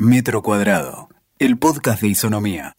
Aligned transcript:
Metro 0.00 0.42
Cuadrado, 0.42 1.08
el 1.38 1.56
podcast 1.56 2.02
de 2.02 2.08
Isonomía. 2.08 2.72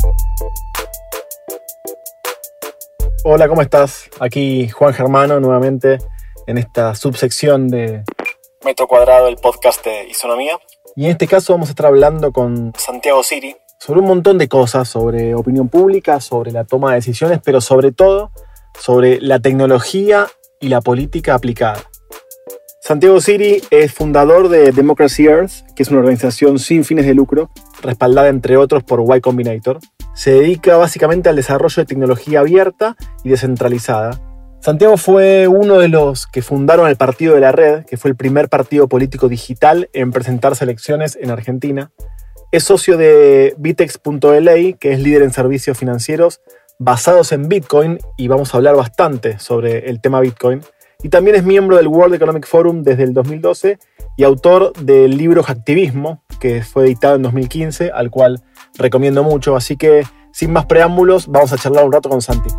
Hola, 3.23 3.47
¿cómo 3.47 3.61
estás? 3.61 4.09
Aquí 4.19 4.67
Juan 4.67 4.93
Germano 4.93 5.39
nuevamente 5.39 5.99
en 6.45 6.57
esta 6.57 6.93
subsección 6.93 7.69
de 7.69 8.03
Metro 8.65 8.87
Cuadrado, 8.87 9.29
el 9.29 9.37
podcast 9.37 9.85
de 9.85 10.09
Isonomía. 10.09 10.59
Y 10.97 11.05
en 11.05 11.11
este 11.11 11.25
caso 11.25 11.53
vamos 11.53 11.69
a 11.69 11.71
estar 11.71 11.85
hablando 11.85 12.33
con 12.33 12.73
Santiago 12.77 13.23
Siri. 13.23 13.55
sobre 13.79 14.01
un 14.01 14.07
montón 14.07 14.37
de 14.37 14.49
cosas, 14.49 14.89
sobre 14.89 15.35
opinión 15.35 15.69
pública, 15.69 16.19
sobre 16.19 16.51
la 16.51 16.65
toma 16.65 16.89
de 16.89 16.95
decisiones, 16.95 17.39
pero 17.41 17.61
sobre 17.61 17.93
todo 17.93 18.31
sobre 18.77 19.21
la 19.21 19.39
tecnología 19.39 20.27
y 20.59 20.67
la 20.67 20.81
política 20.81 21.33
aplicada. 21.33 21.81
Santiago 22.87 23.19
Siri 23.19 23.63
es 23.71 23.91
fundador 23.91 24.47
de 24.47 24.71
Democracy 24.71 25.25
Earth, 25.25 25.65
que 25.75 25.81
es 25.81 25.89
una 25.89 26.01
organización 26.01 26.59
sin 26.59 26.83
fines 26.83 27.07
de 27.07 27.15
lucro, 27.15 27.49
respaldada 27.81 28.27
entre 28.27 28.57
otros 28.57 28.83
por 28.83 29.03
Y 29.17 29.21
Combinator. 29.21 29.79
Se 30.13 30.33
dedica 30.33 30.77
básicamente 30.77 31.27
al 31.27 31.35
desarrollo 31.35 31.81
de 31.81 31.87
tecnología 31.87 32.41
abierta 32.41 32.95
y 33.23 33.29
descentralizada. 33.29 34.21
Santiago 34.59 34.97
fue 34.97 35.47
uno 35.47 35.79
de 35.79 35.87
los 35.87 36.27
que 36.27 36.43
fundaron 36.43 36.87
el 36.87 36.95
Partido 36.95 37.33
de 37.33 37.41
la 37.41 37.51
Red, 37.51 37.85
que 37.85 37.97
fue 37.97 38.11
el 38.11 38.15
primer 38.15 38.49
partido 38.49 38.87
político 38.87 39.29
digital 39.29 39.89
en 39.93 40.11
presentarse 40.11 40.63
elecciones 40.63 41.17
en 41.19 41.31
Argentina. 41.31 41.91
Es 42.51 42.65
socio 42.65 42.97
de 42.97 43.55
Bitex.la, 43.57 44.77
que 44.79 44.93
es 44.93 44.99
líder 44.99 45.23
en 45.23 45.33
servicios 45.33 45.75
financieros 45.75 46.39
basados 46.77 47.31
en 47.31 47.47
Bitcoin, 47.47 47.97
y 48.15 48.27
vamos 48.27 48.53
a 48.53 48.57
hablar 48.57 48.75
bastante 48.75 49.39
sobre 49.39 49.89
el 49.89 50.01
tema 50.01 50.19
Bitcoin 50.19 50.61
y 51.05 51.09
también 51.09 51.35
es 51.35 51.43
miembro 51.43 51.77
del 51.77 51.87
World 51.87 52.15
Economic 52.15 52.47
Forum 52.47 52.81
desde 52.81 53.03
el 53.03 53.13
2012 53.13 53.77
y 54.17 54.23
autor 54.23 54.73
del 54.73 55.15
libro 55.15 55.43
Hacktivismo, 55.43 56.23
que 56.39 56.63
fue 56.63 56.85
editado 56.85 57.17
en 57.17 57.21
2015, 57.21 57.91
al 57.93 58.09
cual 58.09 58.41
recomiendo 58.75 59.23
mucho. 59.23 59.55
Así 59.55 59.77
que, 59.77 60.01
sin 60.31 60.51
más 60.51 60.65
preámbulos, 60.65 61.27
vamos 61.27 61.53
a 61.53 61.57
charlar 61.57 61.85
un 61.85 61.91
rato 61.91 62.09
con 62.09 62.23
Santi. 62.23 62.49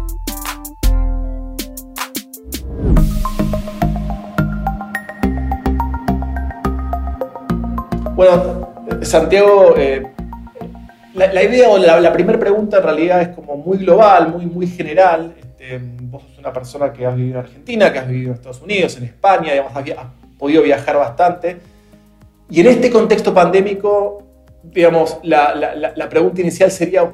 Bueno, 8.15 8.71
Santiago, 9.03 9.75
eh, 9.77 10.07
la, 11.15 11.33
la 11.33 11.43
idea 11.43 11.69
o 11.69 11.79
la, 11.79 11.99
la 11.99 12.13
primera 12.13 12.39
pregunta 12.39 12.77
en 12.77 12.83
realidad 12.85 13.23
es 13.23 13.29
como 13.31 13.57
muy 13.57 13.79
global, 13.79 14.33
muy, 14.33 14.47
muy 14.47 14.69
general. 14.69 15.35
Este, 15.67 15.81
vos 16.03 16.23
sos 16.23 16.39
una 16.39 16.53
persona 16.53 16.93
que 16.93 17.07
has 17.07 17.17
vivido 17.17 17.39
en 17.39 17.45
Argentina, 17.45 17.93
que 17.93 17.99
has 17.99 18.09
vivido 18.09 18.31
en 18.31 18.35
Estados 18.35 18.63
Unidos, 18.63 18.97
en 18.97 19.05
España, 19.05 19.53
digamos, 19.53 19.75
has, 19.75 19.91
has 19.91 20.07
podido 20.39 20.63
viajar 20.63 20.97
bastante. 20.97 21.57
Y 22.49 22.61
en 22.61 22.67
este 22.69 22.91
contexto 22.91 23.35
pandémico, 23.35 24.23
digamos, 24.63 25.19
la, 25.23 25.55
la, 25.55 25.93
la 25.95 26.09
pregunta 26.09 26.41
inicial 26.41 26.71
sería, 26.71 27.11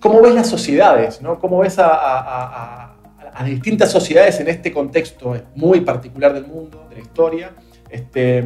¿cómo 0.00 0.20
ves 0.20 0.34
las 0.34 0.48
sociedades? 0.48 1.22
¿no? 1.22 1.38
¿Cómo 1.38 1.58
ves 1.60 1.78
a, 1.78 1.88
a, 1.88 2.18
a, 2.20 2.96
a, 3.32 3.44
distintas 3.44 3.90
sociedades 3.90 4.38
en 4.40 4.48
este 4.48 4.72
contexto 4.72 5.34
muy 5.54 5.80
particular 5.80 6.34
del 6.34 6.46
mundo, 6.46 6.86
de 6.90 6.96
la 6.96 7.00
historia? 7.00 7.52
Este, 7.88 8.38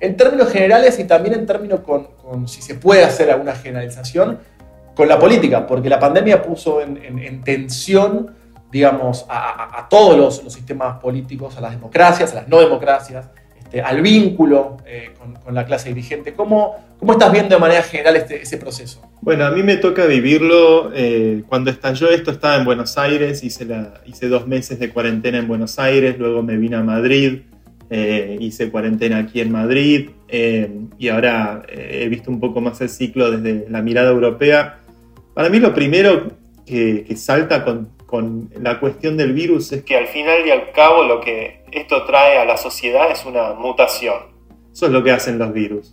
en 0.00 0.16
términos 0.16 0.50
generales 0.50 0.98
y 0.98 1.04
también 1.04 1.34
en 1.34 1.44
términos 1.44 1.80
con, 1.80 2.08
con, 2.22 2.48
si 2.48 2.62
se 2.62 2.76
puede 2.76 3.04
hacer 3.04 3.30
alguna 3.30 3.54
generalización, 3.54 4.38
con 4.94 5.08
la 5.08 5.18
política, 5.18 5.66
porque 5.66 5.88
la 5.88 5.98
pandemia 5.98 6.42
puso 6.42 6.80
en, 6.80 6.96
en, 7.02 7.18
en 7.18 7.42
tensión, 7.42 8.39
digamos, 8.70 9.26
a, 9.28 9.86
todos 9.88 10.16
los, 10.16 10.52
sistemas 10.52 10.98
políticos, 11.00 11.56
a 11.56 11.60
las 11.60 11.72
democracias, 11.72 12.32
a 12.32 12.36
las 12.36 12.48
no 12.48 12.60
democracias, 12.60 13.28
este, 13.58 13.82
al 13.82 14.00
vínculo 14.02 14.76
eh, 14.86 15.14
con, 15.44 15.54
la 15.54 15.64
clase 15.64 15.88
dirigente. 15.88 16.34
¿Cómo, 16.34 16.76
¿Cómo, 16.98 17.12
estás 17.12 17.32
viendo 17.32 17.54
de 17.54 17.60
manera 17.60 17.82
general 17.82 18.16
este, 18.16 18.42
ese 18.42 18.56
proceso? 18.56 19.02
Bueno, 19.20 19.44
a 19.44 19.50
mí 19.50 19.62
me 19.62 19.76
toca 19.76 20.06
vivirlo. 20.06 20.92
Eh, 20.94 21.42
cuando 21.48 21.70
estalló 21.70 22.10
esto 22.10 22.30
estaba 22.30 22.56
en 22.56 22.64
Buenos 22.64 22.96
Aires, 22.98 23.42
hice, 23.42 23.66
hice 24.06 24.28
dos 24.28 24.46
meses 24.46 24.78
de 24.78 24.90
cuarentena 24.90 25.38
en 25.38 25.48
Buenos 25.48 25.78
Aires, 25.78 26.18
luego 26.18 26.42
me 26.42 26.56
vine 26.56 26.76
a 26.76 26.82
Madrid 26.82 27.42
eh, 27.92 28.36
hice 28.38 28.70
cuarentena 28.70 29.18
aquí 29.18 29.40
en 29.40 29.50
Madrid 29.50 30.10
eh, 30.28 30.70
y 30.96 31.08
ahora 31.08 31.62
eh, 31.68 32.02
he 32.04 32.08
visto 32.08 32.30
un 32.30 32.38
poco 32.38 32.60
más 32.60 32.80
el 32.80 32.88
ciclo 32.88 33.32
desde 33.32 33.68
la 33.68 33.82
mirada 33.82 34.10
europea. 34.10 34.78
Para 35.34 35.48
mí 35.48 35.58
lo 35.58 35.74
primero 35.74 36.30
que, 36.64 37.02
que 37.02 37.16
salta 37.16 37.64
con, 37.64 37.88
con, 38.10 38.50
la 38.60 38.80
cuestión 38.80 39.16
del 39.16 39.32
virus 39.32 39.72
es 39.72 39.84
que 39.84 39.96
al 39.96 40.08
final 40.08 40.46
y 40.46 40.50
al 40.50 40.72
cabo 40.72 41.04
lo 41.04 41.20
que 41.20 41.62
esto 41.70 42.04
trae 42.04 42.38
a 42.38 42.44
la 42.44 42.56
sociedad 42.56 43.10
es 43.10 43.24
una 43.24 43.54
mutación. 43.54 44.16
Eso 44.72 44.86
es 44.86 44.92
lo 44.92 45.02
que 45.02 45.12
hacen 45.12 45.38
los 45.38 45.52
virus. 45.52 45.92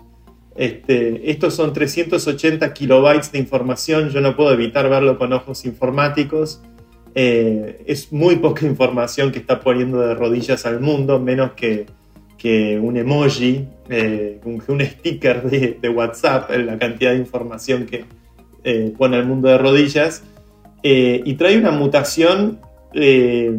Este, 0.56 1.30
estos 1.30 1.54
son 1.54 1.72
380 1.72 2.74
kilobytes 2.74 3.32
de 3.32 3.38
información, 3.38 4.10
yo 4.10 4.22
no 4.22 4.36
puedo 4.36 4.52
evitar 4.52 4.90
verlo 4.90 5.18
con 5.18 5.32
ojos 5.32 5.66
informáticos 5.66 6.62
eh, 7.20 7.84
es 7.88 8.14
muy 8.14 8.36
poca 8.36 8.68
información 8.68 9.32
que 9.32 9.40
está 9.40 9.60
poniendo 9.60 10.02
de 10.02 10.14
rodillas 10.14 10.68
al 10.68 10.80
mundo, 10.80 11.20
menos 11.20 11.54
que, 11.54 11.88
un 12.80 12.96
emoji, 12.96 13.68
eh, 13.90 14.40
un, 14.46 14.62
un, 14.68 14.82
sticker 14.82 15.42
de, 15.42 15.80
de, 15.82 15.90
WhatsApp, 15.90 16.52
la 16.52 16.78
cantidad 16.78 17.14
de 17.14 17.18
información 17.18 17.88
que 17.88 18.06
eh, 18.64 18.94
pone 18.96 19.18
al 19.18 19.26
mundo 19.26 19.50
de 19.50 19.58
rodillas. 19.58 20.24
Eh, 20.84 21.22
y 21.26 21.34
trae 21.34 21.58
una 21.58 21.72
mutación 21.72 22.60
eh, 22.94 23.52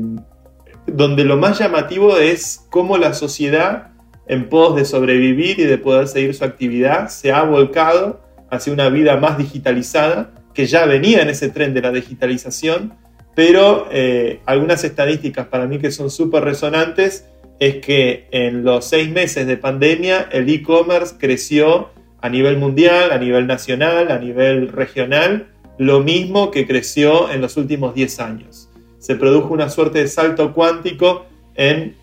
donde 0.87 1.25
lo 1.25 1.37
más 1.37 1.59
llamativo 1.59 2.17
es 2.17 2.65
cómo 2.71 2.97
la 2.97 3.13
sociedad, 3.15 3.91
en 4.27 4.49
pos 4.49 4.77
de 4.77 4.85
sobrevivir 4.85 5.59
y 5.59 5.65
de 5.65 5.79
poder 5.79 6.09
seguir 6.09 6.35
su 6.35 6.45
actividad, 6.45 7.09
se 7.09 7.33
ha 7.33 7.43
volcado 7.43 8.21
hacia 8.51 8.73
una 8.73 8.89
vida 8.89 9.17
más 9.17 9.37
digitalizada, 9.39 10.31
que 10.55 10.67
ya 10.67 10.87
venía 10.87 11.23
en 11.23 11.29
ese 11.31 11.51
tren 11.51 11.75
de 11.75 11.83
la 11.83 11.93
digitalización 11.93 12.93
pero 13.39 13.87
eh, 13.93 14.41
algunas 14.47 14.83
estadísticas 14.83 15.47
para 15.47 15.69
mí 15.69 15.79
que 15.79 15.93
son 15.93 16.11
súper 16.11 16.43
resonantes 16.43 17.29
es 17.61 17.77
que 17.77 18.27
en 18.33 18.65
los 18.65 18.87
seis 18.87 19.11
meses 19.11 19.47
de 19.47 19.57
pandemia 19.57 20.29
el 20.33 20.49
e-commerce 20.49 21.15
creció 21.21 21.91
a 22.21 22.29
nivel 22.31 22.57
mundial, 22.57 23.13
a 23.13 23.19
nivel 23.19 23.47
nacional, 23.47 24.11
a 24.11 24.19
nivel 24.19 24.67
regional, 24.73 25.47
lo 25.79 26.01
mismo 26.01 26.51
que 26.51 26.67
creció 26.67 27.31
en 27.31 27.41
los 27.41 27.57
últimos 27.57 27.95
10 27.95 28.21
años. 28.21 28.69
Se 28.99 29.15
produjo 29.15 29.55
una 29.55 29.71
suerte 29.71 30.01
de 30.01 30.09
salto 30.09 30.53
cuántico 30.53 31.25
en 31.55 31.97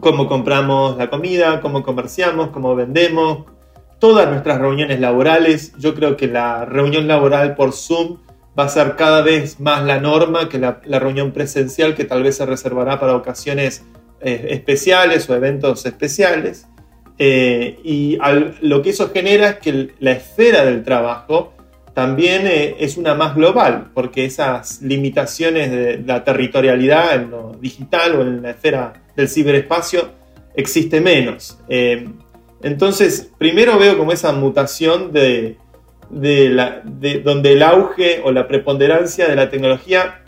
cómo 0.00 0.28
compramos 0.28 0.96
la 0.96 1.08
comida, 1.08 1.60
cómo 1.60 1.82
comerciamos, 1.82 2.50
cómo 2.50 2.74
vendemos, 2.74 3.44
todas 4.00 4.28
nuestras 4.28 4.60
reuniones 4.60 5.00
laborales. 5.00 5.72
Yo 5.78 5.94
creo 5.94 6.16
que 6.16 6.26
la 6.26 6.64
reunión 6.64 7.06
laboral 7.06 7.54
por 7.54 7.72
Zoom 7.72 8.18
va 8.58 8.64
a 8.64 8.68
ser 8.68 8.96
cada 8.96 9.22
vez 9.22 9.60
más 9.60 9.84
la 9.84 10.00
norma 10.00 10.48
que 10.48 10.58
la, 10.58 10.80
reunión 10.98 11.32
presencial 11.32 11.94
que 11.94 12.04
tal 12.04 12.22
vez 12.22 12.36
se 12.36 12.46
reservará 12.46 13.00
para 13.00 13.16
ocasiones 13.16 13.84
eh, 14.20 14.48
especiales 14.50 15.30
o 15.30 15.34
eventos 15.34 15.86
especiales. 15.86 16.66
Eh, 17.18 17.78
y 17.84 18.18
lo 18.60 18.82
que 18.82 18.90
eso 18.90 19.10
genera 19.12 19.50
es 19.50 19.58
que 19.58 19.94
la 20.00 20.12
esfera 20.12 20.64
del 20.64 20.82
trabajo 20.82 21.54
también 21.94 22.46
eh, 22.46 22.76
es 22.80 22.96
una 22.96 23.14
más 23.14 23.36
global, 23.36 23.90
porque 23.94 24.24
esas 24.24 24.82
limitaciones 24.82 25.70
de 25.70 26.02
la 26.04 26.24
territorialidad 26.24 27.14
en 27.14 27.30
lo 27.30 27.52
digital 27.60 28.16
o 28.16 28.22
en 28.22 28.42
la 28.42 28.50
esfera 28.50 28.92
del 29.16 29.28
ciberespacio 29.28 30.10
existe 30.56 31.00
menos. 31.00 31.58
Eh, 31.68 32.08
entonces, 32.62 33.30
primero 33.38 33.78
veo 33.78 33.96
como 33.96 34.10
esa 34.10 34.32
mutación 34.32 35.12
de, 35.12 35.56
de, 36.10 37.20
donde 37.22 37.52
el 37.52 37.62
auge 37.62 38.22
o 38.24 38.32
la 38.32 38.48
preponderancia 38.48 39.28
de 39.28 39.36
la 39.36 39.48
tecnología, 39.48 40.22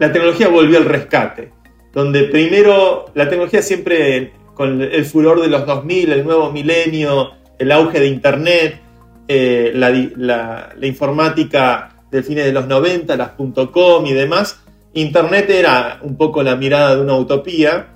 la 0.00 0.12
tecnología 0.12 0.48
volvió 0.48 0.78
al 0.78 0.86
rescate, 0.86 1.52
donde 1.92 2.24
primero 2.24 3.06
la 3.14 3.28
tecnología 3.28 3.62
siempre 3.62 4.32
con 4.54 4.82
el 4.82 5.04
furor 5.04 5.40
de 5.40 5.48
los 5.48 5.66
2000, 5.66 6.12
el 6.12 6.24
nuevo 6.24 6.50
milenio, 6.50 7.32
el 7.58 7.70
auge 7.70 8.00
de 8.00 8.06
Internet, 8.06 8.80
eh, 9.28 9.72
la, 9.74 9.90
la, 9.90 10.74
la, 10.76 10.86
informática 10.86 12.04
del 12.10 12.24
fines 12.24 12.44
de 12.44 12.52
los 12.52 12.66
90, 12.66 13.16
las 13.16 13.32
.com 13.72 14.06
y 14.06 14.12
demás, 14.12 14.60
Internet 14.94 15.50
era 15.50 15.98
un 16.02 16.16
poco 16.16 16.42
la 16.42 16.56
mirada 16.56 16.96
de 16.96 17.02
una 17.02 17.14
utopía, 17.14 17.88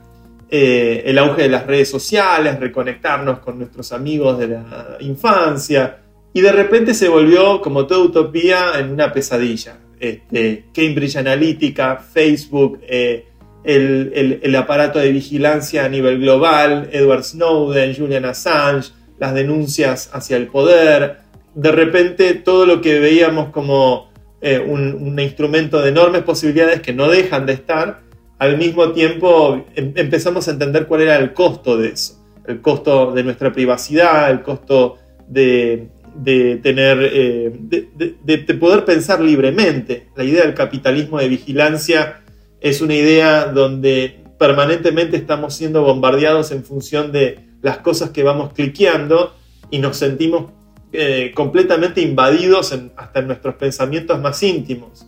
eh, 0.51 1.03
el 1.07 1.17
auge 1.19 1.43
de 1.43 1.49
las 1.49 1.67
redes 1.67 1.89
sociales, 1.89 2.59
reconectarnos 2.59 3.39
con 3.39 3.59
nuestros 3.59 3.93
amigos 3.93 4.39
de 4.39 4.49
la 4.49 4.97
infancia, 5.01 5.99
y 6.33 6.41
de 6.41 6.53
repente 6.53 6.93
se 6.93 7.09
volvió, 7.09 7.61
como 7.61 7.87
toda 7.87 8.01
utopía, 8.01 8.73
en 8.79 8.91
una 8.91 9.13
pesadilla. 9.13 9.79
Este, 9.99 10.65
Cambridge 10.75 11.17
Analytica, 11.17 11.97
Facebook, 11.97 12.81
eh, 12.83 13.27
el, 13.65 14.57
aparato 14.57 14.99
de 14.99 15.13
vigilancia 15.13 15.85
a 15.85 15.89
nivel 15.89 16.21
global, 16.21 16.89
Edward 16.93 17.25
Snowden, 17.25 17.95
Julian 17.95 18.25
Assange, 18.25 18.93
las 19.21 19.35
denuncias 19.35 20.11
hacia 20.13 20.37
el 20.37 20.49
poder. 20.49 21.19
De 21.55 21.71
repente 21.71 22.35
todo 22.35 22.67
lo 22.67 22.81
que 22.81 22.99
veíamos 22.99 23.51
como 23.51 24.11
eh, 24.41 24.59
un, 24.59 25.19
instrumento 25.21 25.81
de 25.81 25.91
enormes 25.91 26.23
posibilidades 26.23 26.81
que 26.81 26.93
no 26.93 27.09
dejan 27.09 27.47
de 27.47 27.53
estar, 27.53 28.01
al 28.39 28.57
mismo 28.57 28.93
tiempo 28.93 29.67
em 29.77 29.93
empezamos 29.97 30.49
a 30.49 30.53
entender 30.53 30.87
cuál 30.87 31.03
era 31.03 31.17
el 31.17 31.33
costo 31.35 31.77
de 31.77 31.89
eso. 31.91 32.19
El 32.47 32.61
costo 32.63 33.13
de 33.13 33.23
nuestra 33.23 33.53
privacidad, 33.53 34.31
el 34.31 34.43
costo 34.43 34.97
de 35.29 35.89
de 36.15 36.57
tener, 36.57 36.99
eh, 37.03 37.53
de, 37.61 38.55
poder 38.55 38.85
pensar 38.85 39.21
libremente. 39.21 40.09
La 40.17 40.25
idea 40.25 40.43
del 40.43 40.55
capitalismo 40.55 41.19
de 41.19 41.29
vigilancia 41.29 42.23
es 42.61 42.81
una 42.81 42.95
idea 42.95 43.47
donde 43.47 44.21
permanentemente 44.39 45.17
estamos 45.17 45.55
siendo 45.55 45.83
bombardeados 45.83 46.51
en 46.51 46.65
función 46.65 47.13
de 47.13 47.50
las 47.63 47.79
cosas 47.79 48.11
que 48.11 48.23
vamos 48.23 48.53
cliqueando 48.53 49.35
y 49.71 49.79
nos 49.79 49.97
sentimos 49.97 50.53
eh, 50.93 51.33
completamente 51.35 52.01
invadidos 52.01 52.77
hasta 52.97 53.21
en 53.21 53.27
nuestros 53.29 53.55
pensamientos 53.55 54.21
más 54.21 54.43
íntimos. 54.43 55.07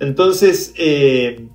Entonces, 0.00 0.72
eh, 0.76 1.46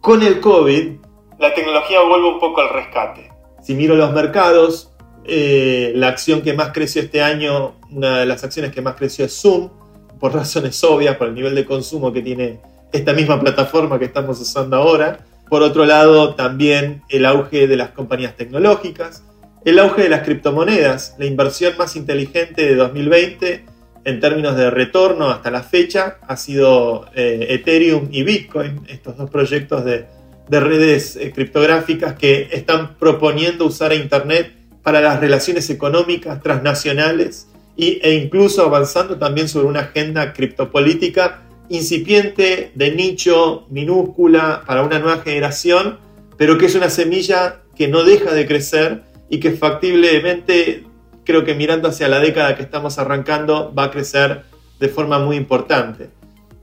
con 0.00 0.22
el 0.22 0.40
COVID, 0.40 0.92
la 1.38 1.54
tecnología 1.54 2.02
vuelve 2.02 2.28
un 2.28 2.40
poco 2.40 2.60
al 2.60 2.70
rescate. 2.70 3.30
Si 3.62 3.74
miro 3.74 3.94
los 3.94 4.12
mercados, 4.12 4.92
eh, 5.24 5.92
la 5.94 6.08
acción 6.08 6.42
que 6.42 6.52
más 6.52 6.72
creció 6.72 7.02
este 7.02 7.22
año, 7.22 7.76
una 7.90 8.20
de 8.20 8.26
las 8.26 8.44
acciones 8.44 8.72
que 8.72 8.82
más 8.82 8.96
creció 8.96 9.24
es 9.24 9.40
Zoom, 9.40 9.70
por 10.18 10.34
razones 10.34 10.82
obvias, 10.84 11.16
por 11.16 11.28
el 11.28 11.34
nivel 11.34 11.54
de 11.54 11.64
consumo 11.64 12.12
que 12.12 12.22
tiene 12.22 12.60
esta 12.92 13.12
misma 13.12 13.38
plataforma 13.38 13.98
que 13.98 14.06
estamos 14.06 14.40
usando 14.40 14.76
ahora. 14.76 15.20
Por 15.48 15.62
otro 15.62 15.84
lado, 15.84 16.34
también 16.34 17.02
el 17.08 17.24
auge 17.24 17.66
de 17.66 17.76
las 17.76 17.90
compañías 17.90 18.36
tecnológicas, 18.36 19.22
el 19.64 19.78
auge 19.78 20.02
de 20.02 20.08
las 20.08 20.22
criptomonedas, 20.22 21.14
la 21.18 21.26
inversión 21.26 21.74
más 21.76 21.96
inteligente 21.96 22.64
de 22.64 22.74
2020 22.74 23.64
en 24.04 24.20
términos 24.20 24.56
de 24.56 24.70
retorno 24.70 25.28
hasta 25.28 25.50
la 25.50 25.62
fecha 25.62 26.18
ha 26.26 26.36
sido 26.36 27.06
eh, 27.14 27.46
Ethereum 27.50 28.08
y 28.10 28.22
Bitcoin, 28.22 28.82
estos 28.88 29.16
dos 29.16 29.28
proyectos 29.30 29.84
de, 29.84 30.06
redes 30.50 31.16
eh, 31.16 31.30
criptográficas 31.30 32.14
que 32.14 32.48
están 32.52 32.96
proponiendo 32.96 33.66
usar 33.66 33.90
a 33.90 33.94
Internet 33.94 34.52
para 34.82 35.02
las 35.02 35.20
relaciones 35.20 35.68
económicas 35.68 36.42
transnacionales 36.42 37.48
y, 37.76 38.00
e 38.02 38.14
incluso 38.14 38.64
avanzando 38.64 39.18
también 39.18 39.48
sobre 39.48 39.66
una 39.66 39.80
agenda 39.80 40.32
criptopolítica 40.32 41.42
incipiente, 41.68 42.72
de 42.74 42.92
nicho, 42.92 43.66
minúscula, 43.68 44.62
para 44.66 44.82
una 44.82 44.98
nueva 44.98 45.20
generación, 45.20 45.98
pero 46.38 46.56
que 46.56 46.64
es 46.66 46.74
una 46.74 46.88
semilla 46.88 47.60
que 47.76 47.88
no 47.88 48.04
deja 48.04 48.32
de 48.32 48.46
crecer 48.46 49.02
y 49.28 49.40
que 49.40 49.52
factiblemente, 49.52 50.84
creo 51.24 51.44
que 51.44 51.54
mirando 51.54 51.88
hacia 51.88 52.08
la 52.08 52.20
década 52.20 52.56
que 52.56 52.62
estamos 52.62 52.98
arrancando, 52.98 53.72
va 53.74 53.84
a 53.84 53.90
crecer 53.90 54.44
de 54.80 54.88
forma 54.88 55.18
muy 55.18 55.36
importante. 55.36 56.10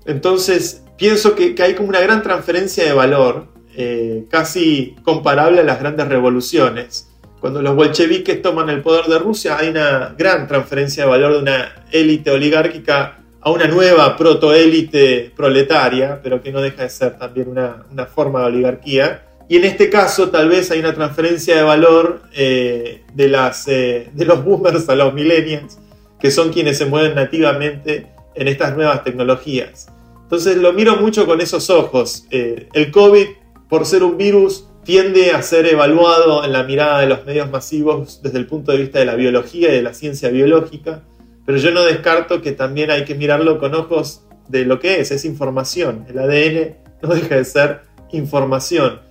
Entonces, 0.05 0.83
pienso 0.97 1.35
que, 1.35 1.55
hay 1.59 1.73
como 1.75 1.89
una 1.89 1.99
gran 1.99 2.21
transferencia 2.21 2.83
de 2.85 2.93
valor, 2.93 3.47
eh, 3.75 4.25
casi 4.29 4.95
comparable 5.03 5.61
a 5.61 5.63
las 5.63 5.79
grandes 5.79 6.07
revoluciones. 6.07 7.09
Cuando 7.39 7.61
los 7.61 7.75
bolcheviques 7.75 8.41
toman 8.41 8.69
el 8.69 8.81
poder 8.81 9.05
de 9.05 9.19
Rusia, 9.19 9.57
hay 9.57 9.69
una 9.69 10.15
gran 10.17 10.47
transferencia 10.47 11.03
de 11.03 11.09
valor 11.09 11.33
de 11.33 11.39
una 11.39 11.85
élite 11.91 12.31
oligárquica 12.31 13.19
a 13.41 13.51
una 13.51 13.67
nueva 13.67 14.17
protoélite 14.17 15.31
proletaria, 15.35 16.19
pero 16.23 16.41
que 16.41 16.51
no 16.51 16.61
deja 16.61 16.83
de 16.83 16.89
ser 16.89 17.19
también 17.19 17.49
una, 17.49 17.85
una 17.91 18.05
forma 18.07 18.39
de 18.39 18.45
oligarquía. 18.47 19.24
Y 19.47 19.57
en 19.57 19.65
este 19.65 19.89
caso 19.89 20.29
tal 20.29 20.49
vez 20.49 20.71
hay 20.71 20.79
una 20.79 20.93
transferencia 20.93 21.55
de 21.55 21.61
valor 21.61 22.23
eh, 22.33 23.03
de, 23.13 23.27
las, 23.27 23.67
eh, 23.67 24.09
de 24.13 24.25
los 24.25 24.43
boomers 24.43 24.89
a 24.89 24.95
los 24.95 25.13
millennials, 25.13 25.77
que 26.19 26.31
son 26.31 26.51
quienes 26.51 26.77
se 26.77 26.85
mueven 26.85 27.13
nativamente 27.13 28.07
en 28.33 28.47
estas 28.47 28.75
nuevas 28.75 29.03
tecnologías. 29.03 29.87
Entonces 30.23 30.57
lo 30.57 30.73
miro 30.73 30.95
mucho 30.95 31.27
con 31.27 31.41
esos 31.41 31.69
ojos. 31.69 32.25
Eh, 32.31 32.67
el 32.73 32.89
COVID, 32.89 33.27
por 33.69 33.85
ser 33.85 34.01
un 34.01 34.17
virus, 34.17 34.67
tiende 34.83 35.31
a 35.31 35.41
ser 35.43 35.67
evaluado 35.67 36.43
en 36.43 36.51
la 36.51 36.63
mirada 36.63 37.01
de 37.01 37.07
los 37.07 37.25
medios 37.25 37.49
masivos 37.49 38.21
desde 38.23 38.39
el 38.39 38.47
punto 38.47 38.71
de 38.71 38.79
vista 38.79 38.99
de 38.99 39.05
la 39.05 39.15
biología 39.15 39.69
y 39.69 39.75
de 39.75 39.81
la 39.83 39.93
ciencia 39.93 40.29
biológica, 40.29 41.03
pero 41.45 41.59
yo 41.59 41.71
no 41.71 41.83
descarto 41.83 42.41
que 42.41 42.51
también 42.51 42.89
hay 42.89 43.05
que 43.05 43.13
mirarlo 43.13 43.59
con 43.59 43.75
ojos 43.75 44.23
de 44.47 44.65
lo 44.65 44.79
que 44.79 44.99
es, 44.99 45.11
es 45.11 45.25
información. 45.25 46.05
El 46.09 46.19
ADN 46.19 46.77
no 47.01 47.09
deja 47.13 47.35
de 47.35 47.45
ser 47.45 47.81
información 48.11 49.04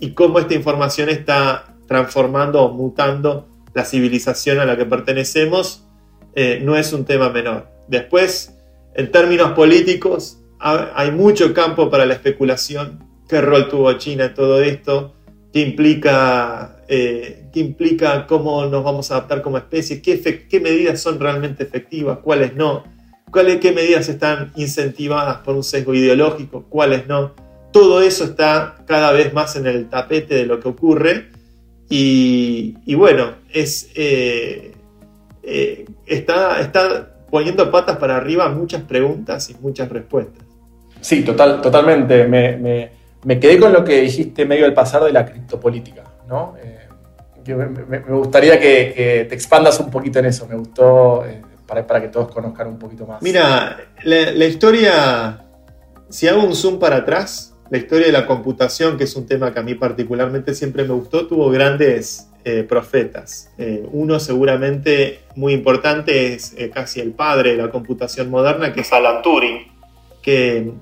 y, 0.00 0.10
cómo 0.12 0.38
esta 0.38 0.54
información 0.54 1.08
está 1.08 1.74
transformando 1.86 2.62
o 2.62 2.72
mutando 2.72 3.48
la 3.74 3.84
civilización 3.84 4.58
a 4.58 4.64
la 4.64 4.76
que 4.76 4.84
pertenecemos, 4.84 5.84
eh, 6.34 6.60
no 6.62 6.76
es 6.76 6.92
un 6.92 7.04
tema 7.04 7.30
menor. 7.30 7.68
Después, 7.88 8.54
en 8.94 9.10
términos 9.10 9.52
políticos, 9.52 10.38
hay 10.60 11.12
mucho 11.12 11.54
campo 11.54 11.88
para 11.88 12.04
la 12.04 12.14
especulación. 12.14 13.04
¿Qué 13.28 13.40
rol 13.40 13.68
tuvo 13.68 13.92
China 13.94 14.26
en 14.26 14.34
todo 14.34 14.60
esto? 14.60 15.14
¿Qué 15.52 15.60
implica, 15.60 16.76
eh, 16.88 17.48
¿qué 17.52 17.60
implica 17.60 18.26
cómo 18.26 18.66
nos 18.66 18.84
vamos 18.84 19.10
a 19.10 19.16
adaptar 19.16 19.42
como 19.42 19.56
especie? 19.56 20.02
¿Qué, 20.02 20.46
qué 20.48 20.60
medidas 20.60 21.00
son 21.00 21.20
realmente 21.20 21.62
efectivas? 21.62 22.18
¿Cuáles 22.18 22.54
no? 22.54 22.84
¿Cuáles, 23.30 23.58
¿Qué 23.60 23.72
medidas 23.72 24.08
están 24.08 24.52
incentivadas 24.56 25.38
por 25.38 25.54
un 25.54 25.62
sesgo 25.62 25.94
ideológico? 25.94 26.64
¿Cuáles 26.68 27.06
no? 27.06 27.34
Todo 27.78 28.02
eso 28.02 28.24
está 28.24 28.74
cada 28.86 29.12
vez 29.12 29.32
más 29.32 29.54
en 29.54 29.68
el 29.68 29.88
tapete 29.88 30.34
de 30.34 30.46
lo 30.46 30.58
que 30.58 30.66
ocurre 30.66 31.28
y, 31.88 32.94
bueno, 32.96 33.36
es, 33.52 33.90
eh, 33.94 34.72
eh, 35.44 35.86
está, 36.04 36.60
está 36.60 37.14
poniendo 37.30 37.70
patas 37.70 37.96
para 37.98 38.16
arriba 38.16 38.48
muchas 38.48 38.82
preguntas 38.82 39.48
y 39.50 39.54
muchas 39.60 39.88
respuestas. 39.90 40.44
Sí, 41.00 41.22
total, 41.22 41.60
totalmente. 41.62 42.26
Me, 42.26 43.38
quedé 43.38 43.60
con 43.60 43.72
lo 43.72 43.84
que 43.84 44.00
dijiste 44.00 44.44
medio 44.44 44.66
al 44.66 44.74
pasar 44.74 45.04
de 45.04 45.12
la 45.12 45.24
criptopolítica, 45.24 46.02
¿no? 46.28 46.56
Eh, 46.60 46.88
me, 47.54 48.00
gustaría 48.00 48.58
que, 48.58 49.24
te 49.28 49.34
expandas 49.36 49.78
un 49.78 49.88
poquito 49.88 50.18
en 50.18 50.26
eso, 50.26 50.48
me 50.48 50.56
gustó 50.56 51.24
para, 51.64 51.86
para, 51.86 52.00
que 52.00 52.08
todos 52.08 52.28
conozcan 52.28 52.66
un 52.66 52.78
poquito 52.78 53.06
más. 53.06 53.22
Mira, 53.22 53.78
la, 54.02 54.32
la 54.32 54.44
historia, 54.46 55.44
si 56.08 56.26
hago 56.26 56.42
un 56.42 56.56
zoom 56.56 56.80
para 56.80 56.96
atrás, 56.96 57.47
la 57.70 57.78
historia 57.78 58.06
de 58.06 58.12
la 58.12 58.26
computación, 58.26 58.96
que 58.96 59.04
es 59.04 59.14
un 59.16 59.26
tema 59.26 59.52
que 59.52 59.60
a 59.60 59.62
mí 59.62 59.74
particularmente 59.74 60.54
siempre 60.54 60.84
me 60.84 60.94
gustó, 60.94 61.26
tuvo 61.26 61.50
grandes 61.50 62.28
eh, 62.44 62.62
profetas. 62.62 63.52
Eh, 63.58 63.86
uno 63.92 64.18
seguramente 64.18 65.20
muy 65.36 65.52
importante 65.52 66.32
es 66.32 66.54
eh, 66.56 66.70
casi 66.70 67.00
el 67.00 67.12
padre 67.12 67.50
de 67.50 67.56
la 67.58 67.70
computación 67.70 68.30
moderna, 68.30 68.72
que 68.72 68.80
es 68.80 68.92
Alan 68.92 69.20
Turing, 69.22 69.66
que 70.22 70.72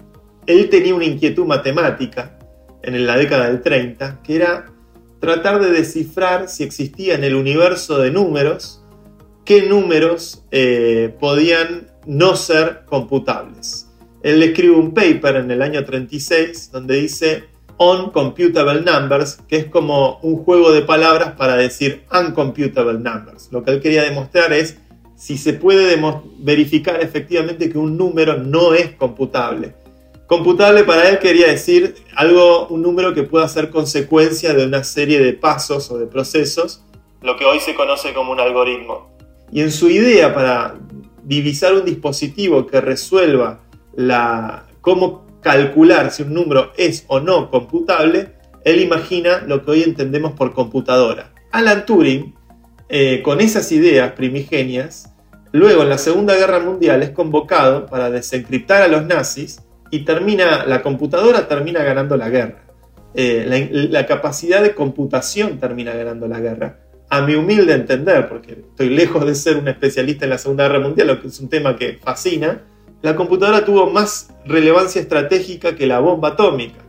él 0.46 0.70
tenía 0.70 0.94
una 0.94 1.06
inquietud 1.06 1.44
matemática 1.44 2.38
en 2.82 3.04
la 3.04 3.16
década 3.16 3.46
del 3.48 3.62
30, 3.62 4.20
que 4.22 4.36
era 4.36 4.66
tratar 5.18 5.60
de 5.60 5.72
descifrar 5.72 6.48
si 6.48 6.62
existía 6.62 7.16
en 7.16 7.24
el 7.24 7.34
universo 7.34 7.98
de 7.98 8.12
números, 8.12 8.84
qué 9.44 9.62
números 9.62 10.44
podían 11.18 11.88
no 12.06 12.36
ser 12.36 12.82
computables. 12.86 13.85
Él 14.26 14.42
escribe 14.42 14.74
un 14.74 14.92
paper 14.92 15.36
en 15.36 15.52
el 15.52 15.62
año 15.62 15.84
36 15.84 16.72
donde 16.72 16.96
dice 16.96 17.44
on 17.76 18.10
computable 18.10 18.80
numbers, 18.80 19.38
que 19.46 19.54
es 19.54 19.66
como 19.66 20.18
un 20.20 20.42
juego 20.42 20.72
de 20.72 20.82
palabras 20.82 21.34
para 21.36 21.56
decir 21.56 22.02
uncomputable 22.12 22.94
numbers. 22.94 23.52
Lo 23.52 23.62
que 23.62 23.70
él 23.70 23.80
quería 23.80 24.02
demostrar 24.02 24.52
es 24.52 24.78
si 25.14 25.38
se 25.38 25.52
puede 25.52 25.96
verificar 26.38 27.00
efectivamente 27.00 27.70
que 27.70 27.78
un 27.78 27.96
número 27.96 28.36
no 28.36 28.74
es 28.74 28.96
computable. 28.96 29.74
Computable 30.26 30.82
para 30.82 31.08
él 31.08 31.20
quería 31.20 31.46
decir 31.46 31.94
algo, 32.16 32.66
un 32.66 32.82
número 32.82 33.14
que 33.14 33.22
pueda 33.22 33.46
ser 33.46 33.70
consecuencia 33.70 34.54
de 34.54 34.66
una 34.66 34.82
serie 34.82 35.20
de 35.20 35.34
pasos 35.34 35.88
o 35.92 35.98
de 35.98 36.06
procesos, 36.08 36.82
lo 37.22 37.36
que 37.36 37.44
hoy 37.44 37.60
se 37.60 37.76
conoce 37.76 38.12
como 38.12 38.32
un 38.32 38.40
algoritmo. 38.40 39.08
Y 39.52 39.60
en 39.60 39.70
su 39.70 39.88
idea 39.88 40.34
para 40.34 40.74
divisar 41.22 41.74
un 41.74 41.84
dispositivo 41.84 42.66
que 42.66 42.80
resuelva 42.80 43.60
la, 43.96 44.66
cómo 44.80 45.26
calcular 45.40 46.10
si 46.10 46.22
un 46.22 46.34
número 46.34 46.72
es 46.76 47.04
o 47.08 47.20
no 47.20 47.50
computable, 47.50 48.32
él 48.64 48.80
imagina 48.80 49.42
lo 49.46 49.64
que 49.64 49.70
hoy 49.70 49.82
entendemos 49.82 50.32
por 50.32 50.52
computadora. 50.52 51.32
Alan 51.52 51.86
Turing, 51.86 52.34
eh, 52.88 53.22
con 53.22 53.40
esas 53.40 53.70
ideas 53.72 54.12
primigenias, 54.12 55.14
luego 55.52 55.82
en 55.82 55.88
la 55.88 55.98
Segunda 55.98 56.34
Guerra 56.34 56.60
Mundial 56.60 57.02
es 57.02 57.10
convocado 57.10 57.86
para 57.86 58.10
desencriptar 58.10 58.82
a 58.82 58.88
los 58.88 59.06
nazis 59.06 59.62
y 59.90 60.00
termina, 60.00 60.66
la 60.66 60.82
computadora 60.82 61.46
termina 61.48 61.82
ganando 61.82 62.16
la 62.16 62.28
guerra. 62.28 62.64
Eh, 63.14 63.44
la, 63.46 64.00
la, 64.00 64.06
capacidad 64.06 64.62
de 64.62 64.74
computación 64.74 65.58
termina 65.58 65.94
ganando 65.94 66.28
la 66.28 66.40
guerra. 66.40 66.80
A 67.08 67.22
mi 67.22 67.34
humilde 67.34 67.72
entender, 67.72 68.28
porque 68.28 68.64
estoy 68.68 68.90
lejos 68.90 69.24
de 69.24 69.34
ser 69.34 69.56
un 69.56 69.68
especialista 69.68 70.24
en 70.24 70.30
la 70.30 70.38
Segunda 70.38 70.64
Guerra 70.64 70.80
Mundial, 70.80 71.06
lo 71.06 71.22
que 71.22 71.28
es 71.28 71.40
un 71.40 71.48
tema 71.48 71.76
que 71.76 71.98
fascina, 72.02 72.62
la 73.06 73.14
computadora 73.14 73.64
tuvo 73.64 73.88
más 73.88 74.34
relevancia 74.46 75.00
estratégica 75.00 75.76
que 75.76 75.86
la 75.86 76.00
bomba 76.00 76.30
atómica. 76.30 76.80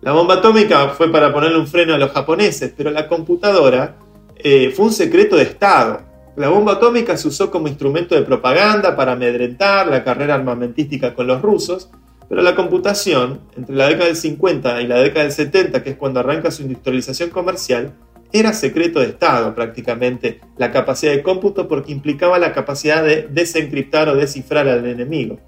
La 0.00 0.10
bomba 0.10 0.34
atómica 0.34 0.88
fue 0.88 1.12
para 1.12 1.32
ponerle 1.32 1.60
un 1.60 1.68
freno 1.68 1.94
a 1.94 1.98
los 1.98 2.10
japoneses, 2.10 2.74
pero 2.76 2.90
la 2.90 3.06
computadora 3.06 3.94
eh, 4.34 4.72
fue 4.74 4.86
un 4.86 4.92
secreto 4.92 5.36
de 5.36 5.44
Estado. 5.44 6.00
La 6.34 6.48
bomba 6.48 6.72
atómica 6.72 7.16
se 7.16 7.28
usó 7.28 7.52
como 7.52 7.68
instrumento 7.68 8.16
de 8.16 8.22
propaganda 8.22 8.96
para 8.96 9.12
amedrentar 9.12 9.86
la 9.86 10.02
carrera 10.02 10.34
armamentística 10.34 11.14
con 11.14 11.28
los 11.28 11.40
rusos, 11.40 11.88
pero 12.28 12.42
la 12.42 12.56
computación, 12.56 13.38
entre 13.56 13.76
la 13.76 13.86
década 13.86 14.06
del 14.06 14.16
50 14.16 14.82
y 14.82 14.88
la 14.88 14.96
década 14.96 15.22
del 15.22 15.32
70, 15.32 15.84
que 15.84 15.90
es 15.90 15.96
cuando 15.96 16.18
arranca 16.18 16.50
su 16.50 16.62
industrialización 16.62 17.30
comercial, 17.30 17.92
era 18.32 18.52
secreto 18.54 18.98
de 18.98 19.06
Estado 19.06 19.54
prácticamente 19.54 20.40
la 20.58 20.72
capacidad 20.72 21.12
de 21.12 21.22
cómputo 21.22 21.68
porque 21.68 21.92
implicaba 21.92 22.40
la 22.40 22.52
capacidad 22.52 23.04
de 23.04 23.28
desencriptar 23.30 24.08
o 24.08 24.16
descifrar 24.16 24.66
al 24.66 24.84
enemigo. 24.84 25.38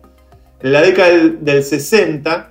En 0.62 0.73
la 0.73 0.81
década 0.81 1.11
del, 1.40 1.64
60, 1.64 2.50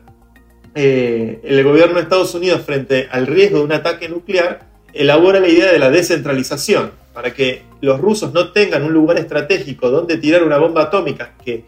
eh, 0.76 1.40
el 1.44 1.64
gobierno 1.64 1.96
de 1.96 2.02
Estados 2.02 2.36
Unidos 2.36 2.62
frente 2.62 3.08
al 3.10 3.26
riesgo 3.26 3.60
de 3.60 3.64
un 3.64 3.72
ataque 3.72 4.10
nuclear 4.10 4.68
elabora 4.94 5.40
la 5.40 5.48
idea 5.48 5.72
de 5.72 5.80
la 5.80 5.90
descentralización 5.90 6.92
para 7.14 7.34
que 7.34 7.62
los 7.80 8.02
rusos 8.02 8.34
no 8.34 8.52
tengan 8.52 8.84
un 8.84 8.92
lugar 8.92 9.18
estratégico 9.18 9.90
donde 9.90 10.18
tirar 10.18 10.44
una 10.44 10.58
bomba 10.58 10.84
atómica 10.84 11.36
que 11.44 11.64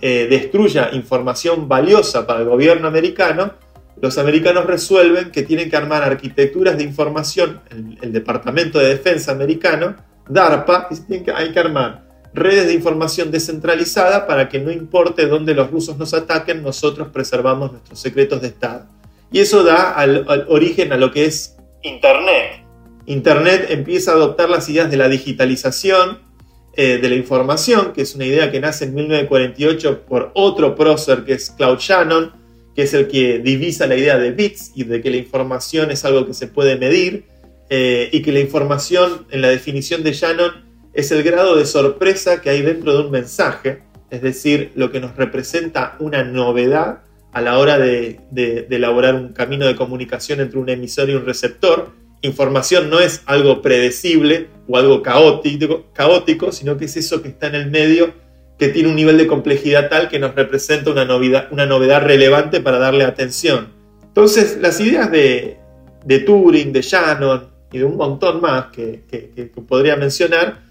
eh, 0.00 0.26
destruya 0.28 0.90
información 0.92 1.68
valiosa 1.68 2.26
para 2.26 2.40
el 2.40 2.46
gobierno 2.46 2.88
americano, 2.88 3.52
los 4.02 4.18
americanos 4.18 4.66
resuelven 4.66 5.30
que 5.30 5.44
tienen 5.44 5.70
que 5.70 5.76
armar 5.76 6.02
arquitecturas 6.02 6.76
de 6.76 6.82
información, 6.82 7.60
el, 7.70 7.98
el 8.02 8.12
Departamento 8.12 8.80
de 8.80 8.88
Defensa 8.88 9.30
americano, 9.30 9.94
DARPA, 10.28 10.88
y 11.08 11.20
que, 11.20 11.30
hay 11.30 11.52
que 11.52 11.60
armar 11.60 12.04
redes 12.34 12.66
de 12.66 12.74
información 12.74 13.30
descentralizada 13.30 14.26
para 14.26 14.48
que 14.48 14.58
no 14.58 14.70
importe 14.70 15.26
dónde 15.26 15.54
los 15.54 15.70
rusos 15.70 15.96
nos 15.96 16.12
ataquen, 16.12 16.62
nosotros 16.62 17.08
preservamos 17.12 17.72
nuestros 17.72 18.00
secretos 18.00 18.42
de 18.42 18.48
Estado. 18.48 18.86
Y 19.30 19.38
eso 19.40 19.62
da 19.62 19.92
al 19.92 20.44
origen 20.48 20.92
a 20.92 20.96
lo 20.96 21.10
que 21.10 21.24
es 21.24 21.56
Internet. 21.82 22.64
Internet 23.06 23.66
empieza 23.70 24.12
a 24.12 24.14
adoptar 24.14 24.48
las 24.48 24.68
ideas 24.68 24.90
de 24.90 24.96
la 24.96 25.08
digitalización 25.08 26.18
eh, 26.76 26.98
de 26.98 27.08
la 27.08 27.14
información, 27.14 27.92
que 27.92 28.02
es 28.02 28.14
una 28.14 28.24
idea 28.24 28.50
que 28.50 28.60
nace 28.60 28.86
en 28.86 28.94
1948 28.94 30.06
por 30.06 30.32
otro 30.34 30.74
prócer 30.74 31.24
que 31.24 31.34
es 31.34 31.50
Claude 31.50 31.78
Shannon, 31.80 32.32
que 32.74 32.82
es 32.82 32.94
el 32.94 33.06
que 33.06 33.38
divisa 33.38 33.86
la 33.86 33.96
idea 33.96 34.18
de 34.18 34.32
bits 34.32 34.72
y 34.74 34.84
de 34.84 35.00
que 35.00 35.10
la 35.10 35.18
información 35.18 35.90
es 35.90 36.04
algo 36.04 36.26
que 36.26 36.34
se 36.34 36.48
puede 36.48 36.76
medir 36.76 37.26
eh, 37.70 38.08
y 38.10 38.22
que 38.22 38.32
la 38.32 38.40
información 38.40 39.26
en 39.30 39.42
la 39.42 39.48
definición 39.48 40.02
de 40.02 40.12
Shannon 40.14 40.64
es 40.94 41.10
el 41.12 41.22
grado 41.22 41.56
de 41.56 41.66
sorpresa 41.66 42.40
que 42.40 42.50
hay 42.50 42.62
dentro 42.62 42.96
de 42.96 43.04
un 43.04 43.10
mensaje, 43.10 43.82
es 44.10 44.22
decir, 44.22 44.72
lo 44.74 44.90
que 44.90 45.00
nos 45.00 45.16
representa 45.16 45.96
una 45.98 46.24
novedad 46.24 47.00
a 47.32 47.40
la 47.40 47.58
hora 47.58 47.78
de 47.78 48.20
elaborar 48.70 49.14
un 49.14 49.32
camino 49.32 49.66
de 49.66 49.74
comunicación 49.74 50.40
entre 50.40 50.58
un 50.58 50.68
emisor 50.68 51.10
y 51.10 51.14
un 51.14 51.26
receptor 51.26 51.90
información 52.26 52.90
no 52.90 53.00
es 53.00 53.22
algo 53.26 53.62
predecible 53.62 54.48
o 54.68 54.76
algo 54.76 55.02
caótico, 55.02 56.52
sino 56.52 56.76
que 56.76 56.86
es 56.86 56.96
eso 56.96 57.22
que 57.22 57.28
está 57.28 57.48
en 57.48 57.54
el 57.54 57.70
medio, 57.70 58.12
que 58.58 58.68
tiene 58.68 58.88
un 58.88 58.96
nivel 58.96 59.18
de 59.18 59.26
complejidad 59.26 59.88
tal 59.90 60.08
que 60.08 60.18
nos 60.18 60.34
representa 60.34 60.90
una 60.90 61.04
novedad 61.04 62.02
relevante 62.02 62.60
para 62.60 62.78
darle 62.78 63.04
atención. 63.04 63.68
Entonces, 64.02 64.58
las 64.60 64.80
ideas 64.80 65.10
de, 65.10 65.58
Turing, 66.24 66.72
de 66.72 66.82
Shannon 66.82 67.48
y 67.72 67.78
de 67.78 67.84
un 67.84 67.96
montón 67.96 68.40
más 68.40 68.66
que, 68.66 69.02
podría 69.68 69.96
mencionar, 69.96 70.63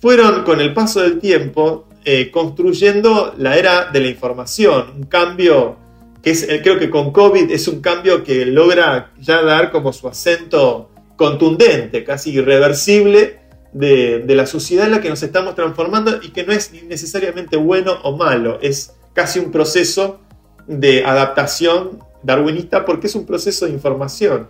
fueron 0.00 0.44
con 0.44 0.60
el 0.60 0.74
paso 0.74 1.00
del 1.00 1.18
tiempo 1.18 1.86
eh, 2.04 2.30
construyendo 2.30 3.34
la 3.36 3.56
era 3.56 3.90
de 3.90 4.00
la 4.00 4.08
información, 4.08 4.92
un 4.96 5.02
cambio 5.04 5.76
que 6.22 6.30
es, 6.30 6.42
eh, 6.48 6.60
creo 6.62 6.78
que 6.78 6.90
con 6.90 7.12
COVID 7.12 7.50
es 7.50 7.68
un 7.68 7.80
cambio 7.80 8.22
que 8.22 8.46
logra 8.46 9.12
ya 9.18 9.42
dar 9.42 9.70
como 9.70 9.92
su 9.92 10.08
acento 10.08 10.90
contundente, 11.16 12.04
casi 12.04 12.32
irreversible 12.32 13.40
de, 13.72 14.24
la 14.28 14.46
sociedad 14.46 14.86
en 14.86 14.92
la 14.92 15.00
que 15.00 15.08
nos 15.08 15.22
estamos 15.22 15.54
transformando 15.54 16.18
y 16.22 16.30
que 16.30 16.44
no 16.44 16.52
es 16.52 16.72
necesariamente 16.84 17.56
bueno 17.56 17.98
o 18.02 18.16
malo, 18.16 18.58
es 18.62 18.94
casi 19.12 19.38
un 19.38 19.50
proceso 19.50 20.20
de 20.66 21.04
adaptación 21.04 22.02
darwinista 22.22 22.84
porque 22.84 23.06
es 23.06 23.14
un 23.14 23.26
proceso 23.26 23.66
de 23.66 23.72
información. 23.72 24.48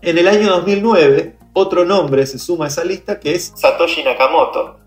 En 0.00 0.18
el 0.18 0.28
año 0.28 0.48
2009, 0.50 1.36
otro 1.52 1.84
nombre 1.84 2.26
se 2.26 2.38
suma 2.38 2.66
a 2.66 2.68
esa 2.68 2.84
lista 2.84 3.18
que 3.18 3.34
es 3.34 3.52
Satoshi 3.56 4.04
Nakamoto, 4.04 4.78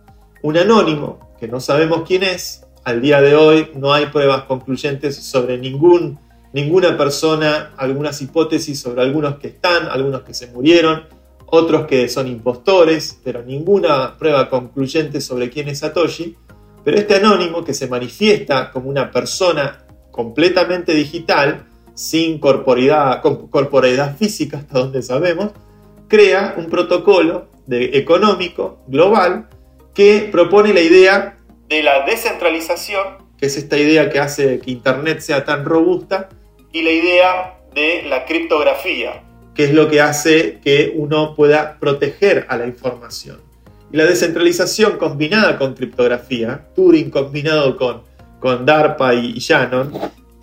un 0.42 0.58
anónimo 0.58 1.36
que 1.40 1.48
no 1.48 1.60
sabemos 1.60 2.04
quién 2.08 2.24
es. 2.24 2.66
Al 2.84 3.02
día 3.02 3.22
de 3.22 3.36
hoy 3.36 3.72
no 3.76 3.94
hay 3.94 4.08
pruebas 4.08 4.44
concluyentes 4.44 5.16
sobre 5.16 5.58
ningún, 5.58 6.20
ninguna 6.54 6.98
persona, 6.98 7.74
algunas 7.78 8.22
hipótesis 8.22 8.80
sobre 8.80 9.02
algunos 9.02 9.36
que 9.36 9.48
están, 9.48 9.88
algunos 9.88 10.22
que 10.22 10.34
se 10.34 10.48
murieron, 10.48 11.04
otros 11.46 11.86
que 11.86 12.10
son 12.10 12.28
impostores, 12.28 13.20
pero 13.24 13.44
ninguna 13.44 14.18
prueba 14.18 14.50
concluyente 14.50 15.22
sobre 15.22 15.50
quién 15.50 15.68
es 15.68 15.80
Satoshi. 15.80 16.36
Pero 16.84 16.98
este 16.98 17.16
anónimo 17.16 17.64
que 17.64 17.76
se 17.76 17.88
manifiesta 17.88 18.72
como 18.72 18.90
una 18.90 19.12
persona 19.12 19.86
completamente 20.10 20.96
digital, 20.96 21.68
sin 21.94 22.40
corporidad, 22.40 23.22
corporeidad 23.22 24.18
física 24.18 24.58
hasta 24.58 24.80
donde 24.80 25.04
sabemos, 25.04 25.52
crea 26.08 26.56
un 26.58 26.68
protocolo 26.68 27.48
de, 27.68 27.98
económico 27.98 28.80
global 28.88 29.48
que 29.94 30.30
propone 30.32 30.74
la 30.74 30.82
idea 30.82 31.38
de 31.68 31.84
la 31.84 32.06
descentralización, 32.06 33.18
que 33.38 33.46
es 33.48 33.58
esta 33.58 33.78
idea 33.78 34.10
que 34.10 34.20
hace 34.20 34.60
que 34.60 34.72
Internet 34.72 35.20
sea 35.20 35.46
tan 35.46 35.66
robusta, 35.66 36.30
y 36.72 36.82
la 36.82 36.92
idea 36.92 37.58
de 37.74 38.04
la 38.04 38.26
criptografía, 38.26 39.24
que 39.56 39.66
es 39.66 39.74
lo 39.74 39.90
que 39.90 40.02
hace 40.02 40.60
que 40.64 40.94
uno 40.96 41.36
pueda 41.36 41.78
proteger 41.80 42.46
a 42.50 42.58
la 42.58 42.66
información. 42.66 43.42
Y 43.92 43.98
la 43.98 44.06
descentralización 44.06 44.98
combinada 44.98 45.58
con 45.58 45.74
criptografía, 45.74 46.68
Turing 46.76 47.10
combinado 47.10 47.76
con, 47.76 48.04
con 48.40 48.66
DARPA 48.66 49.14
y, 49.16 49.34
Shannon, 49.34 49.92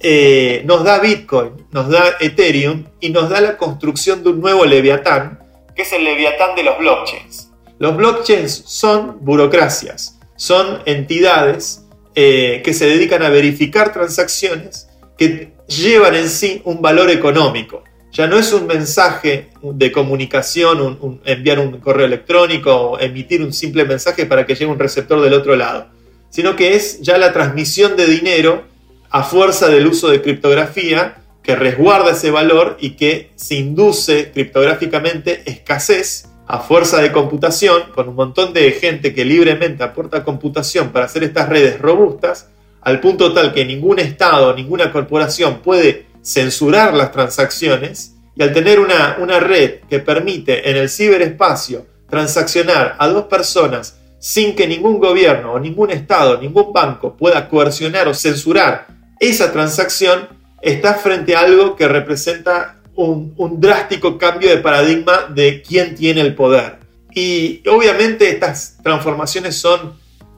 eh, 0.01 0.63
nos 0.67 0.85
da 0.85 0.99
Bitcoin, 0.99 1.67
nos 1.73 1.89
da 1.89 2.17
Ethereum 2.21 2.85
y 3.01 3.11
nos 3.11 3.31
da 3.31 3.41
la 3.41 3.57
construcción 3.57 4.23
de 4.23 4.31
un 4.31 4.41
nuevo 4.41 4.65
Leviatán, 4.65 5.41
que 5.75 5.83
es 5.83 5.93
el 5.93 6.05
Leviatán 6.05 6.55
de 6.55 6.63
los 6.63 6.79
blockchains. 6.79 7.48
Los 7.79 7.97
blockchains 7.97 8.65
son 8.67 9.19
burocracias, 9.21 10.19
son 10.37 10.81
entidades 10.85 11.85
eh, 12.15 12.61
que 12.65 12.75
se 12.75 12.87
dedican 12.87 13.23
a 13.23 13.29
verificar 13.29 13.93
transacciones 13.93 14.89
que 15.17 15.53
llevan 15.69 16.17
en 16.17 16.29
sí 16.29 16.61
un 16.65 16.83
valor 16.83 17.11
económico. 17.11 17.85
Ya 18.11 18.27
no 18.27 18.39
es 18.39 18.53
un 18.53 18.67
mensaje 18.67 19.51
de 19.63 19.93
comunicación, 19.93 21.21
enviar 21.25 21.61
un 21.61 21.79
correo 21.79 22.07
electrónico 22.07 22.75
o 22.75 22.99
emitir 22.99 23.43
un 23.43 23.53
simple 23.53 23.85
mensaje 23.85 24.27
para 24.27 24.45
que 24.45 24.55
llegue 24.55 24.67
un 24.67 24.79
receptor 24.79 25.21
del 25.21 25.35
otro 25.35 25.55
lado, 25.55 25.89
sino 26.31 26.57
que 26.57 26.75
es 26.75 27.01
ya 27.01 27.19
la 27.19 27.33
transmisión 27.33 27.97
de 27.97 28.07
dinero 28.07 28.65
a 29.11 29.23
fuerza 29.23 29.69
del 29.69 29.87
uso 29.87 30.09
de 30.09 30.23
criptografía 30.23 31.19
que 31.43 31.55
resguarda 31.55 32.13
ese 32.13 32.31
valor 32.31 32.77
y 32.81 32.91
que 32.91 33.31
se 33.37 33.55
induce 33.55 34.33
criptográficamente 34.33 35.43
escasez 35.47 36.28
a 36.49 36.61
fuerza 36.61 37.03
de 37.03 37.13
computación, 37.13 37.83
con 37.95 38.09
un 38.09 38.15
montón 38.15 38.55
de 38.55 38.73
gente 38.73 39.15
que 39.15 39.25
libremente 39.25 39.85
aporta 39.85 40.25
computación 40.25 40.89
para 40.89 41.05
hacer 41.05 41.23
estas 41.23 41.51
redes 41.51 41.79
robustas, 41.79 42.49
al 42.81 43.01
punto 43.01 43.35
tal 43.35 43.53
que 43.53 43.67
ningún 43.67 43.99
Estado, 43.99 44.55
ninguna 44.55 44.91
corporación 44.91 45.59
puede 45.59 46.07
censurar 46.23 46.95
las 46.95 47.13
transacciones 47.13 48.15
y 48.35 48.43
al 48.43 48.55
tener 48.55 48.81
una, 48.81 49.19
una 49.21 49.41
red 49.41 49.81
que 49.91 49.99
permite 49.99 50.71
en 50.71 50.77
el 50.77 50.89
ciberespacio 50.89 51.85
transaccionar 52.09 52.97
a 52.99 53.09
dos 53.09 53.25
personas 53.25 53.99
sin 54.19 54.57
que 54.57 54.67
ningún 54.67 54.99
gobierno 54.99 55.53
o 55.53 55.61
ningún 55.61 55.91
estado, 55.91 56.41
ningún 56.41 56.73
banco 56.73 57.15
pueda 57.15 57.49
coercionar 57.49 58.09
o 58.09 58.15
censurar 58.15 58.87
esa 59.21 59.53
transacción, 59.53 60.29
está 60.63 60.95
frente 60.95 61.37
a 61.37 61.41
algo 61.41 61.77
que 61.77 61.87
representa 61.89 62.78
un, 62.99 63.61
drástico 63.61 64.19
cambio 64.19 64.51
de 64.51 64.59
paradigma 64.59 65.29
de 65.33 65.63
quién 65.63 65.95
tiene 65.95 66.21
el 66.21 66.35
poder. 66.35 66.79
Y 67.15 67.63
obviamente 67.69 68.29
estas 68.29 68.79
transformaciones 68.83 69.57
son 69.57 69.95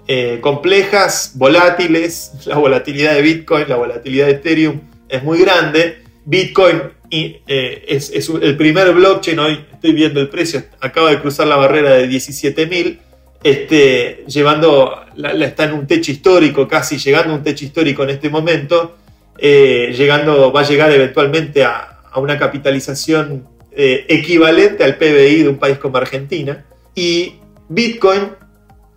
eh, 0.07 0.39
complejas, 0.41 1.33
volátiles, 1.35 2.33
la 2.47 2.59
volatilidad 2.59 3.15
de 3.15 3.23
Bitcoin, 3.23 3.69
la 3.69 3.77
volatilidad 3.77 4.27
de 4.27 4.33
Ethereum, 4.33 4.81
es 5.09 5.23
muy 5.23 5.39
grande. 5.41 6.03
Bitcoin 6.27 6.83
eh, 7.11 7.85
es, 7.89 8.13
el 8.13 8.57
primer 8.57 8.93
blockchain, 8.93 9.39
hoy 9.39 9.65
estoy 9.73 9.93
viendo 9.93 10.21
el 10.21 10.29
precio, 10.29 10.63
acaba 10.81 11.11
de 11.11 11.19
cruzar 11.19 11.47
la 11.47 11.57
barrera 11.57 11.95
de 11.95 12.09
17.000, 12.09 12.99
este, 13.43 14.25
llevando, 14.29 15.07
está 15.17 15.65
en 15.65 15.73
un 15.73 15.87
techo 15.87 16.13
histórico, 16.13 16.69
casi 16.69 16.99
llegando 16.99 17.33
a 17.33 17.37
un 17.37 17.43
techo 17.43 17.65
histórico 17.65 18.03
en 18.03 18.11
este 18.11 18.29
momento, 18.29 18.97
eh, 19.39 19.95
llegando, 19.97 20.53
va 20.53 20.61
a 20.61 20.69
llegar 20.69 20.93
eventualmente 20.93 21.65
a, 21.65 22.00
una 22.19 22.39
capitalización 22.39 23.47
eh, 23.71 24.07
equivalente 24.09 24.83
al 24.83 24.97
PBI 24.97 25.45
de 25.45 25.49
un 25.49 25.59
país 25.59 25.79
como 25.79 25.97
Argentina. 25.97 26.67
Y 26.95 27.37
Bitcoin 27.69 28.31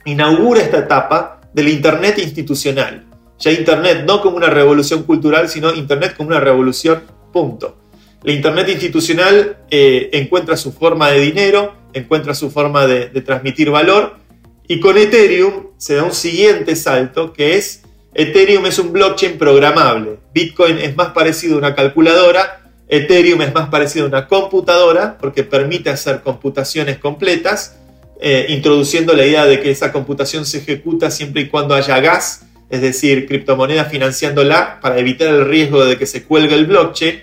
inaugura 0.06 0.62
esta 0.62 0.80
etapa 0.80 1.42
del 1.54 1.68
Internet 1.68 2.18
institucional 2.18 3.06
ya 3.44 3.52
Internet 3.52 4.06
no 4.08 4.22
como 4.22 4.38
una 4.38 4.50
revolución 4.50 5.04
cultural, 5.04 5.50
sino 5.50 5.74
Internet 5.74 6.16
como 6.16 6.30
una 6.30 6.40
revolución, 6.40 7.04
punto. 7.32 7.78
La 8.24 8.32
Internet 8.32 8.70
institucional 8.70 9.58
eh, 9.70 10.10
encuentra 10.14 10.56
su 10.56 10.72
forma 10.72 11.12
de 11.12 11.20
dinero, 11.20 11.76
encuentra 11.92 12.34
su 12.34 12.50
forma 12.50 12.88
de, 12.88 13.10
transmitir 13.22 13.70
valor, 13.70 14.16
y 14.68 14.80
con 14.80 14.98
Ethereum 14.98 15.68
se 15.78 15.96
da 15.96 16.04
un 16.04 16.14
siguiente 16.14 16.78
salto, 16.78 17.34
que 17.34 17.58
es 17.58 17.84
Ethereum 18.14 18.66
es 18.66 18.80
un 18.80 18.94
blockchain 18.94 19.38
programable. 19.38 20.20
Bitcoin 20.34 20.78
es 20.78 20.96
más 20.96 21.10
parecido 21.10 21.56
a 21.56 21.58
una 21.58 21.76
calculadora, 21.76 22.63
Ethereum 22.94 23.42
es 23.42 23.52
más 23.56 23.70
parecido 23.70 24.06
a 24.06 24.10
una 24.10 24.28
computadora 24.28 25.18
porque 25.18 25.44
permite 25.44 25.90
hacer 25.90 26.22
computaciones 26.22 27.00
completas, 27.00 27.76
eh, 28.22 28.46
introduciendo 28.50 29.14
la 29.14 29.26
idea 29.26 29.46
de 29.46 29.60
que 29.62 29.72
esa 29.72 29.92
computación 29.92 30.46
se 30.46 30.60
ejecuta 30.60 31.10
siempre 31.10 31.42
y 31.42 31.48
cuando 31.48 31.74
haya 31.74 32.00
gas, 32.00 32.46
es 32.70 32.82
decir, 32.82 33.28
criptomonedas 33.28 33.90
financiándola 33.90 34.80
para 34.80 35.00
evitar 35.00 35.28
el 35.30 35.46
riesgo 35.46 35.84
de 35.84 35.98
que 35.98 36.06
se 36.06 36.24
cuelgue 36.24 36.54
el 36.54 36.68
blockchain. 36.68 37.20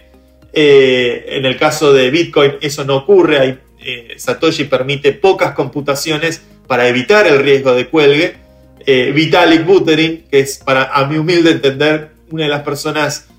Eh, 0.52 1.26
en 1.28 1.44
el 1.46 1.56
caso 1.56 1.92
de 1.92 2.10
Bitcoin 2.10 2.54
eso 2.60 2.84
no 2.84 2.96
ocurre, 2.96 3.58
eh, 3.78 4.14
Satoshi 4.16 4.64
permite 4.64 5.12
pocas 5.12 5.52
computaciones 5.52 6.42
para 6.66 6.88
evitar 6.88 7.28
el 7.28 7.38
riesgo 7.38 7.74
de 7.74 7.86
cuelgue. 7.86 8.34
Vitalik 9.14 9.64
Buterin, 9.64 10.24
que 10.28 10.40
es 10.40 10.58
para 10.58 10.92
a 10.92 11.06
mi 11.06 11.16
humilde 11.16 11.52
entender 11.52 12.10
una 12.30 12.44
de 12.44 12.48
las 12.48 12.62
personas 12.62 13.29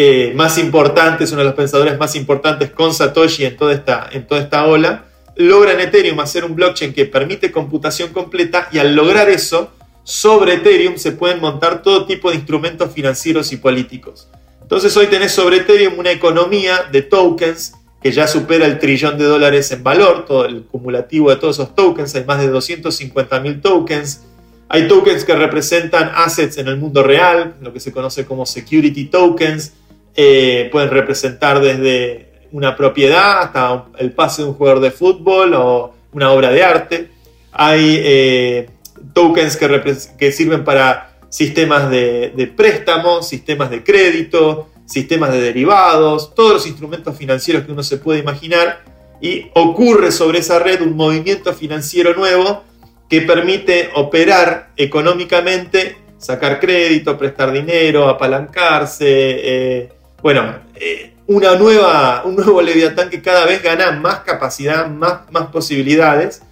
eh, 0.00 0.32
más 0.32 0.58
importantes, 0.58 1.32
uno 1.32 1.40
de 1.40 1.46
los 1.46 1.56
pensadores 1.56 1.98
más 1.98 2.14
importantes 2.14 2.70
con 2.70 2.94
Satoshi 2.94 3.44
en 3.44 3.56
toda, 3.56 3.72
esta, 3.72 4.08
en 4.12 4.28
toda 4.28 4.40
esta 4.40 4.64
ola, 4.64 5.06
logra 5.34 5.72
en 5.72 5.80
Ethereum 5.80 6.20
hacer 6.20 6.44
un 6.44 6.54
blockchain 6.54 6.92
que 6.92 7.04
permite 7.04 7.50
computación 7.50 8.12
completa 8.12 8.68
y 8.70 8.78
al 8.78 8.94
lograr 8.94 9.28
eso, 9.28 9.72
sobre 10.04 10.54
Ethereum 10.54 10.98
se 10.98 11.10
pueden 11.10 11.40
montar 11.40 11.82
todo 11.82 12.06
tipo 12.06 12.30
de 12.30 12.36
instrumentos 12.36 12.92
financieros 12.92 13.50
y 13.50 13.56
políticos. 13.56 14.28
Entonces 14.62 14.96
hoy 14.96 15.08
tenés 15.08 15.32
sobre 15.32 15.56
Ethereum 15.56 15.98
una 15.98 16.12
economía 16.12 16.84
de 16.92 17.02
tokens 17.02 17.72
que 18.00 18.12
ya 18.12 18.28
supera 18.28 18.66
el 18.66 18.78
trillón 18.78 19.18
de 19.18 19.24
dólares 19.24 19.72
en 19.72 19.82
valor, 19.82 20.26
todo 20.26 20.44
el 20.44 20.62
cumulativo 20.62 21.30
de 21.30 21.36
todos 21.38 21.56
esos 21.56 21.74
tokens, 21.74 22.14
hay 22.14 22.24
más 22.24 22.38
de 22.38 22.46
250 22.46 23.40
mil 23.40 23.60
tokens. 23.60 24.22
Hay 24.68 24.86
tokens 24.86 25.24
que 25.24 25.34
representan 25.34 26.12
assets 26.14 26.58
en 26.58 26.68
el 26.68 26.76
mundo 26.76 27.02
real, 27.02 27.56
lo 27.60 27.72
que 27.72 27.80
se 27.80 27.90
conoce 27.90 28.26
como 28.26 28.46
security 28.46 29.06
tokens, 29.06 29.72
eh, 30.20 30.68
pueden 30.72 30.90
representar 30.90 31.60
desde 31.60 32.48
una 32.50 32.74
propiedad 32.74 33.40
hasta 33.40 33.84
el 33.98 34.10
pase 34.10 34.42
de 34.42 34.48
un 34.48 34.54
jugador 34.54 34.80
de 34.80 34.90
fútbol 34.90 35.54
o 35.54 35.94
una 36.12 36.32
obra 36.32 36.50
de 36.50 36.64
arte. 36.64 37.10
Hay 37.52 38.00
eh, 38.02 38.68
tokens 39.12 39.56
que, 39.56 40.32
sirven 40.32 40.64
para 40.64 41.20
sistemas 41.28 41.88
de, 41.88 42.32
de 42.34 42.48
préstamos, 42.48 43.28
sistemas 43.28 43.70
de 43.70 43.84
crédito, 43.84 44.68
sistemas 44.86 45.30
de 45.30 45.40
derivados, 45.40 46.34
todos 46.34 46.54
los 46.54 46.66
instrumentos 46.66 47.16
financieros 47.16 47.64
que 47.64 47.70
uno 47.70 47.84
se 47.84 47.98
puede 47.98 48.18
imaginar. 48.18 48.82
Y 49.20 49.46
ocurre 49.54 50.10
sobre 50.10 50.40
esa 50.40 50.58
red 50.58 50.80
un 50.82 50.96
movimiento 50.96 51.54
financiero 51.54 52.14
nuevo 52.14 52.64
que 53.08 53.20
permite 53.20 53.90
operar 53.94 54.70
económicamente, 54.76 55.96
sacar 56.18 56.58
crédito, 56.58 57.16
prestar 57.16 57.52
dinero, 57.52 58.08
apalancarse, 58.08 59.06
eh, 59.06 59.88
bueno, 60.22 60.56
eh, 60.74 61.12
una 61.26 61.56
nueva, 61.56 62.22
un 62.24 62.36
nuevo 62.36 62.60
Leviatán 62.60 63.10
que 63.10 63.22
cada 63.22 63.46
vez 63.46 63.62
gana 63.62 63.92
más 63.92 64.20
capacidad, 64.20 64.88
más, 64.88 65.20
posibilidades. 65.52 66.42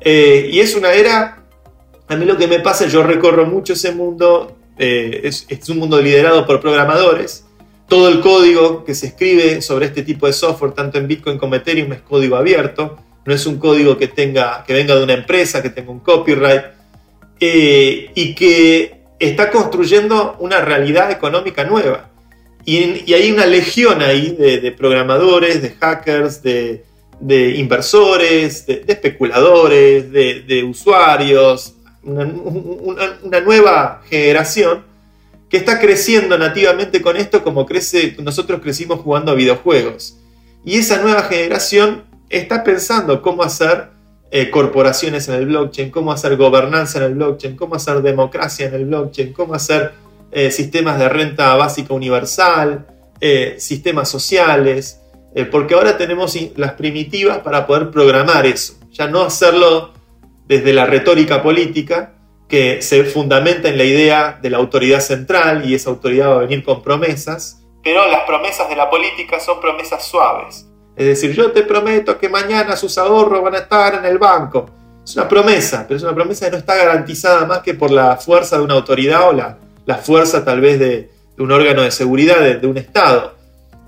Eh, 0.00 0.50
y 0.52 0.60
es 0.60 0.74
una 0.74 0.92
era, 0.92 1.42
a 2.08 2.16
mí 2.16 2.24
lo 2.24 2.36
que 2.36 2.46
me 2.46 2.60
pasa, 2.60 2.86
yo 2.86 3.02
recorro 3.02 3.46
mucho 3.46 3.72
ese 3.72 3.92
mundo, 3.92 4.56
eh, 4.78 5.22
es, 5.24 5.46
es, 5.48 5.68
un 5.68 5.78
mundo 5.78 6.00
liderado 6.00 6.46
por 6.46 6.60
programadores. 6.60 7.44
Todo 7.88 8.08
el 8.08 8.20
código 8.20 8.84
que 8.84 8.94
se 8.94 9.06
escribe 9.06 9.62
sobre 9.62 9.86
este 9.86 10.02
tipo 10.02 10.26
de 10.26 10.32
software, 10.32 10.72
tanto 10.72 10.98
en 10.98 11.06
Bitcoin 11.06 11.38
como 11.38 11.54
Ethereum, 11.54 11.92
es 11.92 12.02
código 12.02 12.36
abierto. 12.36 12.98
No 13.24 13.32
es 13.32 13.46
un 13.46 13.58
código 13.58 13.96
que, 13.96 14.08
tenga, 14.08 14.64
que 14.66 14.72
venga 14.72 14.94
de 14.94 15.04
una 15.04 15.14
empresa, 15.14 15.62
que 15.62 15.70
tenga 15.70 15.90
un 15.90 16.00
copyright. 16.00 16.62
y 17.40 18.34
que 18.34 19.04
está 19.18 19.50
construyendo 19.50 20.36
una 20.40 20.60
realidad 20.60 21.10
económica 21.10 21.64
nueva. 21.64 22.10
Y, 22.66 23.12
hay 23.14 23.30
una 23.30 23.46
legión 23.46 24.02
ahí 24.02 24.32
de, 24.32 24.72
programadores, 24.72 25.62
de 25.62 25.70
hackers, 25.70 26.42
de, 26.42 26.82
inversores, 27.56 28.66
de, 28.66 28.84
especuladores, 28.88 30.10
de, 30.10 30.64
usuarios, 30.68 31.74
una, 32.02 33.40
nueva 33.40 34.02
generación 34.10 34.84
que 35.48 35.58
está 35.58 35.78
creciendo 35.78 36.36
nativamente 36.36 37.00
con 37.00 37.16
esto 37.16 37.44
como 37.44 37.64
crece, 37.66 38.16
nosotros 38.18 38.60
crecimos 38.60 38.98
jugando 38.98 39.30
a 39.30 39.36
videojuegos. 39.36 40.18
Y 40.64 40.78
esa 40.78 41.00
nueva 41.00 41.22
generación 41.22 42.02
está 42.28 42.64
pensando 42.64 43.22
cómo 43.22 43.44
hacer 43.44 43.90
eh, 44.32 44.50
corporaciones 44.50 45.28
en 45.28 45.36
el 45.36 45.46
blockchain, 45.46 45.92
cómo 45.92 46.10
hacer 46.10 46.36
gobernanza 46.36 46.98
en 46.98 47.04
el 47.04 47.14
blockchain, 47.14 47.54
cómo 47.54 47.76
hacer 47.76 48.02
democracia 48.02 48.66
en 48.66 48.74
el 48.74 48.86
blockchain, 48.86 49.32
cómo 49.32 49.54
hacer 49.54 49.92
eh, 50.32 50.50
sistemas 50.50 50.98
de 50.98 51.08
renta 51.08 51.54
básica 51.54 51.94
universal, 51.94 52.86
eh, 53.20 53.56
sistemas 53.58 54.08
sociales, 54.08 55.00
eh, 55.34 55.44
porque 55.44 55.74
ahora 55.74 55.96
tenemos 55.96 56.36
las 56.56 56.72
primitivas 56.72 57.38
para 57.38 57.66
poder 57.66 57.90
programar 57.90 58.46
eso, 58.46 58.74
ya 58.90 59.06
no 59.06 59.22
hacerlo 59.22 59.92
desde 60.46 60.72
la 60.72 60.86
retórica 60.86 61.42
política, 61.42 62.12
que 62.48 62.80
se 62.80 63.04
fundamenta 63.04 63.68
en 63.68 63.76
la 63.76 63.84
idea 63.84 64.38
de 64.40 64.50
la 64.50 64.58
autoridad 64.58 65.00
central 65.00 65.68
y 65.68 65.74
esa 65.74 65.90
autoridad 65.90 66.30
va 66.30 66.34
a 66.36 66.38
venir 66.38 66.62
con 66.62 66.82
promesas, 66.82 67.66
pero 67.82 68.06
las 68.08 68.24
promesas 68.24 68.68
de 68.68 68.76
la 68.76 68.90
política 68.90 69.38
son 69.38 69.60
promesas 69.60 70.04
suaves. 70.04 70.66
Es 70.96 71.06
decir, 71.06 71.32
yo 71.32 71.52
te 71.52 71.62
prometo 71.62 72.18
que 72.18 72.28
mañana 72.28 72.74
sus 72.74 72.96
ahorros 72.98 73.42
van 73.42 73.54
a 73.54 73.58
estar 73.58 73.94
en 73.94 74.04
el 74.04 74.18
banco. 74.18 74.66
Es 75.04 75.14
una 75.14 75.28
promesa, 75.28 75.84
pero 75.86 75.98
es 75.98 76.02
una 76.02 76.14
promesa 76.14 76.46
que 76.46 76.52
no 76.52 76.58
está 76.58 76.74
garantizada 76.74 77.46
más 77.46 77.60
que 77.60 77.74
por 77.74 77.90
la 77.90 78.16
fuerza 78.16 78.58
de 78.58 78.64
una 78.64 78.74
autoridad 78.74 79.28
o 79.28 79.32
la, 79.32 79.58
la 79.86 79.96
fuerza 79.96 80.44
tal 80.44 80.60
vez 80.60 80.78
de, 80.78 81.10
un 81.38 81.52
órgano 81.52 81.82
de 81.82 81.90
seguridad 81.90 82.40
de, 82.40 82.66
un 82.66 82.76
Estado. 82.76 83.34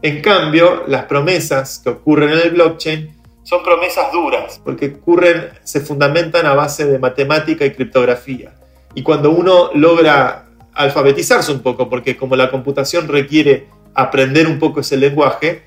En 0.03 0.23
cambio, 0.23 0.85
las 0.87 1.05
promesas 1.05 1.81
que 1.83 1.91
ocurren 1.91 2.31
en 2.31 2.39
el 2.39 2.51
blockchain 2.51 3.17
son 3.43 3.63
promesas 3.63 4.13
duras, 4.13 4.61
porque 4.63 4.97
ocurren, 5.01 5.49
se 5.65 5.81
fundamentan 5.81 6.47
a 6.47 6.55
base 6.55 6.85
de 6.85 6.99
matemática 6.99 7.65
y 7.65 7.73
criptografía. 7.73 8.53
Y 8.95 9.03
cuando 9.03 9.31
uno 9.31 9.71
logra 9.75 10.47
alfabetizarse 10.75 11.51
un 11.51 11.61
poco, 11.61 11.89
porque 11.89 12.17
como 12.17 12.37
la 12.37 12.51
computación 12.51 13.09
requiere 13.09 13.67
aprender 13.95 14.47
un 14.47 14.59
poco 14.59 14.81
ese 14.81 14.99
lenguaje, 14.99 15.63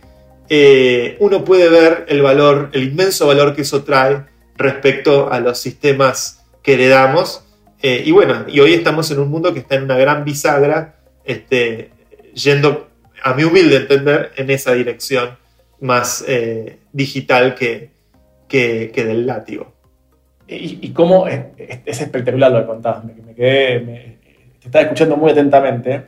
eh, 0.47 1.17
uno 1.19 1.43
puede 1.43 1.69
ver 1.69 2.05
el 2.07 2.21
valor, 2.21 2.69
el 2.73 2.83
inmenso 2.83 3.25
valor 3.27 3.55
que 3.55 3.63
eso 3.63 3.83
trae 3.83 4.25
respecto 4.57 5.31
a 5.31 5.39
los 5.39 5.57
sistemas 5.57 6.43
que 6.61 6.73
heredamos 6.73 7.43
eh, 7.81 8.03
y 8.05 8.11
bueno, 8.11 8.45
y 8.47 8.59
hoy 8.59 8.73
estamos 8.73 9.09
en 9.11 9.19
un 9.19 9.29
mundo 9.29 9.53
que 9.53 9.59
está 9.59 9.75
en 9.75 9.83
una 9.83 9.97
gran 9.97 10.23
bisagra, 10.23 10.95
este, 11.23 11.89
yendo, 12.33 12.89
a 13.23 13.33
mi 13.33 13.43
humilde 13.43 13.77
entender, 13.77 14.31
en 14.35 14.49
esa 14.51 14.73
dirección 14.73 15.37
más 15.79 16.23
eh, 16.27 16.77
digital 16.91 17.55
que, 17.55 17.89
que, 18.47 18.91
del 18.93 19.25
látigo. 19.25 19.73
Y, 20.47 20.91
cómo 20.91 21.27
es, 21.27 21.45
espectacular 21.85 22.51
lo 22.51 22.59
que 22.59 22.67
contás, 22.67 23.03
me, 23.05 23.33
quedé, 23.33 24.17
te 24.59 24.65
estaba 24.65 24.83
escuchando 24.83 25.15
muy 25.15 25.31
atentamente. 25.31 26.03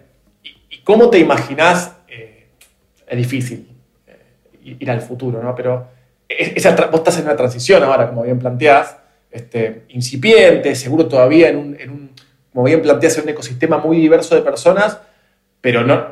¿Y, 0.69 0.79
cómo 0.79 1.09
te 1.09 1.19
imaginás? 1.19 1.95
Eh, 2.09 2.47
es 3.07 3.17
difícil 3.17 3.67
ir 4.63 4.91
al 4.91 5.01
futuro, 5.01 5.41
¿no? 5.41 5.55
Pero 5.55 5.87
esa, 6.27 6.75
vos 6.87 6.99
estás 6.99 7.17
en 7.19 7.25
una 7.25 7.35
transición 7.35 7.83
ahora, 7.83 8.09
como 8.09 8.23
bien 8.23 8.39
planteás, 8.39 8.97
este, 9.33 9.83
incipiente, 9.89 10.75
seguro 10.75 11.07
todavía 11.07 11.49
en 11.49 11.57
un, 11.57 12.11
como 12.53 12.65
bien 12.65 12.81
planteas, 12.81 13.17
en 13.17 13.23
un 13.23 13.29
ecosistema 13.29 13.77
muy 13.79 13.97
diverso 13.97 14.35
de 14.35 14.41
personas, 14.41 14.99
pero 15.59 15.83
no, 15.83 16.05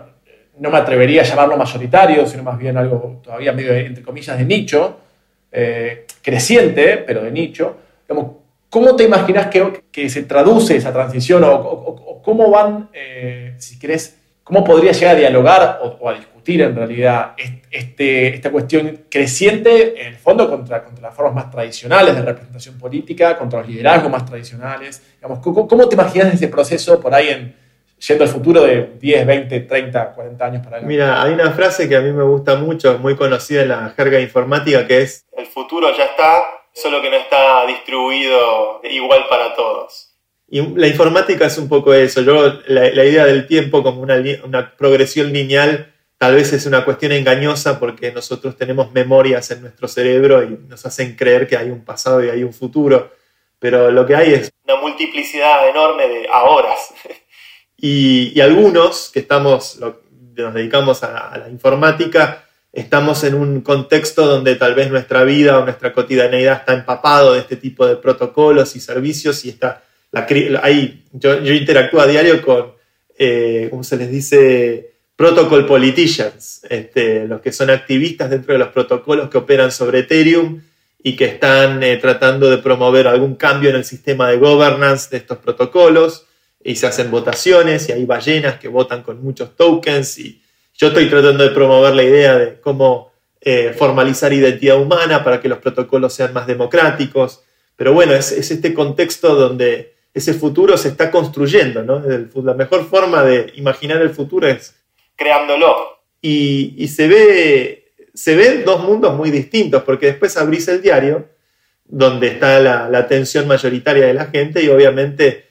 no 0.57 0.69
me 0.71 0.77
atrevería 0.77 1.21
a 1.21 1.25
llamarlo 1.25 1.55
mayoritario, 1.55 2.25
sino 2.25 2.43
más 2.43 2.57
bien 2.57 2.77
algo 2.77 3.21
todavía 3.23 3.51
medio, 3.51 3.73
entre 3.73 4.03
comillas, 4.03 4.37
de 4.37 4.45
nicho, 4.45 4.97
eh, 5.51 6.05
creciente, 6.21 6.97
pero 6.97 7.23
de 7.23 7.31
nicho. 7.31 7.77
¿Cómo 8.69 8.95
te 8.95 9.03
imaginas 9.03 9.47
que, 9.47 9.83
que, 9.91 10.09
se 10.09 10.23
traduce 10.23 10.77
esa 10.77 10.93
transición 10.93 11.43
o, 11.45 12.21
cómo 12.23 12.49
van, 12.49 12.89
eh, 12.93 13.55
si 13.57 13.77
querés, 13.77 14.17
cómo 14.43 14.63
podría 14.63 14.93
llegar 14.93 15.15
a 15.15 15.19
dialogar 15.19 15.79
o, 15.83 16.09
a 16.09 16.13
discutir 16.13 16.30
en 16.45 16.75
realidad 16.75 17.33
este, 17.69 18.35
esta 18.35 18.51
cuestión 18.51 19.05
creciente, 19.09 20.01
en 20.01 20.07
el 20.07 20.17
fondo, 20.17 20.49
contra, 20.49 20.83
contra 20.83 21.07
las 21.07 21.15
formas 21.15 21.35
más 21.35 21.51
tradicionales 21.51 22.15
de 22.15 22.21
representación 22.21 22.77
política, 22.77 23.37
contra 23.37 23.59
los 23.59 23.69
liderazgos 23.69 24.11
más 24.11 24.25
tradicionales. 24.25 25.01
Digamos, 25.15 25.39
¿cómo, 25.39 25.87
te 25.87 25.95
imaginas 25.95 26.33
ese 26.33 26.47
proceso 26.47 26.99
por 26.99 27.13
ahí 27.13 27.29
en, 27.29 27.55
yendo 28.07 28.23
al 28.23 28.29
futuro 28.29 28.63
de 28.63 28.93
10, 28.99 29.25
20, 29.25 29.59
30, 29.61 30.13
40 30.13 30.45
años 30.45 30.63
para 30.63 30.77
adelante? 30.77 30.87
Mira, 30.87 31.21
hay 31.21 31.33
una 31.33 31.51
frase 31.51 31.87
que 31.87 31.95
a 31.95 32.01
mí 32.01 32.11
me 32.11 32.23
gusta 32.23 32.55
mucho, 32.55 32.97
muy 32.99 33.15
conocida 33.15 33.61
en 33.61 33.69
la 33.69 33.93
jerga 33.95 34.19
informática, 34.19 34.85
que 34.87 35.01
es, 35.01 35.25
el 35.37 35.45
futuro 35.45 35.95
ya 35.95 36.05
está, 36.05 36.43
solo 36.73 37.01
que 37.01 37.09
no 37.09 37.17
está 37.17 37.65
distribuido 37.67 38.81
igual 38.83 39.25
para 39.29 39.53
todos. 39.55 40.11
Y 40.53 40.61
la 40.75 40.87
informática 40.87 41.45
es 41.45 41.57
un 41.57 41.69
poco 41.69 41.93
eso. 41.93 42.21
Yo, 42.21 42.59
la, 42.67 43.05
idea 43.05 43.25
del 43.25 43.47
tiempo 43.47 43.83
como 43.83 44.01
una, 44.01 44.21
una, 44.43 44.75
progresión 44.75 45.31
lineal 45.31 45.93
tal 46.21 46.35
vez 46.35 46.53
es 46.53 46.67
una 46.67 46.85
cuestión 46.85 47.13
engañosa 47.13 47.79
porque 47.79 48.11
nosotros 48.11 48.55
tenemos 48.55 48.91
memorias 48.91 49.49
en 49.49 49.61
nuestro 49.61 49.87
cerebro 49.87 50.43
y 50.43 50.55
nos 50.69 50.85
hacen 50.85 51.15
creer 51.15 51.47
que 51.47 51.57
hay 51.57 51.71
un 51.71 51.83
pasado 51.83 52.23
y 52.23 52.29
hay 52.29 52.43
un 52.43 52.53
futuro. 52.53 53.11
Pero 53.57 53.89
lo 53.89 54.05
que 54.05 54.15
hay 54.15 54.35
es 54.35 54.51
una 54.65 54.79
multiplicidad 54.79 55.67
enorme 55.67 56.07
de 56.07 56.27
ahoras. 56.31 56.93
y, 57.75 58.39
algunos 58.39 59.09
que 59.11 59.21
estamos, 59.21 59.79
nos 59.79 60.53
dedicamos 60.53 61.01
a, 61.01 61.35
la 61.39 61.49
informática, 61.49 62.45
estamos 62.71 63.23
en 63.23 63.33
un 63.33 63.61
contexto 63.61 64.27
donde 64.27 64.53
tal 64.57 64.75
vez 64.75 64.91
nuestra 64.91 65.23
vida 65.23 65.57
o 65.57 65.63
nuestra 65.63 65.91
cotidianeidad 65.91 66.59
está 66.59 66.73
empapado 66.73 67.33
de 67.33 67.39
este 67.39 67.55
tipo 67.55 67.87
de 67.87 67.95
protocolos 67.95 68.75
y 68.75 68.79
servicios 68.79 69.43
y 69.45 69.49
está 69.49 69.81
ahí 70.61 71.03
yo, 71.13 71.39
yo 71.39 71.51
interactúo 71.51 71.99
a 71.99 72.05
diario 72.05 72.43
con, 72.43 72.73
eh, 73.17 73.69
¿cómo 73.71 73.83
se 73.83 73.97
les 73.97 74.11
dice? 74.11 74.90
Protocol 75.21 75.67
politicians, 75.67 76.61
este, 76.67 77.27
los 77.27 77.41
que 77.41 77.51
son 77.51 77.69
activistas 77.69 78.31
dentro 78.31 78.53
de 78.53 78.57
los 78.57 78.69
protocolos 78.69 79.29
que 79.29 79.37
operan 79.37 79.71
sobre 79.71 79.99
Ethereum 79.99 80.63
y 81.03 81.15
que 81.15 81.25
están 81.25 81.83
eh, 81.83 81.97
tratando 81.97 82.49
de 82.49 82.57
promover 82.57 83.07
algún 83.07 83.35
cambio 83.35 83.69
en 83.69 83.75
el 83.75 83.85
sistema 83.85 84.29
de 84.29 84.37
governance 84.37 85.09
de 85.11 85.17
estos 85.17 85.37
protocolos 85.37 86.25
y 86.63 86.75
se 86.75 86.87
hacen 86.87 87.11
votaciones 87.11 87.87
y 87.87 87.91
hay 87.91 88.03
ballenas 88.05 88.57
que 88.57 88.67
votan 88.67 89.03
con 89.03 89.21
muchos 89.21 89.55
tokens 89.55 90.17
y 90.17 90.41
yo 90.73 90.87
estoy 90.87 91.07
tratando 91.07 91.43
de 91.43 91.51
promover 91.51 91.93
la 91.93 92.01
idea 92.01 92.39
de 92.39 92.59
cómo 92.59 93.11
eh, 93.41 93.75
formalizar 93.77 94.33
identidad 94.33 94.81
humana 94.81 95.23
para 95.23 95.39
que 95.39 95.49
los 95.49 95.59
protocolos 95.59 96.15
sean 96.15 96.33
más 96.33 96.47
democráticos. 96.47 97.43
Pero 97.75 97.93
bueno, 97.93 98.13
es, 98.15 98.31
este 98.31 98.73
contexto 98.73 99.35
donde 99.35 99.93
ese 100.15 100.33
futuro 100.33 100.79
se 100.79 100.87
está 100.87 101.11
construyendo, 101.11 101.83
¿no? 101.83 102.01
La 102.43 102.55
mejor 102.55 102.89
forma 102.89 103.21
de 103.23 103.53
imaginar 103.55 104.01
el 104.01 104.09
futuro 104.09 104.47
es 104.47 104.80
creándolo. 105.21 105.99
Y, 106.21 106.87
se, 106.87 107.07
ve, 107.07 107.93
se 108.13 108.35
ven 108.35 108.65
dos 108.65 108.83
mundos 108.83 109.15
muy 109.15 109.31
distintos, 109.31 109.83
porque 109.83 110.07
después 110.07 110.37
abrís 110.37 110.67
el 110.67 110.81
diario, 110.81 111.29
donde 111.85 112.27
está 112.27 112.59
la, 112.59 112.85
atención 112.97 113.47
mayoritaria 113.47 114.07
de 114.07 114.13
la 114.13 114.25
gente, 114.25 114.63
y 114.63 114.69
obviamente 114.69 115.45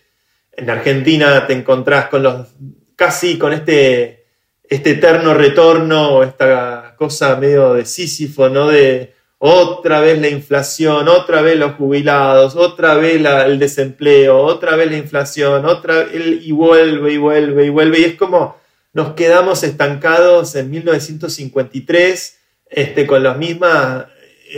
en 0.52 0.68
Argentina 0.68 1.46
te 1.46 1.52
encontrás 1.54 2.08
con 2.08 2.22
los 2.22 2.48
casi 2.96 3.38
con 3.38 3.52
este 3.52 4.26
este 4.68 4.90
eterno 4.90 5.32
retorno 5.32 6.22
esta 6.22 6.94
cosa 6.98 7.36
medio 7.36 7.74
de 7.74 7.86
Sísifo, 7.86 8.48
¿no? 8.48 8.68
De 8.68 9.14
otra 9.38 10.00
vez 10.00 10.20
la 10.20 10.28
inflación, 10.28 11.08
otra 11.08 11.40
vez 11.40 11.56
los 11.56 11.72
jubilados, 11.76 12.56
otra 12.56 12.94
vez 12.94 13.24
el 13.46 13.58
desempleo, 13.58 14.38
otra 14.38 14.76
vez 14.76 14.90
la 14.90 14.98
inflación, 14.98 15.64
otra 15.64 16.06
y 16.12 16.52
vuelve 16.52 17.14
y 17.14 17.16
vuelve 17.16 17.64
y 17.64 17.70
vuelve. 17.70 18.00
Y 18.00 18.04
es 18.04 18.14
como 18.16 18.59
nos 18.92 19.14
quedamos 19.14 19.62
estancados 19.62 20.54
en 20.56 20.70
1953 20.70 22.38
este, 22.70 23.06
con 23.06 23.22
las 23.22 23.36
mismas, 23.36 24.06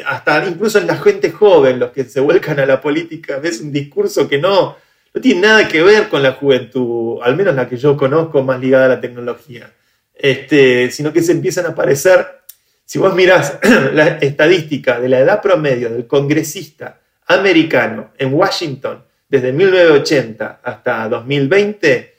hasta 0.06 0.46
incluso 0.46 0.78
en 0.78 0.86
la 0.86 0.96
gente 0.96 1.30
joven, 1.30 1.78
los 1.78 1.90
que 1.90 2.04
se 2.04 2.20
vuelcan 2.20 2.60
a 2.60 2.66
la 2.66 2.80
política, 2.80 3.38
ves 3.38 3.60
un 3.60 3.72
discurso 3.72 4.28
que 4.28 4.38
no, 4.38 4.76
no 5.12 5.20
tiene 5.20 5.40
nada 5.40 5.68
que 5.68 5.82
ver 5.82 6.08
con 6.08 6.22
la 6.22 6.32
juventud, 6.32 7.18
al 7.22 7.36
menos 7.36 7.54
la 7.54 7.68
que 7.68 7.76
yo 7.76 7.96
conozco 7.96 8.42
más 8.42 8.60
ligada 8.60 8.86
a 8.86 8.88
la 8.88 9.00
tecnología. 9.00 9.72
Este, 10.14 10.90
sino 10.90 11.12
que 11.12 11.22
se 11.22 11.32
empiezan 11.32 11.66
a 11.66 11.70
aparecer, 11.70 12.26
si 12.84 12.98
vos 12.98 13.14
mirás 13.14 13.58
la 13.92 14.18
estadística 14.18 15.00
de 15.00 15.08
la 15.08 15.20
edad 15.20 15.42
promedio 15.42 15.90
del 15.90 16.06
congresista 16.06 17.00
americano 17.26 18.12
en 18.18 18.32
Washington 18.32 19.04
desde 19.28 19.52
1980 19.52 20.60
hasta 20.62 21.08
2020, 21.08 22.11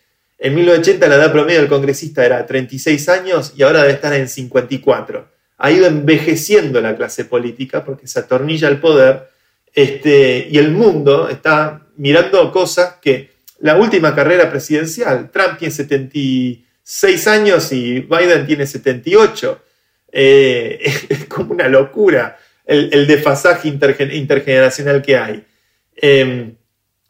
en 0.43 0.55
1980 0.55 1.07
la 1.07 1.15
edad 1.15 1.31
promedio 1.31 1.61
del 1.61 1.69
congresista 1.69 2.25
era 2.25 2.45
36 2.45 3.07
años 3.07 3.53
y 3.55 3.63
ahora 3.63 3.81
debe 3.83 3.93
estar 3.93 4.13
en 4.13 4.27
54. 4.27 5.31
Ha 5.57 5.71
ido 5.71 5.87
envejeciendo 5.87 6.81
la 6.81 6.97
clase 6.97 7.23
política 7.23 7.85
porque 7.85 8.07
se 8.07 8.19
atornilla 8.19 8.67
el 8.67 8.81
poder 8.81 9.29
este, 9.73 10.45
y 10.51 10.57
el 10.57 10.71
mundo 10.71 11.29
está 11.29 11.87
mirando 11.95 12.51
cosas 12.51 12.95
que 13.01 13.31
la 13.59 13.77
última 13.77 14.13
carrera 14.13 14.49
presidencial, 14.49 15.31
Trump 15.31 15.57
tiene 15.57 15.73
70 15.73 16.19
seis 16.83 17.25
años 17.27 17.71
y 17.71 18.01
Biden 18.01 18.45
tiene 18.45 18.67
78. 18.67 19.63
Eh, 20.11 20.79
es 21.09 21.25
como 21.25 21.53
una 21.53 21.69
locura 21.69 22.37
el, 22.65 23.07
desfasaje 23.07 23.69
intergeneracional 23.69 25.01
que 25.01 25.17
hay. 25.17 25.45
Em, 25.95 26.55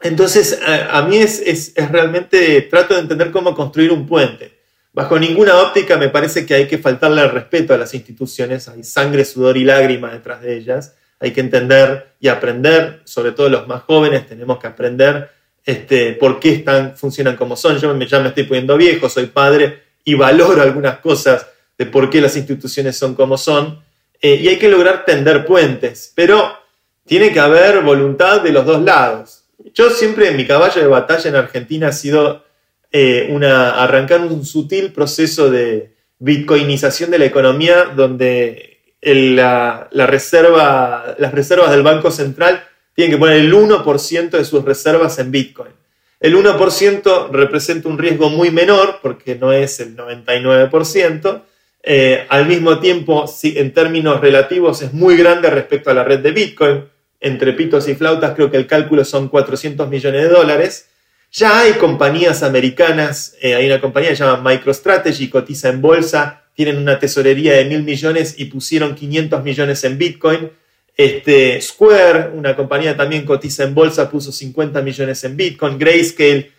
entonces, 0.04 0.60
a, 0.66 1.00
mí 1.02 1.16
es, 1.16 1.72
realmente, 1.90 2.60
trato 2.60 2.92
de 2.92 3.00
entender 3.00 3.30
cómo 3.30 3.54
construir 3.54 3.90
un 3.90 4.06
puente. 4.06 4.52
Bajo 4.92 5.18
ninguna 5.18 5.56
óptica 5.56 5.96
me 5.96 6.10
parece 6.10 6.44
que 6.44 6.52
hay 6.52 6.68
que 6.68 6.76
faltarle 6.76 7.22
el 7.22 7.30
respeto 7.30 7.72
a 7.72 7.78
las 7.78 7.94
instituciones, 7.94 8.68
hay 8.68 8.84
sangre, 8.84 9.24
sudor 9.24 9.56
y 9.56 9.64
lágrimas 9.64 10.12
detrás 10.12 10.42
de 10.42 10.58
ellas, 10.58 10.94
hay 11.18 11.32
que 11.32 11.40
entender 11.40 12.08
y 12.20 12.28
aprender, 12.28 13.00
sobre 13.04 13.32
todo 13.32 13.48
los 13.48 13.66
más 13.66 13.82
jóvenes 13.84 14.26
tenemos 14.26 14.58
que 14.58 14.66
aprender 14.66 15.30
este, 15.64 16.12
por 16.12 16.38
qué 16.38 16.52
están, 16.52 16.98
funcionan 16.98 17.34
como 17.34 17.56
son. 17.56 17.78
Yo 17.78 17.98
ya 17.98 18.20
me 18.20 18.28
estoy 18.28 18.44
poniendo 18.44 18.76
viejo, 18.76 19.08
soy 19.08 19.28
padre 19.28 19.84
y 20.04 20.12
valoro 20.12 20.60
algunas 20.60 20.98
cosas 20.98 21.46
de 21.78 21.86
por 21.86 22.10
qué 22.10 22.20
las 22.20 22.36
instituciones 22.36 22.94
son 22.94 23.14
como 23.14 23.38
son. 23.38 23.82
Eh, 24.20 24.34
y 24.34 24.48
hay 24.48 24.58
que 24.58 24.68
lograr 24.68 25.06
tender 25.06 25.46
puentes, 25.46 26.12
pero 26.14 26.58
tiene 27.06 27.32
que 27.32 27.40
haber 27.40 27.80
voluntad 27.80 28.42
de 28.42 28.52
los 28.52 28.66
dos 28.66 28.82
lados. 28.82 29.43
Yo 29.72 29.90
siempre, 29.90 30.30
mi 30.32 30.46
caballo 30.46 30.80
de 30.80 30.86
batalla 30.86 31.30
en 31.30 31.36
Argentina 31.36 31.88
ha 31.88 31.92
sido 31.92 32.44
eh, 32.92 33.28
una, 33.30 33.82
arrancar 33.82 34.20
un 34.20 34.44
sutil 34.44 34.92
proceso 34.92 35.50
de 35.50 35.94
bitcoinización 36.18 37.10
de 37.10 37.18
la 37.18 37.24
economía 37.24 37.86
donde 37.86 38.74
la, 39.00 39.88
reserva, 39.90 41.14
las 41.18 41.32
reservas 41.32 41.70
del 41.70 41.82
Banco 41.82 42.10
Central 42.10 42.62
tienen 42.94 43.12
que 43.12 43.18
poner 43.18 43.38
el 43.38 43.52
1% 43.52 44.30
de 44.30 44.44
sus 44.44 44.64
reservas 44.64 45.18
en 45.18 45.30
Bitcoin. 45.30 45.72
El 46.20 46.36
1% 46.36 47.30
representa 47.32 47.88
un 47.88 47.98
riesgo 47.98 48.30
muy 48.30 48.50
menor 48.50 49.00
porque 49.02 49.34
no 49.34 49.52
es 49.52 49.80
el 49.80 49.96
99%. 49.96 51.42
Eh, 51.82 52.24
al 52.30 52.46
mismo 52.46 52.78
tiempo, 52.78 53.26
en 53.42 53.74
términos 53.74 54.20
relativos, 54.20 54.80
es 54.80 54.92
muy 54.92 55.16
grande 55.16 55.50
respecto 55.50 55.90
a 55.90 55.94
la 55.94 56.04
red 56.04 56.20
de 56.20 56.32
Bitcoin. 56.32 56.84
Entre 57.24 57.52
pitos 57.54 57.88
y 57.88 57.94
flautas 57.94 58.34
creo 58.34 58.50
que 58.50 58.56
el 58.56 58.66
cálculo 58.66 59.04
son 59.04 59.28
400 59.28 59.88
millones 59.88 60.22
de 60.22 60.28
dólares. 60.28 60.88
Ya 61.32 61.60
hay 61.60 61.72
compañías 61.72 62.42
americanas, 62.42 63.34
eh, 63.40 63.54
hay 63.54 63.66
una 63.66 63.80
compañía 63.80 64.10
que 64.10 64.16
se 64.16 64.24
llama 64.24 64.48
MicroStrategy, 64.50 65.28
cotiza 65.28 65.68
en 65.70 65.80
bolsa, 65.80 66.44
tienen 66.54 66.78
una 66.78 66.98
tesorería 67.00 67.54
de 67.54 67.64
mil 67.64 67.82
millones 67.82 68.36
y 68.38 68.44
pusieron 68.44 68.94
500 68.94 69.42
millones 69.42 69.82
en 69.82 69.98
Bitcoin 69.98 70.50
este, 70.96 71.60
Square, 71.60 72.30
una 72.34 72.54
compañía 72.54 72.96
también 72.96 73.24
cotiza 73.24 73.64
en 73.64 73.74
bolsa, 73.74 74.10
puso 74.10 74.30
50 74.30 74.80
millones 74.82 75.24
en 75.24 75.36
Bitcoin. 75.36 75.78
Grayscale 75.78 76.52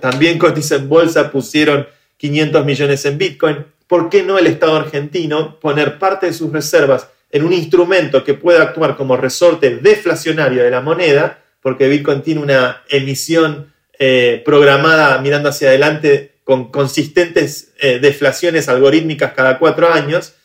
también 0.00 0.38
cotiza 0.38 0.76
en 0.76 0.88
bolsa, 0.88 1.30
pusieron 1.30 1.86
500 2.16 2.64
millones 2.64 3.04
en 3.04 3.18
Bitcoin. 3.18 3.64
¿Por 3.86 4.08
qué 4.10 4.22
no 4.22 4.38
el 4.38 4.46
Estado 4.46 4.76
argentino 4.76 5.58
poner 5.60 5.98
parte 5.98 6.26
de 6.26 6.32
sus 6.32 6.52
reservas 6.52 7.08
en 7.34 7.44
un 7.44 7.52
instrumento 7.52 8.22
que 8.22 8.34
pueda 8.34 8.62
actuar 8.62 8.96
como 8.96 9.16
resorte 9.16 9.78
deflacionario 9.78 10.62
de 10.62 10.70
la 10.70 10.80
moneda? 10.80 11.42
Porque 11.60 11.88
Bitcoin 11.88 12.22
tiene 12.22 12.40
una 12.40 12.84
emisión 12.88 13.74
eh, 13.98 14.40
programada 14.44 15.18
mirando 15.18 15.48
hacia 15.48 15.68
adelante 15.68 16.36
con 16.44 16.70
consistentes 16.70 17.72
eh, 17.80 17.98
deflaciones 17.98 18.68
algorítmicas 18.68 19.32
cada 19.32 19.58
cuatro 19.58 19.92
años 19.92 20.36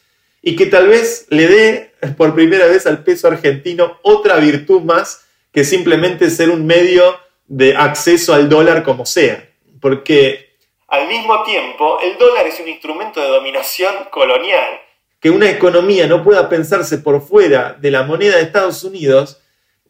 y 0.42 0.56
que 0.56 0.66
tal 0.66 0.88
vez 0.88 1.28
le 1.30 1.48
dé 1.48 1.92
por 2.18 2.34
primera 2.34 2.66
vez 2.66 2.88
al 2.88 3.04
peso 3.04 3.28
argentino 3.28 4.00
otra 4.02 4.38
virtud 4.38 4.82
más 4.82 5.28
que 5.54 5.66
simplemente 5.66 6.32
ser 6.32 6.50
un 6.50 6.66
medio 6.66 7.20
de 7.46 7.76
acceso 7.76 8.34
al 8.34 8.50
dólar 8.50 8.82
como 8.82 9.06
sea. 9.06 9.48
Porque 9.80 10.56
al 10.88 11.08
mismo 11.08 11.44
tiempo 11.44 12.00
el 12.02 12.18
dólar 12.18 12.48
es 12.48 12.60
un 12.60 12.68
instrumento 12.68 13.22
de 13.22 13.28
dominación 13.28 13.94
colonial. 14.10 14.82
Que 15.20 15.30
una 15.30 15.50
economía 15.50 16.08
no 16.08 16.24
pueda 16.24 16.48
pensarse 16.50 17.00
por 17.00 17.22
fuera 17.22 17.76
de 17.80 17.92
la 17.92 18.04
moneda 18.04 18.38
de 18.38 18.44
Estados 18.44 18.84
Unidos, 18.84 19.42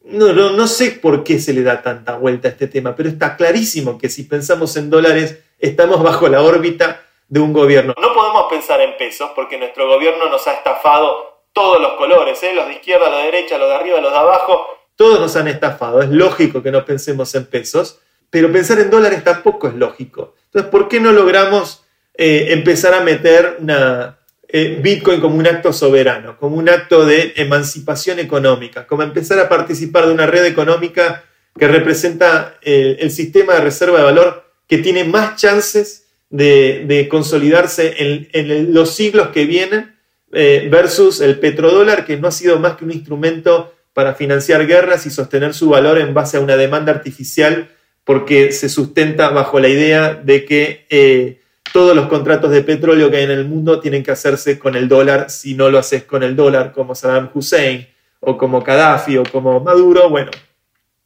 no, 0.04 0.34
no, 0.34 0.52
no 0.52 0.68
sé 0.68 0.92
por 0.92 1.24
qué 1.24 1.40
se 1.40 1.54
le 1.54 1.62
da 1.62 1.82
tanta 1.82 2.18
vuelta 2.18 2.48
a 2.48 2.52
este 2.52 2.68
tema, 2.68 2.96
pero 2.96 3.10
está 3.10 3.36
clarísimo 3.36 3.98
que 3.98 4.10
si 4.10 4.24
pensamos 4.24 4.76
en 4.76 4.90
dólares 4.90 5.40
estamos 5.60 6.02
bajo 6.02 6.28
la 6.28 6.42
órbita 6.42 7.02
de 7.28 7.40
un 7.40 7.54
gobierno. 7.54 7.94
No 8.02 8.14
podemos 8.14 8.48
pensar 8.50 8.82
en 8.82 8.98
pesos 8.98 9.30
porque 9.36 9.58
nuestro 9.58 9.88
gobierno 9.88 10.30
nos 10.30 10.48
ha 10.48 10.54
estafado 10.54 11.44
todos 11.54 11.80
los 11.80 11.94
colores, 11.94 12.42
¿eh? 12.44 12.54
los 12.54 12.68
de 12.68 12.74
izquierda, 12.74 13.10
los 13.10 13.20
de 13.20 13.26
derecha, 13.26 13.58
los 13.58 13.70
de 13.70 13.76
arriba, 13.76 14.02
los 14.02 14.12
de 14.12 14.18
abajo, 14.18 14.80
todos 15.00 15.18
nos 15.22 15.34
han 15.38 15.48
estafado. 15.48 16.02
Es 16.02 16.10
lógico 16.10 16.62
que 16.62 16.74
no 16.74 16.84
pensemos 16.84 17.34
en 17.34 17.46
pesos, 17.46 18.02
pero 18.30 18.52
pensar 18.52 18.80
en 18.80 18.90
dólares 18.90 19.24
tampoco 19.24 19.70
es 19.70 19.76
lógico. 19.76 20.36
Entonces, 20.48 20.70
¿por 20.70 20.90
qué 20.90 21.00
no 21.00 21.14
logramos 21.14 21.86
eh, 22.16 22.48
empezar 22.50 22.94
a 22.94 23.00
meter 23.00 23.60
una, 23.62 24.19
eh, 24.52 24.80
Bitcoin 24.82 25.22
como 25.22 25.38
un 25.38 25.48
acto 25.48 25.72
soberano, 25.72 26.38
como 26.38 26.58
un 26.58 26.68
acto 26.70 27.06
de 27.06 27.34
emancipación 27.38 28.20
económica, 28.20 28.88
como 28.88 29.04
empezar 29.04 29.40
a 29.40 29.48
participar 29.48 30.08
de 30.08 30.14
una 30.14 30.26
red 30.26 30.46
económica 30.46 31.24
que 31.58 31.68
representa 31.68 32.58
el 32.62 33.12
sistema 33.12 33.56
de 33.56 33.62
reserva 33.62 34.00
de 34.00 34.06
valor 34.06 34.50
que 34.68 34.78
tiene 34.78 35.04
más 35.04 35.36
chances 35.36 36.10
de, 36.30 37.08
consolidarse 37.10 38.28
en, 38.34 38.74
los 38.74 38.96
siglos 38.96 39.30
que 39.30 39.46
vienen 39.46 39.96
eh, 40.32 40.68
versus 40.72 41.22
el 41.22 41.40
petrodólar, 41.40 42.06
que 42.06 42.18
no 42.18 42.28
ha 42.28 42.32
sido 42.32 42.60
más 42.60 42.78
que 42.78 42.86
un 42.86 42.92
instrumento 42.92 43.74
para 43.94 44.14
financiar 44.14 44.68
guerras 44.68 45.06
y 45.08 45.10
sostener 45.10 45.54
su 45.56 45.70
valor 45.70 45.98
en 45.98 46.14
base 46.14 46.38
a 46.38 46.42
una 46.42 46.56
demanda 46.56 46.92
artificial 46.92 47.70
porque 48.04 48.52
se 48.52 48.70
sustenta 48.70 49.30
bajo 49.30 49.60
la 49.60 49.70
idea 49.70 50.14
de 50.14 50.46
que 50.46 50.86
eh, 50.90 51.42
todos 51.72 51.96
los 51.96 52.08
contratos 52.08 52.52
de 52.52 52.64
petróleo 52.64 53.10
que 53.10 53.18
hay 53.18 53.24
en 53.24 53.32
el 53.32 53.46
mundo 53.46 53.80
tienen 53.80 54.04
que 54.04 54.12
hacerse 54.12 54.58
con 54.58 54.76
el 54.76 54.88
dólar. 54.88 55.30
Si 55.30 55.54
no 55.56 55.70
lo 55.70 55.80
haces 55.80 56.04
con 56.04 56.24
el 56.24 56.36
dólar, 56.36 56.72
como 56.72 56.96
Saddam 56.96 57.30
Hussein, 57.34 57.88
o 58.20 58.38
como 58.38 58.62
Gaddafi, 58.62 59.18
o 59.18 59.24
como 59.24 59.60
Maduro, 59.60 60.10
bueno, 60.10 60.32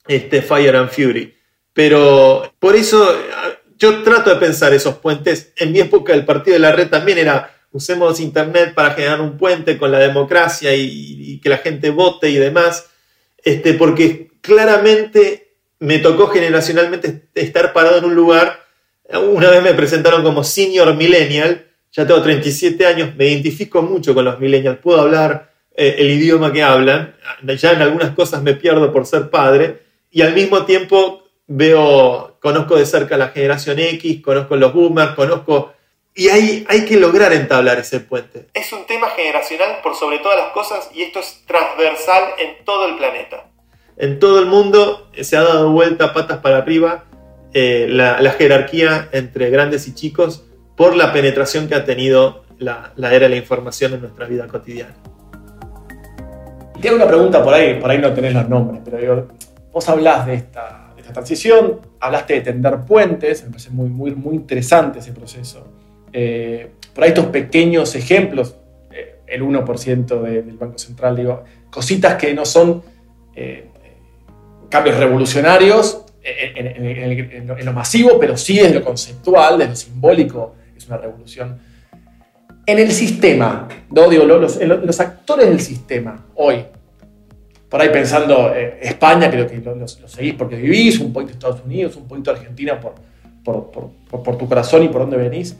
este 0.07 0.41
Fire 0.41 0.75
and 0.75 0.89
Fury. 0.89 1.35
Pero 1.73 2.53
por 2.59 2.75
eso 2.75 3.15
yo 3.77 4.03
trato 4.03 4.29
de 4.29 4.35
pensar 4.37 4.73
esos 4.73 4.95
puentes. 4.95 5.53
En 5.57 5.71
mi 5.71 5.79
época 5.79 6.13
el 6.13 6.25
partido 6.25 6.53
de 6.53 6.59
la 6.59 6.71
red 6.71 6.89
también 6.89 7.17
era 7.17 7.53
usemos 7.73 8.19
Internet 8.19 8.73
para 8.73 8.91
generar 8.91 9.19
un 9.19 9.37
puente 9.37 9.77
con 9.77 9.91
la 9.91 9.99
democracia 9.99 10.73
y, 10.75 11.39
que 11.41 11.49
la 11.49 11.57
gente 11.57 11.89
vote 11.89 12.29
y 12.29 12.35
demás, 12.35 12.87
este, 13.43 13.73
porque 13.73 14.31
claramente 14.39 15.55
me 15.79 15.99
tocó 15.99 16.27
generacionalmente 16.27 17.27
estar 17.35 17.73
parado 17.73 17.97
en 17.97 18.05
un 18.05 18.15
lugar. 18.15 18.62
Una 19.19 19.49
vez 19.49 19.61
me 19.61 19.73
presentaron 19.73 20.23
como 20.23 20.43
senior 20.43 20.93
millennial, 20.95 21.67
ya 21.91 22.07
tengo 22.07 22.21
37 22.21 22.85
años, 22.85 23.15
me 23.15 23.27
identifico 23.27 23.81
mucho 23.81 24.13
con 24.13 24.25
los 24.25 24.39
millennials, 24.39 24.79
puedo 24.79 25.01
hablar 25.01 25.51
eh, 25.75 25.95
el 25.99 26.09
idioma 26.09 26.51
que 26.51 26.63
hablan, 26.63 27.15
ya 27.43 27.73
en 27.73 27.81
algunas 27.81 28.11
cosas 28.15 28.41
me 28.41 28.53
pierdo 28.53 28.91
por 28.91 29.05
ser 29.05 29.29
padre, 29.29 29.83
y 30.09 30.21
al 30.21 30.33
mismo 30.33 30.65
tiempo 30.65 31.23
veo, 31.47 32.37
conozco 32.39 32.75
de 32.75 32.85
cerca 32.85 33.17
la 33.17 33.29
generación 33.29 33.79
X, 33.79 34.21
conozco 34.23 34.55
los 34.55 34.73
boomers, 34.73 35.13
conozco 35.13 35.73
y 36.15 36.29
hay, 36.29 36.65
hay 36.69 36.85
que 36.85 36.97
lograr 36.97 37.33
entablar 37.33 37.79
ese 37.79 37.99
puente. 37.99 38.47
Es 38.53 38.71
un 38.71 38.85
tema 38.85 39.09
generacional 39.09 39.79
por 39.81 39.95
sobre 39.95 40.19
todas 40.19 40.37
las 40.37 40.51
cosas 40.51 40.89
y 40.93 41.01
esto 41.01 41.19
es 41.19 41.43
transversal 41.47 42.23
en 42.37 42.63
todo 42.63 42.87
el 42.87 42.97
planeta. 42.97 43.49
En 43.97 44.19
todo 44.19 44.39
el 44.39 44.45
mundo 44.45 45.09
se 45.19 45.37
ha 45.37 45.41
dado 45.41 45.71
vuelta 45.71 46.13
patas 46.13 46.39
para 46.39 46.57
arriba 46.57 47.05
eh, 47.53 47.87
la, 47.89 48.17
jerarquía 48.31 49.09
entre 49.11 49.49
grandes 49.49 49.87
y 49.87 49.93
chicos 49.93 50.45
por 50.75 50.95
la 50.95 51.13
penetración 51.13 51.67
que 51.67 51.75
ha 51.75 51.85
tenido 51.85 52.43
la, 52.57 52.93
era 52.97 53.19
de 53.19 53.29
la 53.29 53.35
información 53.35 53.93
en 53.93 54.01
nuestra 54.01 54.25
vida 54.25 54.47
cotidiana. 54.47 54.95
Tengo 56.81 56.95
una 56.95 57.07
pregunta 57.07 57.43
por 57.43 57.53
ahí, 57.53 57.79
por 57.79 57.89
ahí 57.91 57.99
no 57.99 58.11
tenés 58.13 58.33
los 58.33 58.49
nombres, 58.49 58.81
pero 58.83 59.27
vos 59.71 59.87
hablás 59.87 60.25
de 60.25 60.33
esta, 60.33 60.93
de 60.95 61.03
transición, 61.03 61.79
hablaste 61.99 62.33
de 62.33 62.41
tender 62.41 62.81
puentes, 62.81 63.43
me 63.43 63.51
parece 63.51 63.69
muy, 63.69 63.89
muy, 63.89 64.15
muy 64.15 64.35
interesante 64.35 64.99
ese 64.99 65.13
proceso. 65.13 65.67
Eh, 66.11 66.71
por 66.93 67.03
ahí 67.03 67.09
estos 67.09 67.27
pequeños 67.27 67.95
ejemplos, 67.95 68.55
eh, 68.91 69.19
el 69.27 69.43
1% 69.43 70.21
del 70.21 70.57
Banco 70.57 70.77
Central, 70.77 71.15
digo, 71.15 71.43
cositas 71.69 72.15
que 72.15 72.33
no 72.33 72.45
son 72.45 72.83
eh, 73.35 73.69
cambios 74.69 74.97
revolucionarios 74.97 76.02
en, 76.23 77.65
lo, 77.65 77.73
masivo, 77.73 78.19
pero 78.19 78.37
sí 78.37 78.57
desde 78.57 78.75
lo 78.75 78.83
conceptual, 78.83 79.57
desde 79.57 79.69
lo 79.71 79.75
simbólico, 79.75 80.55
es 80.75 80.87
una 80.87 80.97
revolución. 80.97 81.59
En 82.65 82.79
el 82.79 82.91
sistema, 82.91 83.67
¿no? 83.91 84.09
digo, 84.09 84.23
los, 84.23 84.57
los 84.61 84.99
actores 84.99 85.49
del 85.49 85.59
sistema 85.59 86.27
hoy, 86.35 86.65
por 87.73 87.81
ahí 87.81 87.89
pensando 87.89 88.53
España, 88.53 89.31
creo 89.31 89.47
que 89.47 89.57
lo, 89.57 89.87
seguís 89.87 90.35
porque 90.35 90.55
vivís, 90.55 90.99
un 90.99 91.11
poquito 91.11 91.33
Estados 91.33 91.61
Unidos, 91.65 91.95
un 91.95 92.07
poquito 92.07 92.29
Argentina 92.29 92.79
por, 92.79 92.93
por, 93.43 93.71
por, 93.71 94.37
tu 94.37 94.47
corazón 94.47 94.83
y 94.83 94.89
por 94.89 95.01
dónde 95.01 95.17
venís. 95.17 95.55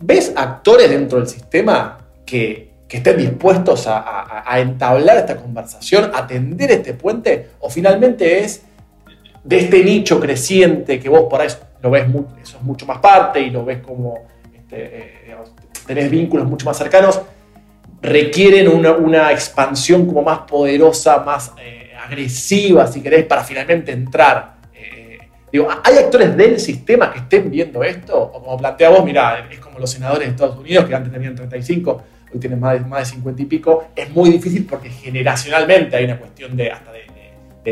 ¿Ves 0.00 0.32
actores 0.36 0.88
dentro 0.88 1.18
del 1.18 1.26
sistema 1.26 1.98
que, 2.24 2.70
estén 2.88 3.18
dispuestos 3.18 3.86
a, 3.88 4.60
entablar 4.60 5.16
esta 5.18 5.36
conversación, 5.36 6.12
a 6.14 6.18
atender 6.18 6.70
este 6.70 6.94
puente? 6.94 7.48
¿O 7.58 7.68
finalmente 7.68 8.44
es 8.44 8.62
de 9.46 9.58
este 9.58 9.84
nicho 9.84 10.18
creciente 10.18 10.98
que 10.98 11.08
vos 11.08 11.24
por 11.30 11.40
ahí 11.40 11.48
lo 11.82 11.90
ves, 11.90 12.06
eso 12.42 12.56
es 12.58 12.62
mucho 12.62 12.86
más 12.86 12.98
parte 12.98 13.40
y 13.40 13.50
lo 13.50 13.64
ves 13.64 13.78
como 13.78 14.26
este, 14.54 14.76
eh, 14.76 15.36
tenés 15.86 16.10
vínculos 16.10 16.46
mucho 16.46 16.66
más 16.66 16.76
cercanos, 16.76 17.20
requieren 18.02 18.68
una, 18.68 19.30
expansión 19.30 20.06
como 20.06 20.22
más 20.22 20.40
poderosa, 20.40 21.18
más 21.18 21.52
eh, 21.60 21.92
agresiva, 22.04 22.86
si 22.86 23.00
querés, 23.00 23.24
para 23.24 23.44
finalmente 23.44 23.92
entrar 23.92 24.56
¿hay 25.84 25.96
actores 25.96 26.36
del 26.36 26.58
sistema 26.58 27.12
que 27.12 27.20
estén 27.20 27.50
viendo 27.50 27.82
esto? 27.82 28.18
O 28.20 28.42
como 28.42 28.56
plantea 28.56 28.90
vos, 28.90 29.04
mira, 29.04 29.46
es 29.50 29.58
como 29.58 29.78
los 29.78 29.90
senadores 29.90 30.26
de 30.26 30.32
Estados 30.32 30.58
Unidos 30.58 30.84
que 30.86 30.94
antes 30.94 31.12
tenían 31.12 31.34
35, 31.34 32.02
hoy 32.32 32.40
tienen 32.40 32.60
más 32.60 32.74
de, 32.74 32.80
más 32.80 33.00
de 33.00 33.14
50 33.16 33.42
y 33.42 33.44
pico. 33.46 33.88
Es 33.94 34.10
muy 34.10 34.30
difícil 34.30 34.66
porque 34.66 34.90
generacionalmente 34.90 35.96
hay 35.96 36.04
una 36.04 36.18
cuestión 36.18 36.56
de, 36.56 36.70
hasta 36.70 36.92
de, 36.92 37.05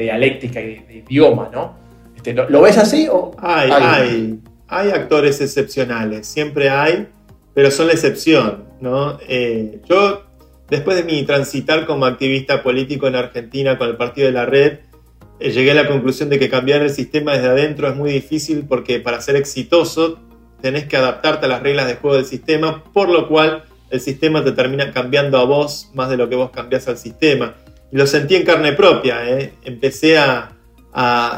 dialéctica 0.01 0.61
y 0.61 0.77
de, 0.77 1.05
idioma, 1.09 1.51
¿no? 1.53 1.77
Este, 2.17 2.33
¿lo, 2.33 2.61
ves 2.61 2.79
así? 2.79 3.09
O 3.11 3.33
hay, 3.39 3.71
hay, 3.71 4.41
hay, 4.69 4.91
actores 4.91 5.41
excepcionales, 5.41 6.27
siempre 6.27 6.71
hay, 6.71 7.09
pero 7.55 7.71
son 7.71 7.89
la 7.89 7.93
excepción, 7.93 8.65
¿no? 8.81 9.19
Eh, 9.29 9.81
yo, 9.89 10.25
después 10.69 10.97
de 10.97 11.05
mi 11.05 11.23
transitar 11.25 11.87
como 11.87 12.07
activista 12.07 12.63
político 12.63 13.07
en 13.07 13.17
Argentina 13.17 13.79
con 13.79 13.89
el 13.89 13.97
Partido 13.97 14.27
de 14.27 14.33
la 14.33 14.47
Red, 14.47 14.79
eh, 15.41 15.51
llegué 15.51 15.73
a 15.73 15.75
la 15.75 15.89
conclusión 15.89 16.29
de 16.29 16.39
que 16.39 16.49
cambiar 16.49 16.83
el 16.83 16.91
sistema 16.91 17.33
desde 17.33 17.49
adentro 17.49 17.89
es 17.89 17.97
muy 17.97 18.13
difícil 18.13 18.67
porque 18.69 19.01
para 19.01 19.21
ser 19.21 19.37
exitoso 19.37 20.21
tenés 20.61 20.87
que 20.87 20.97
adaptarte 20.97 21.47
a 21.47 21.49
las 21.49 21.63
reglas 21.63 21.87
de 21.87 21.97
juego 21.97 22.17
del 22.17 22.25
sistema, 22.25 22.83
por 22.93 23.09
lo 23.11 23.29
cual 23.29 23.65
el 23.91 24.01
sistema 24.01 24.43
te 24.43 24.53
termina 24.53 24.93
cambiando 24.93 25.39
a 25.39 25.45
vos 25.45 25.91
más 25.95 26.09
de 26.09 26.17
lo 26.17 26.29
que 26.29 26.37
vos 26.37 26.51
cambiás 26.51 26.89
al 26.89 26.97
sistema. 26.97 27.55
Y 27.93 27.97
lo 27.97 28.07
sentí 28.07 28.37
en 28.37 28.45
carne 28.45 28.73
propia, 28.73 29.29
¿eh? 29.29 29.55
empecé 29.65 30.19
a, 30.19 30.51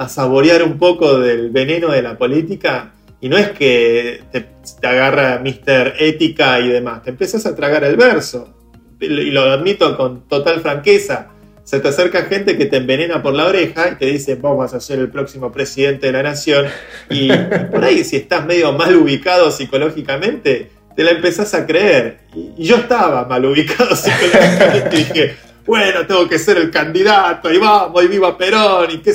saborear 0.09 0.63
un 0.63 0.79
poco 0.79 1.19
del 1.19 1.51
veneno 1.51 1.89
de 1.89 2.03
la 2.03 2.19
política 2.19 2.93
y 3.23 3.31
no 3.31 3.39
es 3.39 3.53
que 3.53 4.21
te, 4.31 4.47
te 4.79 4.87
agarra 4.87 5.39
Mister 5.39 5.95
Ética 5.99 6.61
y 6.61 6.69
demás, 6.69 7.03
te 7.03 7.09
empezás 7.09 7.47
a 7.47 7.57
tragar 7.57 7.83
el 7.85 7.97
verso. 7.97 8.55
Y 9.01 9.31
lo 9.31 9.43
admito 9.45 9.97
con 9.97 10.29
total 10.29 10.61
franqueza 10.61 11.31
se 11.67 11.81
te 11.81 11.89
acerca 11.89 12.23
gente 12.27 12.57
que 12.57 12.67
te 12.67 12.77
envenena 12.77 13.21
por 13.25 13.35
la 13.35 13.45
oreja 13.45 13.89
y 13.91 13.97
te 13.97 14.07
dice, 14.07 14.37
vos 14.37 14.57
vas 14.57 14.73
a 14.73 14.79
ser 14.79 15.01
el 15.01 15.11
próximo 15.11 15.51
presidente 15.51 16.07
de 16.07 16.13
la 16.13 16.23
nación. 16.23 16.67
Y, 17.11 17.29
por 17.73 17.85
ahí, 17.85 18.05
si 18.05 18.15
estás 18.15 18.47
medio 18.47 18.73
mal 18.73 18.95
ubicado 18.95 19.51
psicológicamente, 19.51 20.71
te 20.95 21.03
la 21.03 21.11
empezás 21.11 21.55
a 21.55 21.67
creer. 21.67 22.21
Y, 22.37 22.65
yo 22.65 22.77
estaba 22.77 23.25
mal 23.25 23.45
ubicado 23.45 23.97
psicológicamente 23.97 24.91
y 24.93 24.99
dije, 24.99 25.37
bueno, 25.67 26.07
tengo 26.07 26.29
que 26.29 26.39
ser 26.39 26.59
el 26.59 26.71
candidato, 26.71 27.53
y 27.53 27.59
vamos, 27.59 28.05
y 28.05 28.09
viva 28.09 28.37
Perón, 28.39 28.91
y 28.91 28.99
qué 28.99 29.13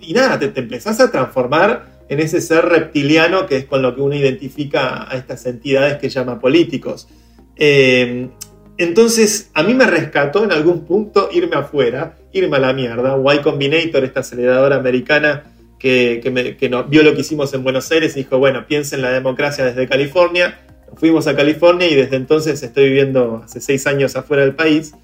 y, 0.00 0.12
nada, 0.12 0.38
te, 0.38 0.48
te, 0.48 0.60
empezás 0.60 1.00
a 1.00 1.10
transformar 1.10 2.04
en 2.08 2.20
ese 2.20 2.40
ser 2.40 2.64
reptiliano 2.66 3.46
que 3.46 3.56
es 3.56 3.64
con 3.64 3.82
lo 3.82 3.94
que 3.94 4.00
uno 4.00 4.14
identifica 4.14 5.10
a 5.10 5.16
estas 5.16 5.46
entidades 5.46 5.98
que 5.98 6.08
llama 6.08 6.40
políticos. 6.40 7.08
Eh, 7.56 8.28
entonces, 8.78 9.50
a 9.54 9.62
mí 9.62 9.74
me 9.74 9.86
rescató 9.86 10.44
en 10.44 10.52
algún 10.52 10.84
punto 10.84 11.28
irme 11.32 11.56
afuera, 11.56 12.16
irme 12.32 12.56
a 12.56 12.60
la 12.60 12.72
mierda. 12.72 13.16
Y 13.34 13.38
Combinator, 13.38 14.04
esta 14.04 14.20
aceleradora 14.20 14.76
americana 14.76 15.44
que, 15.78 16.20
vio 16.88 17.02
lo 17.02 17.14
que 17.14 17.20
hicimos 17.20 17.52
en 17.54 17.62
Buenos 17.62 17.90
Aires 17.90 18.16
y 18.16 18.20
dijo, 18.20 18.38
bueno, 18.38 18.66
piensa 18.66 18.96
en 18.96 19.02
la 19.02 19.10
democracia 19.10 19.64
desde 19.64 19.88
California. 19.88 20.60
Fuimos 20.96 21.26
a 21.26 21.36
California 21.36 21.88
y 21.88 21.94
desde 21.94 22.16
entonces 22.16 22.62
estoy 22.62 22.84
viviendo 22.84 23.42
hace 23.44 23.60
seis 23.60 23.86
años 23.86 24.16
afuera 24.16 24.42
del 24.42 24.54
país. 24.54 24.94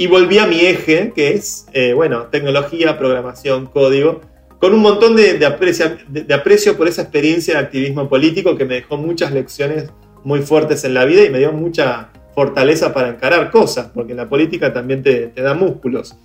Y 0.00 0.06
volví 0.06 0.38
a 0.38 0.46
mi 0.46 0.60
eje, 0.60 1.12
que 1.14 1.34
es, 1.34 1.66
eh, 1.74 1.92
bueno, 1.92 2.28
tecnología, 2.28 2.96
programación, 2.96 3.66
código, 3.66 4.22
con 4.58 4.72
un 4.72 4.80
montón 4.80 5.14
de, 5.14 5.44
aprecio, 5.44 5.94
de 6.08 6.32
aprecio 6.32 6.78
por 6.78 6.88
esa 6.88 7.02
experiencia 7.02 7.52
de 7.52 7.60
activismo 7.60 8.08
político 8.08 8.56
que 8.56 8.64
me 8.64 8.76
dejó 8.76 8.96
muchas 8.96 9.30
lecciones 9.30 9.90
muy 10.24 10.40
fuertes 10.40 10.84
en 10.84 10.94
la 10.94 11.04
vida 11.04 11.22
y 11.22 11.28
me 11.28 11.36
dio 11.36 11.52
mucha 11.52 12.08
fortaleza 12.34 12.94
para 12.94 13.10
encarar 13.10 13.50
cosas, 13.50 13.90
porque 13.92 14.14
la 14.14 14.26
política 14.26 14.72
también 14.72 15.02
te, 15.02 15.32
da 15.36 15.52
músculos. 15.52 16.16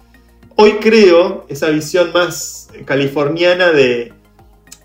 Hoy 0.56 0.76
creo 0.80 1.46
esa 1.50 1.68
visión 1.68 2.14
más 2.14 2.70
californiana 2.86 3.74
de, 3.74 4.14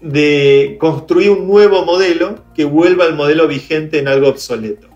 de 0.01 0.77
construir 0.81 1.31
un 1.31 1.47
nuevo 1.47 1.85
modelo 1.85 2.43
que 2.57 2.65
vuelva 2.65 3.05
al 3.05 3.15
modelo 3.15 3.47
vigente 3.47 4.01
en 4.01 4.09
algo 4.09 4.27
obsoleto. 4.27 4.90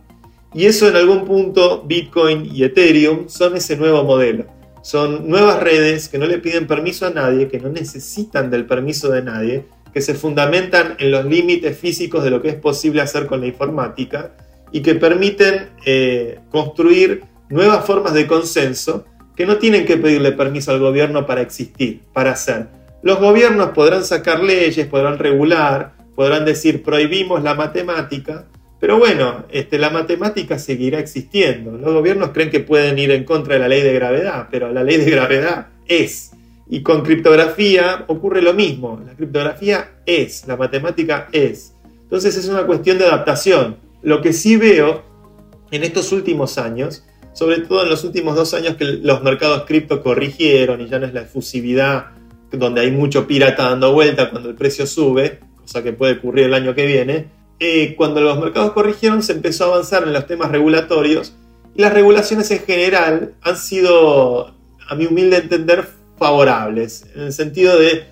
Y 0.55 0.67
eso 0.67 0.89
en 0.89 0.97
algún 0.97 1.25
punto 1.25 1.83
Bitcoin 1.83 2.49
y 2.51 2.63
Ethereum 2.63 3.29
son 3.29 3.57
ese 3.57 3.77
nuevo 3.77 4.05
modelo. 4.05 4.47
Son 4.83 5.29
nuevas 5.29 5.61
redes 5.63 6.09
que 6.09 6.19
no 6.19 6.27
le 6.27 6.39
piden 6.39 6.67
permiso 6.67 7.07
a 7.07 7.11
nadie, 7.11 7.49
que 7.49 7.59
no 7.59 7.71
necesitan 7.71 8.51
del 8.51 8.67
permiso 8.67 9.11
de 9.11 9.23
nadie, 9.23 9.67
que 9.93 10.01
se 10.01 10.15
fundamentan 10.15 10.97
en 10.99 11.11
los 11.11 11.25
límites 11.25 11.77
físicos 11.77 12.23
de 12.23 12.31
lo 12.31 12.41
que 12.41 12.51
es 12.51 12.55
posible 12.57 13.01
hacer 13.01 13.27
con 13.27 13.41
la 13.41 13.47
informática 13.47 14.33
y 14.71 14.83
que 14.83 14.95
permiten 14.95 15.71
eh, 15.87 16.41
construir 16.51 17.25
nuevas 17.49 17.85
formas 17.85 18.13
de 18.15 18.27
consenso 18.27 19.07
que 19.37 19.47
no 19.47 19.59
tienen 19.59 19.85
que 19.85 19.97
pedirle 19.97 20.33
permiso 20.33 20.71
al 20.71 20.81
gobierno 20.81 21.27
para 21.27 21.41
existir, 21.41 22.03
para 22.13 22.33
hacer. 22.33 22.69
Los 23.03 23.21
gobiernos 23.21 23.71
podrán 23.71 24.05
sacar 24.05 24.43
leyes, 24.43 24.87
podrán 24.87 25.19
regular, 25.19 25.93
podrán 26.15 26.45
decir 26.45 26.83
prohibimos 26.83 27.43
la 27.43 27.55
matemática, 27.55 28.47
pero 28.85 28.99
bueno, 28.99 29.47
este, 29.51 29.79
la 29.79 29.89
matemática 29.89 30.59
seguirá 30.59 30.99
existiendo. 30.99 31.71
Los 31.71 31.95
gobiernos 31.95 32.33
creen 32.33 32.51
que 32.51 32.61
pueden 32.61 32.99
ir 32.99 33.13
en 33.13 33.25
contra 33.25 33.55
de 33.55 33.61
la 33.61 33.67
ley 33.67 33.81
de 33.81 33.95
gravedad, 33.95 34.49
pero 34.51 34.71
la 34.75 34.85
ley 34.85 34.99
de 34.99 35.11
gravedad 35.11 35.69
es. 35.89 36.33
Y 36.69 36.83
con 36.83 37.03
criptografía 37.03 38.05
ocurre 38.09 38.43
lo 38.43 38.53
mismo. 38.53 39.03
La 39.07 39.15
criptografía 39.15 39.93
es, 40.05 40.47
la 40.47 40.59
matemática 40.59 41.31
es. 41.33 41.73
Entonces 42.03 42.37
es 42.37 42.47
una 42.47 42.67
cuestión 42.67 42.99
de 42.99 43.07
adaptación 43.07 43.79
Lo 44.03 44.21
que 44.21 44.35
sí 44.35 44.59
veo 44.59 45.03
en 45.71 45.83
estos 45.83 46.13
últimos 46.13 46.59
años, 46.59 47.07
sobre 47.33 47.61
todo 47.61 47.85
en 47.85 47.89
los 47.89 48.05
últimos 48.05 48.37
dos 48.37 48.53
años 48.53 48.77
que 48.77 48.85
los 48.85 49.23
mercados 49.23 49.65
cripto 49.65 50.03
corrigieron 50.03 50.83
y 50.83 50.91
ya 50.91 50.99
no 50.99 51.07
es 51.07 51.15
la 51.15 51.23
efusividad 51.23 52.09
donde 52.51 52.83
hay 52.83 52.91
mucho 52.91 53.27
pirata 53.27 53.71
dando 53.71 53.95
vuelta 53.95 54.29
cuando 54.29 54.51
el 54.51 54.57
precio 54.57 54.87
sube, 54.87 55.41
cosa 55.63 55.83
que 55.83 55.95
puede 55.95 56.19
ocurrir 56.19 56.45
el 56.45 56.53
año 56.53 56.75
que 56.75 56.85
viene, 56.85 57.29
eh, 57.61 57.95
cuando 57.97 58.21
los 58.21 58.39
mercados 58.39 58.73
corrigieron 58.73 59.23
se 59.23 59.33
empezó 59.33 59.65
a 59.65 59.69
avanzar 59.69 60.03
en 60.03 60.13
los 60.13 60.27
temas 60.27 60.51
regulatorios 60.51 61.35
y 61.75 61.83
las 61.83 61.93
regulaciones 61.93 62.51
en 62.51 62.61
general 62.61 63.35
han 63.43 63.57
sido, 63.57 64.55
a 64.89 64.95
mi 64.95 65.07
humilde 65.07 65.39
entender, 65.39 65.87
favorables, 66.19 67.07
en 67.15 67.23
el 67.23 67.33
sentido 67.33 67.79
de 67.79 68.05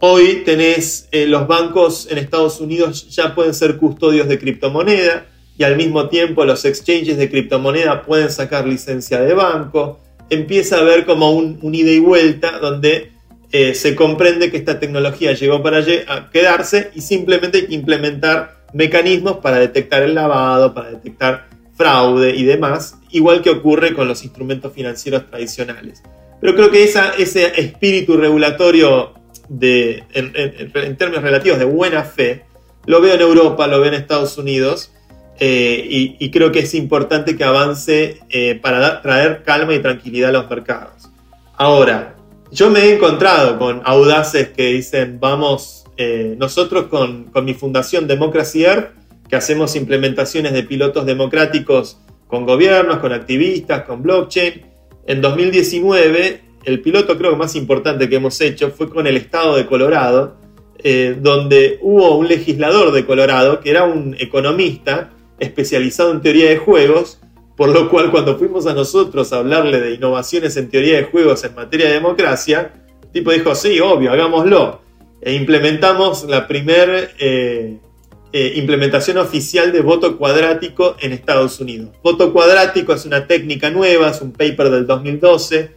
hoy 0.00 0.42
tenés 0.44 1.08
eh, 1.12 1.26
los 1.26 1.46
bancos 1.46 2.08
en 2.10 2.18
Estados 2.18 2.60
Unidos 2.60 3.08
ya 3.10 3.34
pueden 3.34 3.54
ser 3.54 3.76
custodios 3.76 4.28
de 4.28 4.38
criptomoneda 4.38 5.26
y 5.56 5.64
al 5.64 5.76
mismo 5.76 6.08
tiempo 6.08 6.44
los 6.44 6.64
exchanges 6.64 7.16
de 7.16 7.30
criptomoneda 7.30 8.02
pueden 8.02 8.30
sacar 8.30 8.66
licencia 8.66 9.20
de 9.20 9.34
banco. 9.34 10.00
Empieza 10.30 10.76
a 10.76 10.80
haber 10.80 11.04
como 11.04 11.30
un, 11.32 11.58
ida 11.74 11.90
y 11.90 11.98
vuelta 11.98 12.58
donde 12.58 13.12
eh, 13.52 13.74
se 13.74 13.94
comprende 13.94 14.50
que 14.50 14.56
esta 14.56 14.80
tecnología 14.80 15.34
llegó 15.34 15.62
para 15.62 15.84
quedarse 16.32 16.90
y 16.94 17.00
simplemente 17.02 17.66
implementar 17.68 18.61
mecanismos 18.72 19.38
para 19.38 19.58
detectar 19.58 20.02
el 20.02 20.14
lavado, 20.14 20.74
para 20.74 20.90
detectar 20.90 21.48
fraude 21.74 22.34
y 22.34 22.44
demás, 22.44 22.98
igual 23.10 23.42
que 23.42 23.50
ocurre 23.50 23.94
con 23.94 24.08
los 24.08 24.24
instrumentos 24.24 24.72
financieros 24.72 25.28
tradicionales. 25.28 26.02
Pero 26.40 26.54
creo 26.54 26.70
que 26.70 26.82
ese 26.84 27.60
espíritu 27.60 28.16
regulatorio 28.16 29.14
de, 29.48 30.04
en, 30.12 30.96
términos 30.96 31.22
relativos 31.22 31.58
de 31.58 31.64
buena 31.64 32.04
fe, 32.04 32.44
lo 32.86 33.00
veo 33.00 33.14
en 33.14 33.20
Europa, 33.20 33.66
lo 33.66 33.80
veo 33.80 33.92
en 33.92 33.94
Estados 33.94 34.38
Unidos, 34.38 34.92
eh, 35.38 36.14
y, 36.18 36.30
creo 36.30 36.52
que 36.52 36.60
es 36.60 36.74
importante 36.74 37.36
que 37.36 37.42
avance 37.42 38.20
eh, 38.28 38.58
para 38.62 39.02
traer 39.02 39.42
calma 39.44 39.74
y 39.74 39.80
tranquilidad 39.80 40.28
a 40.28 40.32
los 40.32 40.50
mercados. 40.50 41.10
Ahora, 41.56 42.14
yo 42.50 42.70
me 42.70 42.80
he 42.80 42.94
encontrado 42.94 43.58
con 43.58 43.82
audaces 43.84 44.48
que 44.50 44.66
dicen, 44.66 45.18
vamos, 45.18 45.81
eh, 45.96 46.34
nosotros 46.38 46.86
con, 46.86 47.30
mi 47.44 47.54
fundación 47.54 48.06
Democracy 48.06 48.64
Earth, 48.64 48.90
que 49.28 49.36
hacemos 49.36 49.76
implementaciones 49.76 50.52
de 50.52 50.62
pilotos 50.62 51.06
democráticos 51.06 51.98
con 52.26 52.44
gobiernos, 52.46 52.98
con 52.98 53.12
activistas, 53.12 53.82
con 53.82 54.02
blockchain, 54.02 54.62
en 55.06 55.20
2019, 55.20 56.40
el 56.64 56.80
piloto 56.80 57.18
creo 57.18 57.32
que 57.32 57.36
más 57.36 57.56
importante 57.56 58.08
que 58.08 58.16
hemos 58.16 58.40
hecho 58.40 58.70
fue 58.70 58.88
con 58.88 59.06
el 59.06 59.16
estado 59.16 59.56
de 59.56 59.66
Colorado, 59.66 60.36
eh, 60.78 61.16
donde 61.20 61.78
hubo 61.82 62.16
un 62.16 62.28
legislador 62.28 62.92
de 62.92 63.04
Colorado 63.04 63.60
que 63.60 63.70
era 63.70 63.84
un 63.84 64.16
economista 64.18 65.10
especializado 65.38 66.12
en 66.12 66.20
teoría 66.20 66.50
de 66.50 66.56
juegos, 66.56 67.20
por 67.56 67.68
lo 67.68 67.90
cual 67.90 68.10
cuando 68.10 68.38
fuimos 68.38 68.66
a 68.66 68.74
nosotros 68.74 69.32
a 69.32 69.38
hablarle 69.38 69.80
de 69.80 69.94
innovaciones 69.94 70.56
en 70.56 70.68
teoría 70.68 70.96
de 70.96 71.04
juegos 71.04 71.44
en 71.44 71.54
materia 71.54 71.86
de 71.86 71.94
democracia, 71.94 72.72
el 73.02 73.08
tipo 73.10 73.32
dijo, 73.32 73.54
sí, 73.54 73.78
obvio, 73.80 74.12
hagámoslo. 74.12 74.80
E 75.22 75.34
implementamos 75.34 76.24
la 76.24 76.48
primera 76.48 76.98
eh, 77.18 77.78
eh, 78.32 78.52
implementación 78.56 79.18
oficial 79.18 79.70
de 79.70 79.80
voto 79.80 80.18
cuadrático 80.18 80.96
en 81.00 81.12
Estados 81.12 81.60
Unidos. 81.60 81.90
Voto 82.02 82.32
cuadrático 82.32 82.92
es 82.92 83.04
una 83.06 83.28
técnica 83.28 83.70
nueva, 83.70 84.08
es 84.08 84.20
un 84.20 84.32
paper 84.32 84.70
del 84.70 84.86
2012, 84.86 85.70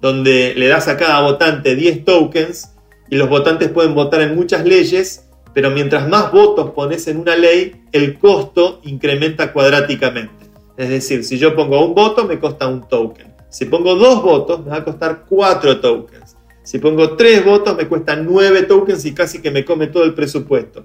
donde 0.00 0.52
le 0.56 0.66
das 0.66 0.88
a 0.88 0.96
cada 0.96 1.20
votante 1.20 1.76
10 1.76 2.04
tokens 2.04 2.74
y 3.08 3.16
los 3.16 3.28
votantes 3.28 3.68
pueden 3.70 3.94
votar 3.94 4.20
en 4.20 4.34
muchas 4.34 4.64
leyes, 4.64 5.28
pero 5.54 5.70
mientras 5.70 6.08
más 6.08 6.32
votos 6.32 6.70
pones 6.70 7.06
en 7.06 7.18
una 7.18 7.36
ley, 7.36 7.84
el 7.92 8.18
costo 8.18 8.80
incrementa 8.82 9.52
cuadráticamente. 9.52 10.46
Es 10.76 10.88
decir, 10.88 11.24
si 11.24 11.38
yo 11.38 11.54
pongo 11.54 11.84
un 11.84 11.94
voto, 11.94 12.24
me 12.24 12.40
cuesta 12.40 12.66
un 12.66 12.88
token. 12.88 13.32
Si 13.48 13.64
pongo 13.66 13.94
dos 13.94 14.22
votos, 14.22 14.64
me 14.64 14.70
va 14.70 14.78
a 14.78 14.84
costar 14.84 15.24
cuatro 15.28 15.80
tokens. 15.80 16.37
Si 16.68 16.78
pongo 16.78 17.16
tres 17.16 17.46
votos, 17.46 17.74
me 17.78 17.88
cuesta 17.88 18.14
nueve 18.14 18.60
tokens 18.60 19.02
y 19.06 19.14
casi 19.14 19.40
que 19.40 19.50
me 19.50 19.64
come 19.64 19.86
todo 19.86 20.04
el 20.04 20.12
presupuesto. 20.12 20.84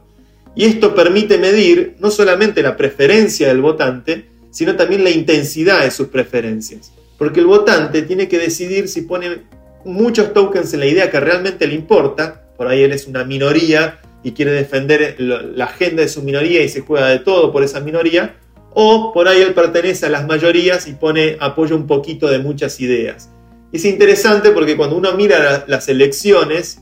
Y 0.56 0.64
esto 0.64 0.96
permite 0.96 1.38
medir 1.38 1.98
no 2.00 2.10
solamente 2.10 2.64
la 2.64 2.78
preferencia 2.78 3.50
del 3.50 3.60
votante, 3.60 4.28
sino 4.50 4.78
también 4.78 5.04
la 5.04 5.10
intensidad 5.10 5.84
de 5.84 5.92
sus 5.92 6.08
preferencias. 6.08 6.94
Porque 7.18 7.42
el 7.42 7.48
votante 7.48 8.02
tiene 8.04 8.30
que 8.30 8.40
decidir 8.40 8.88
si 8.88 9.02
pone 9.02 9.42
muchos 9.84 10.34
tokens 10.34 10.74
en 10.74 10.80
la 10.80 10.86
idea 10.86 11.12
que 11.12 11.20
realmente 11.20 11.68
le 11.68 11.74
importa, 11.74 12.46
por 12.56 12.70
ahí 12.70 12.82
él 12.82 12.94
es 12.94 13.06
una 13.06 13.26
minoría 13.26 14.00
y 14.24 14.32
quiere 14.32 14.54
defender 14.54 15.18
la 15.20 15.66
agenda 15.66 16.02
de 16.02 16.08
su 16.08 16.24
minoría 16.24 16.64
y 16.64 16.70
se 16.70 16.80
juega 16.80 17.10
de 17.10 17.20
todo 17.20 17.52
por 17.52 17.62
esa 17.62 17.82
minoría, 17.82 18.38
o 18.74 19.12
por 19.12 19.28
ahí 19.28 19.42
él 19.42 19.54
pertenece 19.54 20.06
a 20.06 20.10
las 20.10 20.26
mayorías 20.26 20.88
y 20.88 20.94
pone 20.94 21.36
apoyo 21.42 21.76
un 21.76 21.88
poquito 21.88 22.30
de 22.30 22.40
muchas 22.40 22.80
ideas. 22.80 23.33
Es 23.74 23.86
interesante 23.86 24.52
porque 24.52 24.78
cuando 24.78 24.96
uno 24.96 25.14
mira 25.14 25.66
las 25.68 25.90
elecciones, 25.90 26.80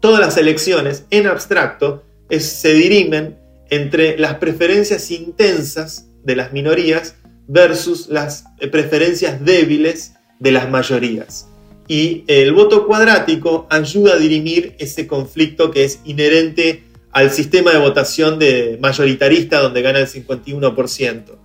todas 0.00 0.20
las 0.20 0.36
elecciones 0.36 1.06
en 1.10 1.26
abstracto 1.26 2.04
se 2.30 2.72
dirimen 2.72 3.36
entre 3.68 4.16
las 4.16 4.34
preferencias 4.34 5.10
intensas 5.10 6.08
de 6.22 6.36
las 6.36 6.52
minorías 6.52 7.16
versus 7.48 8.06
las 8.08 8.44
preferencias 8.70 9.44
débiles 9.44 10.14
de 10.38 10.52
las 10.52 10.70
mayorías. 10.70 11.48
Y 11.88 12.22
el 12.28 12.52
voto 12.52 12.86
cuadrático 12.86 13.66
ayuda 13.68 14.14
a 14.14 14.16
dirimir 14.16 14.76
ese 14.78 15.08
conflicto 15.08 15.72
que 15.72 15.84
es 15.84 15.98
inherente 16.04 16.84
al 17.10 17.32
sistema 17.32 17.72
de 17.72 17.78
votación 17.78 18.38
de 18.38 18.78
mayoritarista 18.80 19.60
donde 19.60 19.82
gana 19.82 19.98
el 19.98 20.06
51%. 20.06 21.43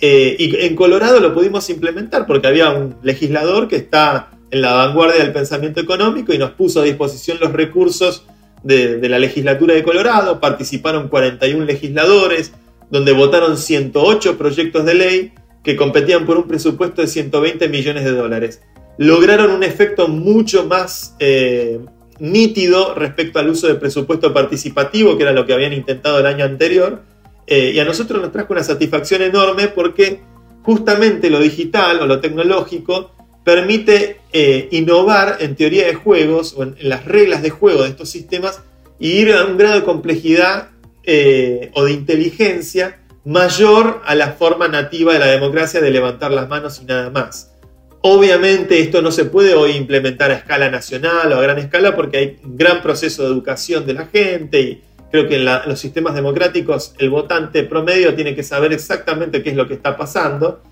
Eh, 0.00 0.36
y 0.38 0.56
en 0.64 0.76
Colorado 0.76 1.18
lo 1.20 1.34
pudimos 1.34 1.68
implementar 1.70 2.26
porque 2.26 2.46
había 2.46 2.70
un 2.70 2.96
legislador 3.02 3.66
que 3.66 3.76
está 3.76 4.30
en 4.50 4.62
la 4.62 4.72
vanguardia 4.72 5.22
del 5.22 5.32
pensamiento 5.32 5.80
económico 5.80 6.32
y 6.32 6.38
nos 6.38 6.52
puso 6.52 6.80
a 6.80 6.84
disposición 6.84 7.38
los 7.40 7.52
recursos 7.52 8.24
de, 8.62 9.08
la 9.08 9.18
legislatura 9.18 9.74
de 9.74 9.82
Colorado, 9.82 10.40
participaron 10.40 11.08
41 11.08 11.64
legisladores, 11.64 12.52
donde 12.90 13.12
votaron 13.12 13.56
108 13.56 14.38
proyectos 14.38 14.84
de 14.84 14.94
ley 14.94 15.32
que 15.62 15.76
competían 15.76 16.26
por 16.26 16.38
un 16.38 16.48
presupuesto 16.48 17.02
de 17.02 17.08
120 17.08 17.68
millones 17.68 18.04
de 18.04 18.12
dólares. 18.12 18.62
Lograron 18.96 19.50
un 19.50 19.62
efecto 19.62 20.08
mucho 20.08 20.64
más 20.64 21.14
eh, 21.18 21.78
nítido 22.18 22.94
respecto 22.94 23.38
al 23.38 23.50
uso 23.50 23.66
del 23.66 23.76
presupuesto 23.76 24.32
participativo, 24.32 25.16
que 25.16 25.22
era 25.24 25.32
lo 25.32 25.46
que 25.46 25.52
habían 25.52 25.72
intentado 25.72 26.18
el 26.18 26.26
año 26.26 26.44
anterior, 26.44 27.02
eh, 27.50 27.72
y 27.74 27.80
a 27.80 27.84
nosotros 27.84 28.20
nos 28.20 28.30
trajo 28.30 28.52
una 28.52 28.62
satisfacción 28.62 29.22
enorme 29.22 29.68
porque 29.68 30.20
justamente 30.62 31.30
lo 31.30 31.40
digital 31.40 32.00
o 32.00 32.06
lo 32.06 32.20
tecnológico 32.20 33.12
permite 33.42 34.20
eh, 34.34 34.68
innovar 34.72 35.38
en 35.40 35.56
teoría 35.56 35.86
de 35.86 35.94
juegos 35.94 36.54
o 36.54 36.64
en, 36.64 36.76
las 36.80 37.06
reglas 37.06 37.40
de 37.40 37.48
juego 37.48 37.84
de 37.84 37.88
estos 37.88 38.10
sistemas 38.10 38.60
y 38.98 39.12
ir 39.12 39.32
a 39.32 39.46
un 39.46 39.56
grado 39.56 39.76
de 39.76 39.84
complejidad 39.84 40.68
eh, 41.04 41.70
o 41.72 41.84
de 41.84 41.92
inteligencia 41.92 43.00
mayor 43.24 44.02
a 44.04 44.14
la 44.14 44.32
forma 44.32 44.68
nativa 44.68 45.14
de 45.14 45.18
la 45.18 45.26
democracia 45.28 45.80
de 45.80 45.90
levantar 45.90 46.30
las 46.30 46.50
manos 46.50 46.80
y 46.82 46.84
nada 46.84 47.08
más. 47.08 47.54
Obviamente 48.02 48.80
esto 48.80 49.00
no 49.00 49.10
se 49.10 49.24
puede 49.24 49.54
hoy 49.54 49.72
implementar 49.72 50.30
a 50.30 50.34
escala 50.34 50.70
nacional 50.70 51.32
o 51.32 51.36
a 51.36 51.42
gran 51.42 51.58
escala 51.58 51.96
porque 51.96 52.18
hay 52.18 52.38
un 52.44 52.58
gran 52.58 52.82
proceso 52.82 53.22
de 53.22 53.28
educación 53.28 53.86
de 53.86 53.94
la 53.94 54.04
gente 54.04 54.82
creo 55.10 55.28
que 55.28 55.36
en 55.36 55.44
los 55.44 55.78
sistemas 55.78 56.14
democráticos 56.14 56.94
el 56.98 57.10
votante 57.10 57.62
promedio 57.64 58.14
tiene 58.14 58.34
que 58.34 58.42
saber 58.42 58.72
exactamente 58.72 59.42
qué 59.42 59.50
es 59.50 59.56
lo 59.56 59.66
que 59.66 59.74
está 59.74 59.96
pasando 59.96 60.62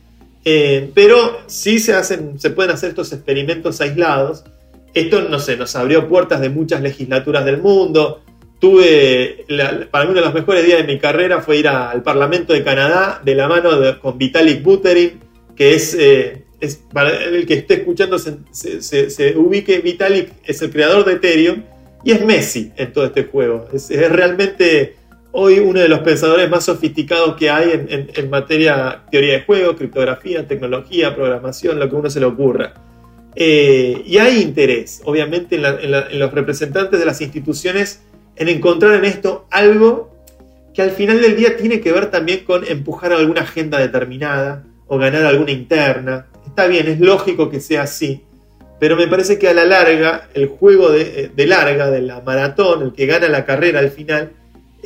eh, 0.48 0.92
pero 0.94 1.40
sí 1.46 1.80
se, 1.80 1.92
pueden 2.50 2.70
hacer 2.70 2.90
estos 2.90 3.12
experimentos 3.12 3.80
aislados. 3.80 4.44
Esto, 4.94 5.22
no 5.22 5.40
sé, 5.40 5.56
nos 5.56 5.74
abrió 5.74 6.08
puertas 6.08 6.40
de 6.40 6.50
muchas 6.50 6.80
legislaturas 6.82 7.44
del 7.44 7.60
mundo. 7.60 8.22
Tuve, 8.60 9.44
para 9.90 10.04
mí 10.04 10.12
uno 10.12 10.20
de 10.20 10.26
los 10.26 10.34
mejores 10.34 10.64
días 10.64 10.78
de 10.78 10.92
mi 10.92 11.00
carrera 11.00 11.40
fue 11.40 11.56
ir 11.56 11.66
al 11.66 12.04
Parlamento 12.04 12.52
de 12.52 12.62
Canadá 12.62 13.20
de 13.24 13.34
la 13.34 13.48
mano 13.48 13.70
con 14.00 14.18
Vitalik 14.18 14.62
Buterin, 14.62 15.18
que 15.56 15.74
es, 15.74 15.94
eh, 15.94 16.44
el 16.60 17.44
que 17.44 17.54
esté 17.54 17.74
escuchando 17.74 18.16
se, 18.20 18.38
se, 18.52 19.36
ubique, 19.36 19.80
Vitalik 19.80 20.32
es 20.44 20.62
el 20.62 20.70
creador 20.70 21.04
de 21.04 21.14
Ethereum 21.14 21.64
y 22.06 22.12
es 22.12 22.24
Messi 22.24 22.70
en 22.76 22.92
todo 22.92 23.04
este 23.04 23.24
juego. 23.24 23.66
Es, 23.72 23.88
realmente 24.12 24.94
hoy 25.32 25.58
uno 25.58 25.80
de 25.80 25.88
los 25.88 25.98
pensadores 25.98 26.48
más 26.48 26.64
sofisticados 26.64 27.34
que 27.34 27.50
hay 27.50 27.84
en, 27.88 28.30
materia 28.30 29.02
teoría 29.10 29.32
de 29.32 29.40
juego, 29.40 29.74
criptografía, 29.74 30.46
tecnología, 30.46 31.16
programación, 31.16 31.80
lo 31.80 31.90
que 31.90 31.96
uno 31.96 32.08
se 32.08 32.20
le 32.20 32.26
ocurra. 32.26 32.74
Eh, 33.34 34.04
y 34.06 34.18
hay 34.18 34.40
interés, 34.40 35.02
obviamente, 35.04 35.56
en, 35.56 36.20
los 36.20 36.32
representantes 36.32 37.00
de 37.00 37.06
las 37.06 37.20
instituciones 37.20 38.02
en 38.36 38.50
encontrar 38.50 38.94
en 38.94 39.04
esto 39.04 39.48
algo 39.50 40.14
que 40.74 40.82
al 40.82 40.92
final 40.92 41.20
del 41.20 41.34
día 41.34 41.56
tiene 41.56 41.80
que 41.80 41.90
ver 41.90 42.12
también 42.12 42.44
con 42.44 42.64
empujar 42.68 43.14
alguna 43.14 43.40
agenda 43.40 43.80
determinada 43.80 44.62
o 44.86 44.96
ganar 44.96 45.24
alguna 45.24 45.50
interna. 45.50 46.28
Está 46.46 46.68
bien, 46.68 46.86
es 46.86 47.00
lógico 47.00 47.50
que 47.50 47.58
sea 47.58 47.82
así, 47.82 48.22
pero 48.78 48.96
me 48.96 49.08
parece 49.08 49.38
que 49.38 49.48
a 49.48 49.54
la 49.54 49.64
larga, 49.64 50.28
el 50.34 50.48
juego 50.48 50.90
de, 50.90 51.30
de 51.34 51.46
larga, 51.46 51.90
de 51.90 52.02
la 52.02 52.20
maratón, 52.20 52.82
el 52.82 52.92
que 52.92 53.06
gana 53.06 53.28
la 53.28 53.44
carrera 53.44 53.78
al 53.78 53.90
final, 53.90 54.32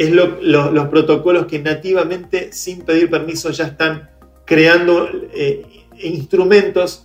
es 0.01 0.11
los 0.13 0.89
protocolos 0.89 1.45
que 1.45 1.59
nativamente, 1.59 2.53
sin 2.53 2.83
pedir 2.83 3.11
permiso, 3.11 3.51
ya 3.51 3.67
están 3.67 4.09
creando 4.47 5.09
eh, 5.35 5.63
instrumentos, 6.03 7.03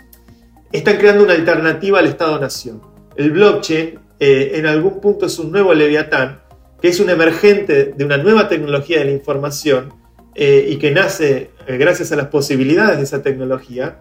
están 0.72 0.98
creando 0.98 1.26
una 1.26 1.34
alternativa 1.34 2.00
al 2.00 2.06
Estado-Nación. 2.06 2.82
El 3.18 3.32
blockchain 3.32 4.00
eh, 4.20 4.52
en 4.56 4.66
algún 4.66 5.02
punto 5.02 5.26
es 5.26 5.38
un 5.40 5.52
nuevo 5.52 5.74
leviatán, 5.74 6.40
que 6.82 6.88
es 6.88 7.02
un 7.02 7.10
emergente 7.10 7.94
de 7.98 8.06
una 8.06 8.16
nueva 8.16 8.48
tecnología 8.48 9.00
de 9.00 9.06
la 9.06 9.12
información 9.12 9.94
eh, 10.34 10.66
y 10.70 10.78
que 10.78 10.92
nace 10.92 11.52
gracias 11.68 12.14
a 12.14 12.16
las 12.16 12.28
posibilidades 12.28 12.98
de 12.98 13.04
esa 13.04 13.22
tecnología, 13.22 14.00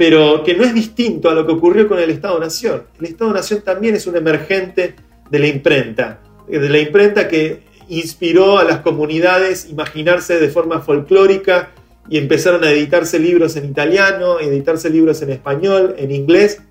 pero 0.00 0.42
que 0.42 0.54
no 0.54 0.64
es 0.64 0.72
distinto 0.72 1.28
a 1.28 1.34
lo 1.34 1.46
que 1.46 1.52
ocurrió 1.52 1.86
con 1.86 1.98
el 1.98 2.08
Estado-Nación. 2.08 2.84
El 2.98 3.04
Estado-Nación 3.04 3.60
también 3.60 3.94
es 3.94 4.06
un 4.06 4.16
emergente 4.16 4.94
de 5.30 5.38
la 5.38 5.46
imprenta, 5.46 6.22
de 6.48 6.68
la 6.70 6.78
imprenta 6.78 7.28
que 7.28 7.64
inspiró 7.90 8.56
a 8.56 8.64
las 8.64 8.78
comunidades 8.78 9.68
imaginarse 9.68 10.40
de 10.40 10.48
forma 10.48 10.80
folclórica 10.80 11.72
y 12.08 12.16
empezaron 12.16 12.64
a 12.64 12.70
editarse 12.70 13.18
libros 13.18 13.56
en 13.56 13.66
italiano, 13.66 14.40
editarse 14.40 14.88
libros 14.88 15.20
en 15.20 15.32
español, 15.32 15.94
en 15.98 16.12
inglés, 16.12 16.62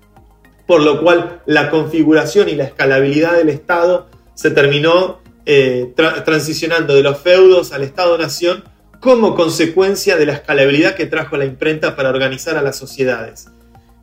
por 0.66 0.82
lo 0.82 1.00
cual 1.00 1.40
la 1.46 1.70
configuración 1.70 2.48
y 2.48 2.56
la 2.56 2.64
escalabilidad 2.64 3.34
del 3.34 3.50
Estado 3.50 4.08
se 4.34 4.50
terminó 4.50 5.20
eh, 5.46 5.92
transicionando 5.94 6.96
de 6.96 7.04
los 7.04 7.20
feudos 7.20 7.70
al 7.70 7.84
Estado-Nación 7.84 8.64
como 9.00 9.34
consecuencia 9.34 10.16
de 10.16 10.26
la 10.26 10.34
escalabilidad 10.34 10.94
que 10.94 11.06
trajo 11.06 11.36
la 11.36 11.46
imprenta 11.46 11.96
para 11.96 12.10
organizar 12.10 12.56
a 12.56 12.62
las 12.62 12.76
sociedades. 12.76 13.48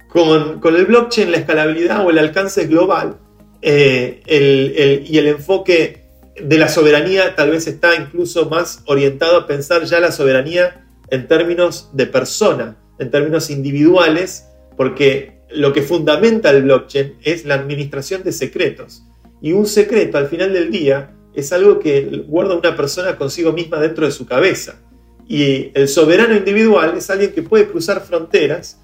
Con, 0.09 0.59
el 0.75 0.85
blockchain 0.85 1.31
la 1.31 1.37
escalabilidad 1.37 2.05
o 2.05 2.09
el 2.09 2.17
alcance 2.17 2.65
global 2.65 3.17
eh, 3.61 5.03
y 5.07 5.17
el 5.17 5.27
enfoque 5.27 6.07
de 6.41 6.57
la 6.57 6.69
soberanía 6.69 7.35
tal 7.35 7.51
vez 7.51 7.67
está 7.67 7.95
incluso 7.95 8.49
más 8.49 8.81
orientado 8.85 9.37
a 9.37 9.47
pensar 9.47 9.83
ya 9.83 9.99
la 9.99 10.11
soberanía 10.11 10.85
en 11.09 11.27
términos 11.27 11.89
de 11.93 12.07
persona, 12.07 12.77
en 12.99 13.11
términos 13.11 13.49
individuales, 13.49 14.47
porque 14.75 15.41
lo 15.51 15.73
que 15.73 15.81
fundamenta 15.81 16.49
el 16.49 16.63
blockchain 16.63 17.17
es 17.23 17.45
la 17.45 17.55
administración 17.55 18.23
de 18.23 18.31
secretos. 18.31 19.03
Y 19.41 19.51
un 19.51 19.67
secreto 19.67 20.17
al 20.17 20.27
final 20.27 20.53
del 20.53 20.71
día 20.71 21.11
es 21.33 21.53
algo 21.53 21.79
que 21.79 22.23
guarda 22.27 22.55
una 22.55 22.75
persona 22.75 23.15
consigo 23.15 23.53
misma 23.53 23.79
dentro 23.79 24.05
de 24.05 24.11
su 24.11 24.25
cabeza. 24.25 24.79
Y 25.27 25.71
el 25.73 25.87
soberano 25.87 26.35
individual 26.35 26.95
es 26.97 27.09
alguien 27.09 27.33
que 27.33 27.43
puede 27.43 27.67
cruzar 27.67 28.01
fronteras 28.01 28.79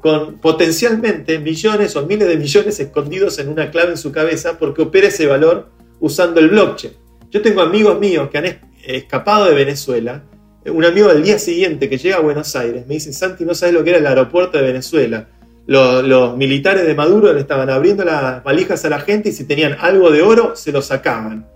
con 0.00 0.38
potencialmente 0.38 1.38
millones 1.38 1.94
o 1.96 2.04
miles 2.04 2.28
de 2.28 2.36
millones 2.36 2.80
escondidos 2.80 3.38
en 3.38 3.48
una 3.48 3.70
clave 3.70 3.92
en 3.92 3.96
su 3.96 4.10
cabeza 4.10 4.58
porque 4.58 4.82
opera 4.82 5.08
ese 5.08 5.26
valor 5.26 5.68
usando 6.00 6.40
el 6.40 6.48
blockchain. 6.48 6.92
Yo 7.30 7.42
tengo 7.42 7.60
amigos 7.60 7.98
míos 7.98 8.28
que 8.30 8.38
han 8.38 8.60
escapado 8.84 9.46
de 9.46 9.54
Venezuela. 9.54 10.22
Un 10.64 10.84
amigo 10.84 11.08
al 11.10 11.22
día 11.22 11.38
siguiente 11.38 11.88
que 11.88 11.98
llega 11.98 12.16
a 12.16 12.20
Buenos 12.20 12.54
Aires 12.56 12.86
me 12.86 12.94
dice, 12.94 13.12
Santi, 13.12 13.44
no 13.44 13.54
sabes 13.54 13.74
lo 13.74 13.84
que 13.84 13.90
era 13.90 13.98
el 13.98 14.06
aeropuerto 14.06 14.58
de 14.58 14.64
Venezuela. 14.64 15.28
Los, 15.66 16.36
militares 16.36 16.86
de 16.86 16.94
Maduro 16.94 17.32
le 17.32 17.40
estaban 17.40 17.68
abriendo 17.68 18.02
las 18.02 18.42
valijas 18.42 18.84
a 18.86 18.88
la 18.88 19.00
gente 19.00 19.28
y 19.28 19.32
si 19.32 19.44
tenían 19.44 19.76
algo 19.78 20.10
de 20.10 20.22
oro, 20.22 20.56
se 20.56 20.72
lo 20.72 20.80
sacaban. 20.80 21.46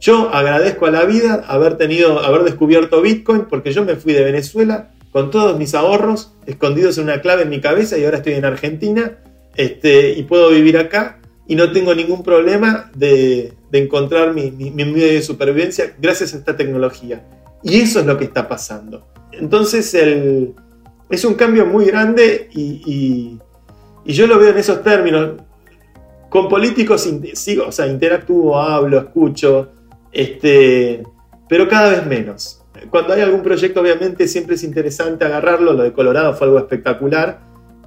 Yo 0.00 0.30
agradezco 0.32 0.86
a 0.86 0.90
la 0.90 1.04
vida 1.04 1.44
haber 1.48 1.76
tenido, 1.76 2.20
haber 2.20 2.42
descubierto 2.44 3.00
Bitcoin 3.00 3.46
porque 3.48 3.72
yo 3.72 3.84
me 3.84 3.96
fui 3.96 4.12
de 4.12 4.24
Venezuela 4.24 4.90
con 5.10 5.30
todos 5.30 5.58
mis 5.58 5.74
ahorros 5.74 6.34
escondidos 6.46 6.98
en 6.98 7.04
una 7.04 7.22
clave 7.22 7.42
en 7.42 7.48
mi 7.48 7.60
cabeza 7.60 7.96
y 7.96 8.04
ahora 8.04 8.18
estoy 8.18 8.34
en 8.34 8.44
Argentina 8.44 9.18
este, 9.56 10.12
y 10.12 10.22
puedo 10.24 10.50
vivir 10.50 10.76
acá 10.76 11.20
y 11.48 11.54
no 11.54 11.72
tengo 11.72 11.94
ningún 11.94 12.22
problema 12.22 12.90
de, 12.94 13.54
encontrar 13.72 14.34
mi, 14.34 14.50
medio 14.50 15.06
de 15.06 15.22
supervivencia 15.22 15.94
gracias 16.00 16.34
a 16.34 16.38
esta 16.38 16.56
tecnología. 16.56 17.24
Y 17.62 17.80
eso 17.80 18.00
es 18.00 18.06
lo 18.06 18.16
que 18.16 18.24
está 18.24 18.48
pasando. 18.48 19.06
Entonces 19.32 19.94
es 19.94 21.24
un 21.24 21.34
cambio 21.34 21.66
muy 21.66 21.86
grande 21.86 22.48
y, 22.52 23.38
yo 24.04 24.26
lo 24.26 24.38
veo 24.38 24.50
en 24.50 24.58
esos 24.58 24.82
términos. 24.82 25.42
Con 26.28 26.48
políticos 26.48 27.08
sigo, 27.34 27.66
o 27.66 27.72
sea, 27.72 27.86
interactúo, 27.86 28.58
hablo, 28.58 28.98
escucho, 28.98 29.72
este, 30.16 31.02
pero 31.48 31.68
cada 31.68 31.90
vez 31.90 32.06
menos. 32.06 32.64
Cuando 32.90 33.12
hay 33.12 33.20
algún 33.20 33.42
proyecto, 33.42 33.80
obviamente, 33.80 34.26
siempre 34.28 34.54
es 34.54 34.64
interesante 34.64 35.24
agarrarlo. 35.24 35.74
Lo 35.74 35.82
de 35.82 35.92
Colorado 35.92 36.34
fue 36.34 36.46
algo 36.46 36.58
espectacular, 36.58 37.40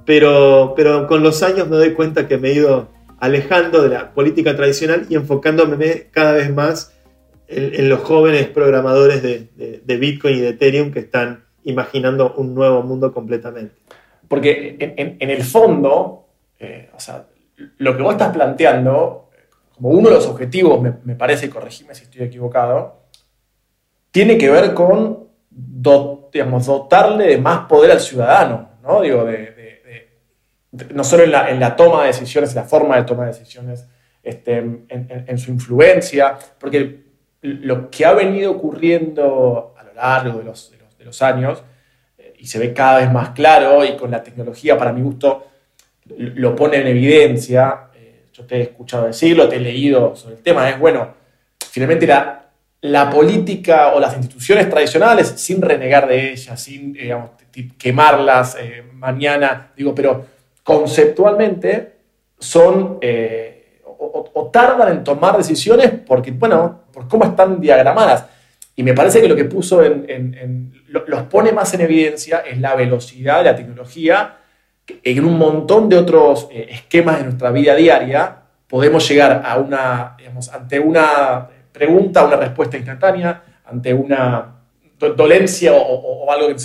pero, 0.06 0.74
pero 0.76 1.06
con 1.06 1.22
los 1.22 1.42
años 1.42 1.68
me 1.68 1.76
doy 1.76 1.94
cuenta 1.94 2.28
que 2.28 2.38
me 2.38 2.50
he 2.50 2.54
ido 2.54 2.88
alejando 3.18 3.82
de 3.82 3.90
la 3.90 4.12
política 4.14 4.54
tradicional 4.56 5.06
y 5.08 5.16
enfocándome 5.16 6.06
cada 6.10 6.32
vez 6.32 6.52
más 6.52 6.94
en, 7.48 7.88
los 7.88 8.00
jóvenes 8.00 8.46
programadores 8.48 9.22
de, 9.22 9.96
Bitcoin 9.98 10.36
y 10.36 10.40
de 10.40 10.48
Ethereum 10.50 10.92
que 10.92 11.00
están 11.00 11.44
imaginando 11.64 12.34
un 12.36 12.54
nuevo 12.54 12.82
mundo 12.82 13.12
completamente. 13.12 13.74
Porque 14.28 14.76
en, 14.78 15.30
el 15.30 15.42
fondo, 15.42 16.28
eh, 16.60 16.90
o 16.94 17.00
sea, 17.00 17.26
lo 17.78 17.96
que 17.96 18.02
vos 18.02 18.12
estás 18.12 18.32
planteando, 18.32 19.29
como 19.80 19.94
uno 19.94 20.10
de 20.10 20.16
los 20.16 20.26
objetivos, 20.26 20.82
me, 20.82 21.14
parece, 21.14 21.48
corregime 21.48 21.94
si 21.94 22.04
estoy 22.04 22.22
equivocado, 22.22 23.00
tiene 24.10 24.36
que 24.36 24.50
ver 24.50 24.74
con 24.74 25.30
dotarle 25.50 27.26
de 27.26 27.38
más 27.38 27.60
poder 27.66 27.92
al 27.92 28.00
ciudadano, 28.00 28.72
¿no? 28.82 29.00
Digo, 29.00 29.26
no 30.92 31.02
solo 31.02 31.22
en 31.24 31.60
la, 31.60 31.76
toma 31.76 32.02
de 32.02 32.08
decisiones, 32.08 32.50
en 32.50 32.56
la 32.56 32.64
forma 32.64 32.96
de 32.96 33.04
toma 33.04 33.22
de 33.24 33.32
decisiones, 33.32 33.86
este, 34.22 34.58
en, 34.58 35.38
su 35.38 35.50
influencia, 35.50 36.36
porque 36.58 37.04
lo 37.40 37.90
que 37.90 38.04
ha 38.04 38.12
venido 38.12 38.52
ocurriendo 38.52 39.74
a 39.78 39.84
lo 39.84 39.94
largo 39.94 40.40
de 40.40 40.44
los, 41.06 41.22
años, 41.22 41.64
eh, 42.18 42.34
y 42.38 42.46
se 42.46 42.58
ve 42.58 42.74
cada 42.74 42.98
vez 42.98 43.10
más 43.10 43.30
claro, 43.30 43.82
y 43.82 43.96
con 43.96 44.10
la 44.10 44.22
tecnología, 44.22 44.76
para 44.76 44.92
mi 44.92 45.00
gusto, 45.00 45.46
lo 46.18 46.54
pone 46.54 46.76
en 46.76 46.86
evidencia, 46.88 47.89
yo 48.40 48.46
te 48.46 48.56
he 48.56 48.62
escuchado 48.62 49.06
decirlo, 49.06 49.48
te 49.48 49.56
he 49.56 49.60
leído 49.60 50.16
sobre 50.16 50.36
el 50.36 50.42
tema, 50.42 50.68
es 50.68 50.78
bueno, 50.78 51.14
finalmente 51.70 52.06
la, 52.06 52.46
la 52.80 53.10
política 53.10 53.92
o 53.94 54.00
las 54.00 54.16
instituciones 54.16 54.68
tradicionales, 54.70 55.28
sin 55.36 55.60
renegar 55.60 56.08
de 56.08 56.32
ellas, 56.32 56.60
sin 56.60 56.92
digamos, 56.92 57.30
quemarlas 57.78 58.56
eh, 58.58 58.82
mañana, 58.94 59.72
digo, 59.76 59.94
pero 59.94 60.24
conceptualmente 60.62 61.92
son 62.38 62.98
eh, 63.00 63.80
o, 63.84 64.50
tardan 64.52 64.88
en 64.96 65.04
tomar 65.04 65.36
decisiones 65.36 65.92
porque, 66.06 66.30
bueno, 66.30 66.84
por 66.92 67.06
cómo 67.06 67.24
están 67.24 67.60
diagramadas. 67.60 68.26
Y 68.74 68.82
me 68.82 68.94
parece 68.94 69.20
que 69.20 69.28
lo 69.28 69.36
que 69.36 69.44
puso 69.44 69.82
en, 69.84 70.72
los 70.88 71.22
pone 71.24 71.52
más 71.52 71.74
en 71.74 71.82
evidencia 71.82 72.38
es 72.38 72.58
la 72.58 72.74
velocidad 72.74 73.38
de 73.38 73.44
la 73.44 73.56
tecnología. 73.56 74.38
En 75.02 75.24
un 75.24 75.38
montón 75.38 75.88
de 75.88 75.96
otros 75.96 76.48
eh, 76.50 76.68
esquemas 76.70 77.18
de 77.18 77.24
nuestra 77.24 77.50
vida 77.50 77.74
diaria 77.74 78.36
podemos 78.66 79.08
llegar 79.08 79.42
a 79.44 79.58
una, 79.58 80.16
ante 80.52 80.78
una 80.78 81.48
pregunta, 81.72 82.24
una 82.24 82.36
respuesta 82.36 82.76
instantánea, 82.76 83.42
ante 83.64 83.92
una 83.92 84.56
dolencia 85.16 85.72
o 85.72 86.30
algo 86.30 86.48
que 86.48 86.56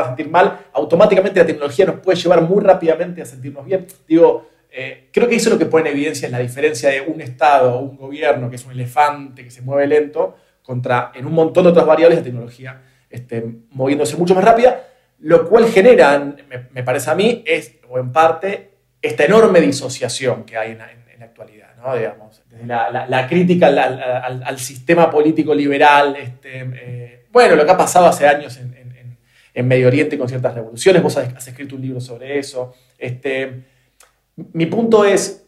a 0.00 0.06
sentir 0.06 0.28
mal, 0.28 0.58
automáticamente 0.72 1.40
la 1.40 1.46
tecnología 1.46 1.86
nos 1.86 2.00
puede 2.00 2.18
llevar 2.18 2.42
muy 2.42 2.62
rápidamente 2.62 3.22
a 3.22 3.24
sentirnos 3.24 3.64
bien. 3.64 3.86
Digo, 4.06 4.48
eh, 4.70 5.08
creo 5.12 5.28
que 5.28 5.36
eso 5.36 5.48
es 5.48 5.52
lo 5.54 5.58
que 5.58 5.66
pone 5.66 5.88
en 5.90 5.96
evidencia 5.96 6.28
la 6.28 6.38
diferencia 6.38 6.90
de 6.90 7.02
un 7.02 7.20
Estado 7.20 7.74
o 7.74 7.80
un 7.80 7.96
gobierno 7.96 8.48
que 8.48 8.56
es 8.56 8.64
un 8.64 8.72
elefante 8.72 9.44
que 9.44 9.50
se 9.50 9.62
mueve 9.62 9.86
lento 9.86 10.36
contra 10.62 11.12
en 11.14 11.26
un 11.26 11.34
montón 11.34 11.64
de 11.64 11.70
otras 11.70 11.86
variables 11.86 12.18
de 12.18 12.24
tecnología 12.24 12.80
este, 13.10 13.44
moviéndose 13.70 14.16
mucho 14.16 14.34
más 14.34 14.44
rápida, 14.44 14.80
lo 15.22 15.48
cual 15.48 15.66
genera, 15.68 16.34
me, 16.70 16.82
parece 16.82 17.10
a 17.10 17.14
mí, 17.14 17.42
es, 17.46 17.76
o 17.88 17.98
en 17.98 18.12
parte, 18.12 18.70
esta 19.00 19.24
enorme 19.24 19.60
disociación 19.60 20.44
que 20.44 20.56
hay 20.56 20.72
en, 20.72 20.78
la 20.78 21.26
actualidad, 21.26 21.76
¿no? 21.76 21.96
Digamos, 21.96 22.42
la, 22.66 23.26
crítica 23.28 23.68
al, 23.68 24.58
sistema 24.58 25.10
político 25.10 25.54
liberal, 25.54 26.16
este, 26.16 26.60
eh, 26.74 27.24
bueno, 27.30 27.56
lo 27.56 27.64
que 27.64 27.70
ha 27.70 27.76
pasado 27.76 28.06
hace 28.06 28.26
años 28.26 28.56
en, 28.58 28.72
en 29.54 29.68
Medio 29.68 29.88
Oriente 29.88 30.18
con 30.18 30.28
ciertas 30.28 30.54
revoluciones, 30.54 31.02
vos 31.02 31.16
has, 31.16 31.46
escrito 31.46 31.76
un 31.76 31.82
libro 31.82 32.00
sobre 32.00 32.38
eso. 32.38 32.74
Este, 32.98 33.64
mi 34.52 34.66
punto 34.66 35.04
es, 35.04 35.44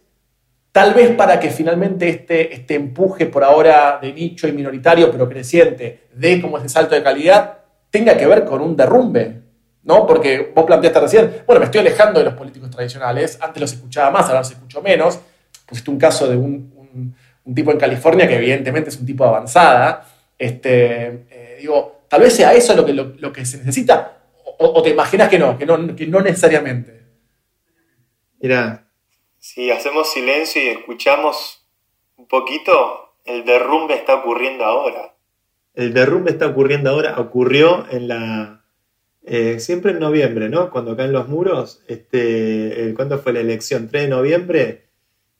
tal 0.72 0.95
vez 0.95 1.11
para 1.12 1.41
que 1.41 1.51
finalmente 1.51 2.09
este, 2.09 2.55
este 2.55 2.75
empuje 2.75 3.27
por 3.27 3.45
ahora 3.45 3.99
de 4.01 4.12
nicho 4.12 4.47
y 4.47 4.53
minoritario, 4.53 5.11
pero 5.11 5.29
creciente, 5.29 6.01
de 6.12 6.41
como 6.41 6.59
ese 6.59 6.68
salto 6.68 6.95
de 6.95 7.03
calidad, 7.03 7.59
tenga 7.91 8.16
que 8.16 8.27
ver 8.27 8.45
con 8.45 8.61
un 8.61 8.77
derrumbe, 8.77 9.41
¿no? 9.85 10.07
Porque 10.07 10.53
vos 10.55 10.64
planteaste 10.64 11.01
recién, 11.01 11.43
bueno, 11.47 11.61
me 11.61 11.66
estoy 11.66 11.80
alejando 11.80 12.18
de 12.18 12.26
los 12.26 12.35
políticos 12.35 12.70
tradicionales, 12.70 13.39
antes 13.41 13.61
los 13.61 13.72
escuchaba 13.72 14.11
más, 14.11 14.26
ahora 14.26 14.41
los 14.41 14.51
escucho 14.51 14.82
menos. 14.82 15.20
Pusiste 15.66 15.91
un 15.91 15.99
caso 15.99 16.28
de 16.28 16.37
un, 16.37 17.14
tipo 17.55 17.70
en 17.70 17.78
California 17.78 18.26
que 18.26 18.37
evidentemente 18.37 18.91
es 18.91 18.99
un 18.99 19.07
tipo 19.07 19.24
de 19.24 19.30
avanzada. 19.30 20.07
Este, 20.39 21.26
eh, 21.30 21.57
digo, 21.61 21.95
Tal 22.14 22.22
vez 22.22 22.37
sea 22.37 22.55
eso 22.55 22.76
lo 22.76 22.87
que, 22.87 22.93
lo, 22.93 23.32
que 23.32 23.45
se 23.45 23.59
necesita, 23.59 24.18
o, 24.59 24.80
te 24.85 24.91
imaginas 24.91 25.28
que 25.28 25.37
no, 25.37 25.59
que 25.59 25.66
no, 25.66 25.97
que 25.97 26.07
no 26.07 26.20
necesariamente. 26.20 27.03
Mira, 28.39 28.87
si 29.41 29.72
hacemos 29.72 30.12
silencio 30.12 30.62
y 30.62 30.68
escuchamos 30.68 31.66
un 32.14 32.28
poquito, 32.28 33.16
el 33.24 33.45
derrumbe 33.45 33.95
está 33.95 34.14
ocurriendo 34.14 34.64
ahora. 34.64 35.16
El 35.74 35.93
derrumbe 35.93 36.30
está 36.30 36.47
ocurriendo 36.47 36.91
ahora, 36.91 37.18
ocurrió 37.18 37.85
en 37.91 38.07
la... 38.07 38.64
eh, 39.25 39.59
siempre 39.59 39.93
en 39.93 40.01
noviembre, 40.01 40.49
¿no? 40.49 40.70
Cuando 40.70 40.97
caen 40.97 41.12
los 41.12 41.29
muros, 41.29 41.81
este, 41.89 42.89
eh, 42.89 42.95
¿cuándo 42.95 43.18
fue 43.18 43.33
la 43.33 43.41
elección? 43.41 43.89
3 43.89 44.05
de 44.05 44.09
noviembre. 44.09 44.85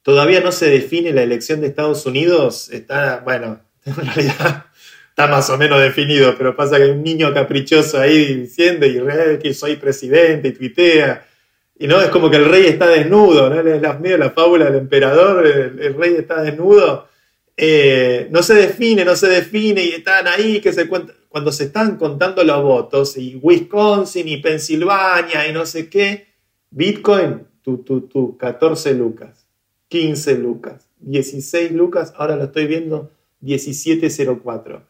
Todavía 0.03 0.41
no 0.41 0.53
se 0.53 0.71
define 0.71 1.13
la 1.13 1.23
elección 1.23 1.61
de 1.61 1.69
Estados 1.69 2.07
Unidos. 2.07 2.71
Está, 2.71 3.21
bueno, 3.25 3.61
en 3.85 3.97
realidad 3.97 4.67
está 5.09 5.27
más 5.29 5.49
o 5.51 5.59
menos 5.59 5.81
definido, 5.81 6.35
pero 6.37 6.57
pasa 6.57 6.77
que 6.77 6.85
hay 6.85 6.91
un 6.91 7.03
niño 7.03 7.33
caprichoso 7.33 8.01
ahí 8.01 8.35
diciendo 8.35 8.87
y 8.87 8.99
real 8.99 9.39
que 9.39 9.55
soy 9.55 9.77
presidente 9.77 10.49
y 10.49 10.53
tuitea. 10.53 11.27
Y 11.79 11.87
no, 11.87 12.01
es 12.01 12.09
como 12.09 12.31
que 12.31 12.37
el 12.37 12.47
rey 12.47 12.67
está 12.67 12.89
desnudo, 12.89 13.51
¿no? 13.51 13.61
Es 13.61 13.83
la, 13.83 13.99
la 14.01 14.31
fábula 14.31 14.67
del 14.67 14.77
emperador, 14.77 15.47
el, 15.47 15.79
el 15.81 15.95
rey 15.95 16.15
está 16.15 16.43
desnudo. 16.43 17.09
Eh, 17.57 18.29
no 18.31 18.43
se 18.43 18.55
define, 18.55 19.05
no 19.05 19.15
se 19.15 19.29
define, 19.29 19.83
y 19.85 19.91
están 19.91 20.27
ahí 20.27 20.61
que 20.61 20.73
se 20.73 20.89
cuentan. 20.89 21.17
Cuando 21.35 21.51
se 21.51 21.65
están 21.65 21.97
contando 21.97 22.45
los 22.45 22.63
votos, 22.63 23.17
y 23.17 23.41
Wisconsin 23.43 24.29
y 24.29 24.37
Pensilvania 24.37 25.49
y 25.49 25.53
no 25.53 25.67
sé 25.67 25.89
qué, 25.91 26.29
Bitcoin, 26.71 27.45
tú, 27.61 27.79
tú, 27.79 28.03
tú, 28.03 28.39
14 28.39 28.95
lucas, 28.95 29.45
15 29.89 30.39
lucas, 30.39 30.89
16 31.01 31.73
lucas, 31.73 32.15
ahora 32.17 32.37
lo 32.37 32.45
estoy 32.45 32.69
viendo, 32.69 33.11
1704. 33.41 34.87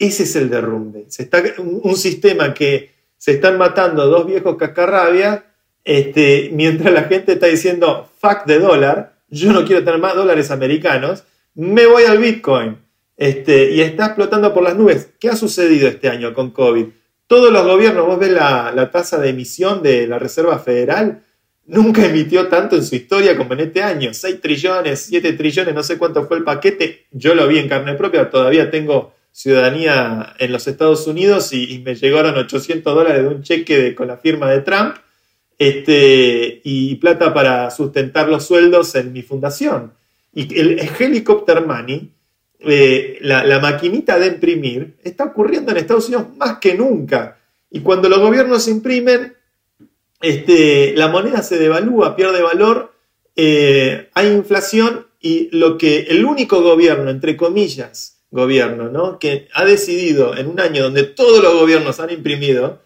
Ese 0.00 0.24
es 0.24 0.34
el 0.34 0.50
derrumbe. 0.50 1.04
Se 1.06 1.22
está, 1.22 1.40
un, 1.58 1.96
sistema 1.96 2.52
que 2.52 2.90
se 3.16 3.34
están 3.34 3.56
matando 3.56 4.08
dos 4.08 4.26
viejos 4.26 4.56
cascarrabias 4.56 5.44
este, 5.84 6.50
mientras 6.52 6.92
la 6.92 7.04
gente 7.04 7.34
está 7.34 7.46
diciendo 7.46 8.10
fuck 8.18 8.46
the 8.46 8.58
dólar, 8.58 9.14
yo 9.28 9.52
no 9.52 9.64
quiero 9.64 9.84
tener 9.84 10.00
más 10.00 10.16
dólares 10.16 10.50
americanos, 10.50 11.22
me 11.54 11.86
voy 11.86 12.02
al 12.02 12.18
Bitcoin. 12.18 12.89
Este, 13.20 13.72
y 13.72 13.82
está 13.82 14.06
explotando 14.06 14.54
por 14.54 14.62
las 14.62 14.74
nubes. 14.76 15.10
¿Qué 15.20 15.28
ha 15.28 15.36
sucedido 15.36 15.88
este 15.88 16.08
año 16.08 16.32
con 16.32 16.52
COVID? 16.52 16.86
Todos 17.26 17.52
los 17.52 17.66
gobiernos, 17.66 18.06
vos 18.06 18.18
ves 18.18 18.30
la, 18.30 18.90
tasa 18.90 19.18
de 19.18 19.28
emisión 19.28 19.82
de 19.82 20.06
la 20.06 20.18
Reserva 20.18 20.58
Federal, 20.58 21.22
nunca 21.66 22.06
emitió 22.06 22.48
tanto 22.48 22.76
en 22.76 22.82
su 22.82 22.96
historia 22.96 23.36
como 23.36 23.52
en 23.52 23.60
este 23.60 23.82
año. 23.82 24.14
6 24.14 24.40
trillones, 24.40 25.00
7 25.02 25.34
trillones, 25.34 25.74
no 25.74 25.82
sé 25.82 25.98
cuánto 25.98 26.26
fue 26.26 26.38
el 26.38 26.44
paquete. 26.44 27.08
Yo 27.10 27.34
lo 27.34 27.46
vi 27.46 27.58
en 27.58 27.68
carne 27.68 27.92
propia, 27.92 28.30
todavía 28.30 28.70
tengo 28.70 29.12
ciudadanía 29.32 30.34
en 30.38 30.50
los 30.50 30.66
Estados 30.66 31.06
Unidos 31.06 31.52
y, 31.52 31.74
y 31.74 31.78
me 31.80 31.96
llegaron 31.96 32.38
800 32.38 32.94
dólares 32.94 33.22
de 33.22 33.28
un 33.28 33.42
cheque 33.42 33.94
con 33.94 34.08
la 34.08 34.16
firma 34.16 34.50
de 34.50 34.62
Trump 34.62 34.96
este, 35.58 36.62
y 36.64 36.94
plata 36.94 37.34
para 37.34 37.70
sustentar 37.70 38.30
los 38.30 38.46
sueldos 38.46 38.94
en 38.94 39.12
mi 39.12 39.20
fundación. 39.20 39.92
Y 40.32 40.58
el 40.58 40.80
Helicopter 40.98 41.66
Money, 41.66 42.14
eh, 42.62 43.18
la, 43.22 43.58
maquinita 43.58 44.18
de 44.18 44.26
imprimir, 44.26 44.96
está 45.02 45.24
ocurriendo 45.24 45.70
en 45.70 45.78
Estados 45.78 46.08
Unidos 46.08 46.26
más 46.36 46.58
que 46.58 46.74
nunca. 46.74 47.38
Y 47.70 47.80
cuando 47.80 48.08
los 48.08 48.18
gobiernos 48.18 48.68
imprimen, 48.68 49.34
este, 50.20 50.94
la 50.96 51.08
moneda 51.08 51.42
se 51.42 51.58
devalúa, 51.58 52.16
pierde 52.16 52.42
valor, 52.42 52.92
eh, 53.36 54.10
hay 54.12 54.28
inflación 54.28 55.06
y 55.20 55.48
lo 55.56 55.78
que 55.78 56.00
el 56.10 56.24
único 56.24 56.62
gobierno, 56.62 57.10
entre 57.10 57.36
comillas, 57.36 58.20
gobierno, 58.30 58.90
¿no? 58.90 59.18
que 59.18 59.48
ha 59.54 59.64
decidido 59.64 60.36
en 60.36 60.46
un 60.46 60.60
año 60.60 60.82
donde 60.82 61.04
todos 61.04 61.42
los 61.42 61.54
gobiernos 61.54 61.98
han 62.00 62.10
imprimido, 62.10 62.82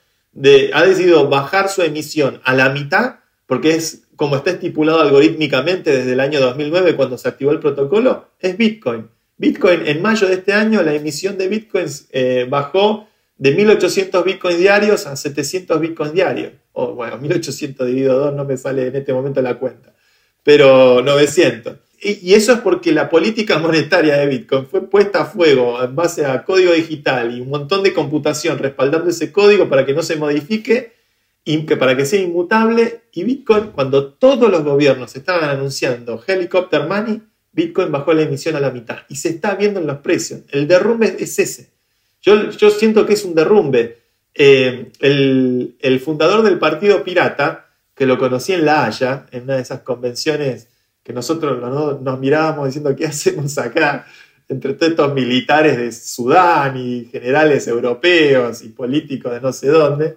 ha 0.73 0.83
decidido 0.83 1.29
bajar 1.29 1.69
su 1.69 1.83
emisión 1.83 2.41
a 2.45 2.55
la 2.55 2.71
mitad, 2.71 3.17
porque 3.47 3.75
es 3.75 4.05
como 4.17 4.37
está 4.37 4.53
estipulado 4.53 5.01
algorítmicamente 5.01 5.91
desde 5.91 6.13
el 6.13 6.21
año 6.21 6.41
2009 6.41 6.95
cuando 6.95 7.19
se 7.19 7.29
activó 7.29 7.51
el 7.51 7.61
protocolo, 7.61 8.29
es 8.39 8.57
Bitcoin. 8.57 9.09
Bitcoin 9.37 9.87
en 9.87 10.01
mayo 10.03 10.29
de 10.29 10.35
este 10.35 10.53
año 10.53 10.83
la 10.83 10.95
emisión 10.95 11.37
de 11.37 11.49
Bitcoins 11.49 12.09
eh, 12.13 12.47
bajó 12.49 13.09
de 13.37 13.53
1800 13.53 14.25
Bitcoins 14.25 14.59
diarios 14.59 15.07
a 15.07 15.17
700 15.17 15.81
Bitcoins 15.81 16.13
diarios. 16.13 16.53
O 16.73 16.95
bueno, 16.95 17.19
1800 17.19 17.87
dividido 17.87 18.19
2 18.19 18.35
no 18.35 18.45
me 18.45 18.57
sale 18.57 18.89
en 18.89 18.97
este 18.97 19.13
momento 19.13 19.41
la 19.43 19.59
cuenta, 19.59 19.95
pero 20.43 21.03
900. 21.03 21.77
Y, 22.01 22.35
eso 22.35 22.53
es 22.53 22.59
porque 22.61 22.93
la 22.93 23.09
política 23.09 23.59
monetaria 23.59 24.17
de 24.17 24.27
Bitcoin 24.27 24.67
fue 24.67 24.89
puesta 24.89 25.23
a 25.23 25.25
fuego 25.25 25.83
en 25.83 25.97
base 25.97 26.27
a 26.27 26.45
código 26.45 26.73
digital 26.73 27.35
y 27.37 27.41
un 27.41 27.49
montón 27.49 27.83
de 27.83 27.95
computación 27.95 28.59
respaldando 28.59 29.09
ese 29.09 29.33
código 29.33 29.69
para 29.69 29.87
que 29.87 29.95
no 29.95 30.03
se 30.03 30.17
modifique 30.17 30.93
y 31.45 31.59
para 31.59 31.97
que 31.97 32.05
sea 32.05 32.21
inmutable. 32.21 33.05
Y 33.13 33.25
Bitcoin, 33.25 33.69
cuando 33.69 34.13
todos 34.13 34.51
los 34.51 34.65
gobiernos 34.65 35.17
estaban 35.17 35.49
anunciando 35.49 36.23
helicopter 36.27 36.87
money, 36.87 37.23
Bitcoin 37.55 37.91
bajó 37.91 38.13
la 38.13 38.23
emisión 38.23 38.57
a 38.57 38.61
la 38.61 38.71
mitad. 38.71 38.99
Y 39.09 39.17
se 39.17 39.31
está 39.31 39.55
viendo 39.55 39.81
en 39.81 39.87
los 39.87 39.99
precios. 39.99 40.43
El 40.51 40.69
derrumbe 40.69 41.17
es 41.19 41.39
ese. 41.39 41.71
Yo, 42.21 42.51
yo 42.51 42.71
siento 42.71 43.07
que 43.07 43.15
es 43.15 43.25
un 43.25 43.35
derrumbe. 43.35 43.99
Eh, 44.35 44.91
el, 45.01 46.01
fundador 46.05 46.43
del 46.43 46.59
Partido 46.59 47.03
Pirata, 47.05 47.71
que 47.95 48.07
lo 48.07 48.19
conocí 48.19 48.53
en 48.53 48.65
La 48.65 48.85
Haya, 48.85 49.27
en 49.31 49.45
una 49.45 49.57
de 49.57 49.63
esas 49.63 49.81
convenciones 49.81 50.69
que 51.03 51.13
nosotros 51.13 51.61
¿no? 51.61 52.01
nos 52.01 52.19
mirábamos 52.19 52.67
diciendo, 52.67 52.95
¿qué 52.97 53.07
hacemos 53.07 53.57
acá? 53.59 54.07
Entre 54.49 54.75
todos 54.75 54.91
estos 54.91 55.15
militares 55.15 55.77
de 55.77 55.93
Sudán 55.93 56.77
y 56.77 57.07
generales 57.07 57.67
europeos 57.69 58.63
y 58.63 58.69
políticos 58.71 59.33
de 59.33 59.41
no 59.41 59.53
sé 59.53 59.69
dónde 59.69 60.17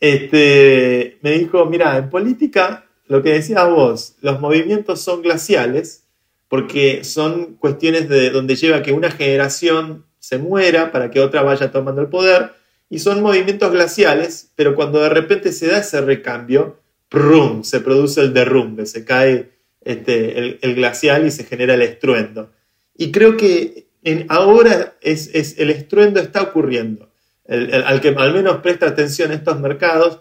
este, 0.00 1.18
me 1.22 1.32
dijo, 1.32 1.66
mira, 1.66 1.96
en 1.96 2.10
política, 2.10 2.86
lo 3.06 3.22
que 3.22 3.32
decías 3.32 3.68
vos, 3.68 4.16
los 4.20 4.40
movimientos 4.40 5.00
son 5.00 5.22
glaciales 5.22 6.04
porque 6.48 7.04
son 7.04 7.56
cuestiones 7.56 8.08
de 8.08 8.30
donde 8.30 8.56
lleva 8.56 8.82
que 8.82 8.92
una 8.92 9.10
generación 9.10 10.06
se 10.18 10.38
muera 10.38 10.90
para 10.92 11.10
que 11.10 11.20
otra 11.20 11.42
vaya 11.42 11.70
tomando 11.70 12.00
el 12.00 12.08
poder, 12.08 12.52
y 12.90 13.00
son 13.00 13.22
movimientos 13.22 13.70
glaciales, 13.70 14.50
pero 14.56 14.74
cuando 14.74 15.00
de 15.00 15.10
repente 15.10 15.52
se 15.52 15.66
da 15.66 15.78
ese 15.78 16.00
recambio, 16.00 16.80
¡prum! 17.08 17.62
se 17.62 17.80
produce 17.80 18.22
el 18.22 18.32
derrumbe, 18.32 18.86
se 18.86 19.04
cae 19.04 19.50
este, 19.82 20.58
el, 20.62 20.74
glacial 20.74 21.26
y 21.26 21.30
se 21.30 21.44
genera 21.44 21.74
el 21.74 21.82
estruendo. 21.82 22.50
Y 22.96 23.12
creo 23.12 23.36
que 23.36 23.88
ahora 24.28 24.96
el 25.02 25.70
estruendo 25.70 26.20
está 26.20 26.42
ocurriendo 26.42 27.08
al 27.48 28.00
que 28.00 28.08
al 28.08 28.34
menos 28.34 28.58
presta 28.58 28.86
atención 28.86 29.30
a 29.30 29.34
estos 29.34 29.58
mercados, 29.58 30.20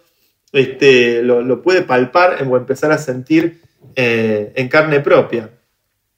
este, 0.53 1.21
lo, 1.21 1.41
lo, 1.41 1.61
puede 1.61 1.81
palpar 1.81 2.41
o 2.47 2.55
empezar 2.55 2.91
a 2.91 2.97
sentir 2.97 3.61
eh, 3.95 4.53
en 4.55 4.69
carne 4.69 5.01
propia. 5.01 5.49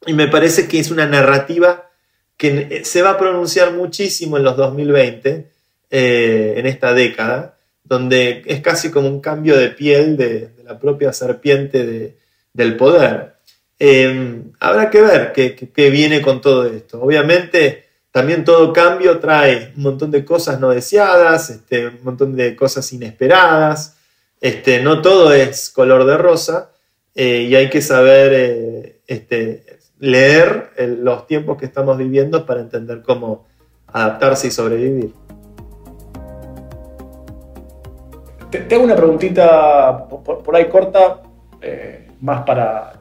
Y 0.05 0.13
me 0.13 0.27
parece 0.27 0.67
que 0.67 0.79
es 0.79 0.91
una 0.91 1.05
narrativa 1.05 1.89
que 2.37 2.83
se 2.85 3.01
va 3.01 3.11
a 3.11 3.17
pronunciar 3.17 3.73
muchísimo 3.73 4.37
en 4.37 4.43
los 4.43 4.55
2020, 4.55 5.49
eh, 5.91 6.53
en 6.55 6.65
esta 6.65 6.93
década, 6.93 7.57
donde 7.83 8.43
es 8.45 8.61
casi 8.61 8.91
como 8.91 9.09
un 9.09 9.19
cambio 9.19 9.57
de 9.57 9.69
piel 9.69 10.15
de, 10.15 10.49
la 10.63 10.79
propia 10.79 11.11
serpiente 11.11 11.85
de, 11.85 12.15
del 12.53 12.77
poder. 12.77 13.33
Eh, 13.79 14.41
habrá 14.59 14.89
que 14.89 15.01
ver 15.01 15.33
qué, 15.33 15.55
qué, 15.55 15.89
viene 15.89 16.21
con 16.21 16.41
todo 16.41 16.65
esto. 16.65 17.01
Obviamente, 17.01 17.85
también 18.11 18.43
todo 18.43 18.71
cambio 18.71 19.19
trae 19.19 19.73
un 19.75 19.83
montón 19.83 20.11
de 20.11 20.23
cosas 20.23 20.59
no 20.59 20.69
deseadas, 20.69 21.49
este, 21.49 21.87
un 21.87 22.03
montón 22.03 22.35
de 22.35 22.55
cosas 22.55 22.91
inesperadas. 22.93 23.97
Este, 24.41 24.81
no 24.81 25.01
todo 25.01 25.33
es 25.33 25.69
color 25.69 26.05
de 26.05 26.17
rosa 26.17 26.71
eh, 27.13 27.47
y 27.49 27.55
hay 27.55 27.69
que 27.69 27.81
saber 27.81 28.31
eh, 28.33 28.99
este, 29.05 29.63
leer 29.99 30.71
el, 30.77 31.03
los 31.03 31.27
tiempos 31.27 31.57
que 31.57 31.65
estamos 31.65 31.97
viviendo 31.97 32.45
para 32.45 32.61
entender 32.61 33.01
cómo 33.01 33.45
adaptarse 33.87 34.47
y 34.47 34.51
sobrevivir. 34.51 35.13
Te, 38.49 38.59
te 38.59 38.75
hago 38.75 38.83
una 38.83 38.95
preguntita 38.95 40.07
por, 40.07 40.41
por 40.41 40.55
ahí 40.55 40.65
corta, 40.65 41.21
eh, 41.61 42.07
más 42.21 42.43
para, 42.43 42.93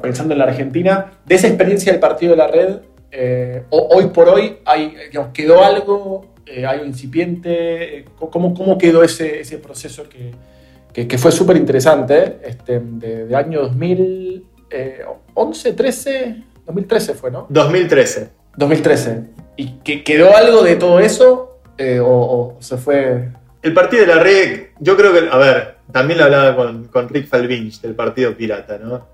pensando 0.00 0.32
en 0.32 0.38
la 0.38 0.46
Argentina, 0.46 1.12
de 1.24 1.34
esa 1.34 1.48
experiencia 1.48 1.92
del 1.92 2.00
partido 2.00 2.32
de 2.32 2.36
la 2.38 2.46
red, 2.46 2.76
eh, 3.10 3.64
hoy 3.70 4.06
por 4.08 4.28
hoy 4.28 4.58
hay, 4.64 4.94
digamos, 5.10 5.32
quedó 5.32 5.62
algo, 5.62 6.34
eh, 6.46 6.66
hay 6.66 6.80
un 6.80 6.88
incipiente, 6.88 8.04
¿cómo, 8.18 8.54
cómo 8.54 8.78
quedó 8.78 9.02
ese, 9.02 9.40
ese 9.40 9.58
proceso 9.58 10.08
que, 10.08 10.32
que, 10.92 11.06
que 11.06 11.18
fue 11.18 11.32
súper 11.32 11.56
interesante, 11.56 12.38
este, 12.44 12.80
de, 12.80 13.26
de, 13.26 13.36
año 13.36 13.68
2011, 14.70 15.72
13, 15.72 16.44
2013 16.66 17.14
fue, 17.14 17.30
¿no? 17.30 17.46
2013. 17.48 18.30
2013. 18.56 19.20
¿Y 19.56 19.78
que 19.78 20.04
quedó 20.04 20.36
algo 20.36 20.62
de 20.62 20.76
todo 20.76 21.00
eso 21.00 21.60
eh, 21.78 22.00
o, 22.00 22.08
o, 22.08 22.56
se 22.60 22.76
fue...? 22.76 23.28
El 23.62 23.74
partido 23.74 24.06
de 24.06 24.14
la 24.14 24.22
red, 24.22 24.66
yo 24.78 24.96
creo 24.96 25.12
que, 25.12 25.28
a 25.28 25.36
ver, 25.38 25.76
también 25.90 26.18
lo 26.18 26.26
hablaba 26.26 26.54
con, 26.54 26.84
con 26.88 27.08
Rick 27.08 27.26
Falvinch 27.26 27.80
del 27.80 27.94
Partido 27.94 28.36
Pirata, 28.36 28.78
¿no? 28.78 29.06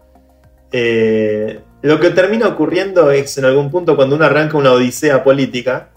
Eh, 0.72 1.60
lo 1.82 2.00
que 2.00 2.10
termina 2.10 2.48
ocurriendo 2.48 3.10
es 3.10 3.36
en 3.38 3.44
algún 3.44 3.70
punto 3.70 3.94
cuando 3.94 4.16
uno 4.16 4.24
arranca 4.24 4.56
una 4.56 4.72
odisea 4.72 5.22
política, 5.22 5.90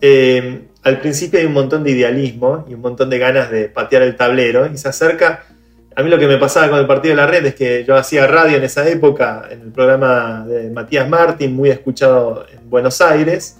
eh, 0.00 0.62
al 0.82 1.00
principio 1.00 1.38
hay 1.38 1.46
un 1.46 1.52
montón 1.52 1.84
de 1.84 1.90
idealismo 1.90 2.64
y 2.68 2.74
un 2.74 2.80
montón 2.80 3.10
de 3.10 3.18
ganas 3.18 3.50
de 3.50 3.68
patear 3.68 4.02
el 4.02 4.16
tablero 4.16 4.66
y 4.66 4.76
se 4.78 4.88
acerca. 4.88 5.44
A 5.98 6.02
mí 6.04 6.10
lo 6.10 6.18
que 6.20 6.28
me 6.28 6.36
pasaba 6.36 6.70
con 6.70 6.78
el 6.78 6.86
partido 6.86 7.10
de 7.10 7.16
la 7.16 7.26
red 7.26 7.44
es 7.44 7.56
que 7.56 7.84
yo 7.84 7.96
hacía 7.96 8.24
radio 8.28 8.56
en 8.56 8.62
esa 8.62 8.88
época, 8.88 9.48
en 9.50 9.62
el 9.62 9.72
programa 9.72 10.44
de 10.46 10.70
Matías 10.70 11.08
Martín, 11.08 11.56
muy 11.56 11.70
escuchado 11.70 12.46
en 12.52 12.70
Buenos 12.70 13.00
Aires, 13.00 13.56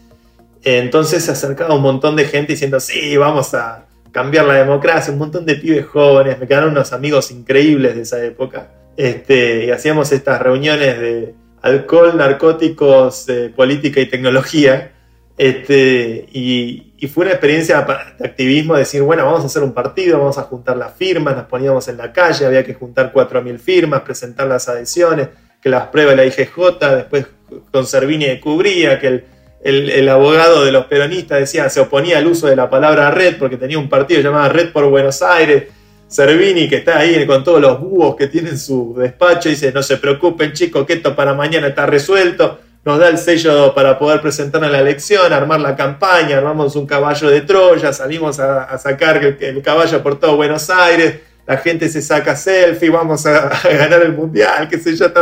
Entonces 0.62 1.24
se 1.24 1.32
acercaba 1.32 1.74
un 1.74 1.82
montón 1.82 2.14
de 2.14 2.26
gente 2.26 2.52
diciendo, 2.52 2.78
sí, 2.78 3.16
vamos 3.16 3.54
a 3.54 3.86
cambiar 4.12 4.44
la 4.44 4.54
democracia, 4.54 5.12
un 5.12 5.18
montón 5.18 5.46
de 5.46 5.56
pibes 5.56 5.86
jóvenes, 5.86 6.38
me 6.38 6.46
quedaron 6.46 6.70
unos 6.70 6.92
amigos 6.92 7.32
increíbles 7.32 7.96
de 7.96 8.02
esa 8.02 8.24
época. 8.24 8.68
Este, 8.96 9.64
y 9.64 9.70
hacíamos 9.72 10.12
estas 10.12 10.40
reuniones 10.40 11.00
de 11.00 11.34
alcohol, 11.60 12.16
narcóticos, 12.16 13.26
política 13.56 13.98
y 13.98 14.06
tecnología. 14.06 14.92
Este, 15.36 16.28
y, 16.32 16.87
y, 16.98 17.06
fue 17.08 17.24
una 17.24 17.32
experiencia 17.32 17.86
de 18.18 18.26
activismo, 18.26 18.74
decir, 18.74 19.02
bueno, 19.02 19.24
vamos 19.24 19.42
a 19.42 19.46
hacer 19.46 19.62
un 19.62 19.72
partido, 19.72 20.18
vamos 20.18 20.38
a 20.38 20.42
juntar 20.42 20.76
las 20.76 20.94
firmas, 20.94 21.36
nos 21.36 21.46
poníamos 21.46 21.86
en 21.88 21.96
la 21.96 22.12
calle, 22.12 22.46
había 22.46 22.64
que 22.64 22.74
juntar 22.74 23.12
4.000 23.12 23.58
firmas, 23.58 24.02
presentar 24.02 24.46
las 24.46 24.68
adhesiones, 24.68 25.28
que 25.62 25.68
las 25.68 25.88
pruebe 25.88 26.16
la 26.16 26.24
IGJ, 26.24 26.78
después 26.96 27.26
con 27.70 27.86
Servini 27.86 28.38
cubría, 28.40 28.98
que 28.98 29.06
el, 29.06 29.24
el, 29.62 29.90
el, 29.90 30.08
abogado 30.08 30.64
de 30.64 30.72
los 30.72 30.86
peronistas 30.86 31.40
decía, 31.40 31.68
se 31.70 31.80
oponía 31.80 32.18
al 32.18 32.26
uso 32.26 32.46
de 32.46 32.56
la 32.56 32.68
palabra 32.68 33.10
red 33.10 33.38
porque 33.38 33.56
tenía 33.56 33.78
un 33.78 33.88
partido 33.88 34.20
llamado 34.20 34.52
Red 34.52 34.72
por 34.72 34.84
Buenos 34.88 35.22
Aires. 35.22 35.64
Servini, 36.08 36.68
que 36.68 36.76
está 36.76 36.98
ahí 36.98 37.26
con 37.26 37.44
todos 37.44 37.60
los 37.60 37.80
búhos 37.80 38.16
que 38.16 38.28
tiene 38.28 38.50
en 38.50 38.58
su 38.58 38.94
despacho, 38.96 39.50
dice, 39.50 39.72
no 39.72 39.82
se 39.82 39.98
preocupen 39.98 40.52
chicos, 40.52 40.86
que 40.86 40.94
esto 40.94 41.14
para 41.14 41.34
mañana 41.34 41.68
está 41.68 41.84
resuelto 41.84 42.60
nos 42.88 42.98
da 42.98 43.10
el 43.10 43.18
sello 43.18 43.74
para 43.74 43.98
poder 43.98 44.22
presentarnos 44.22 44.70
la 44.70 44.80
elección, 44.80 45.30
armar 45.30 45.60
la 45.60 45.76
campaña, 45.76 46.38
armamos 46.38 46.74
un 46.74 46.86
caballo 46.86 47.28
de 47.28 47.42
Troya, 47.42 47.92
salimos 47.92 48.40
a, 48.40 48.78
sacar 48.78 49.22
el, 49.22 49.60
caballo 49.60 50.02
por 50.02 50.18
todo 50.18 50.36
Buenos 50.36 50.70
Aires, 50.70 51.16
la 51.46 51.58
gente 51.58 51.90
se 51.90 52.00
saca 52.00 52.34
selfie, 52.34 52.88
vamos 52.88 53.26
a, 53.26 53.50
ganar 53.64 54.00
el 54.00 54.14
mundial, 54.14 54.70
qué 54.70 54.78
sé 54.78 54.96
yo, 54.96 55.12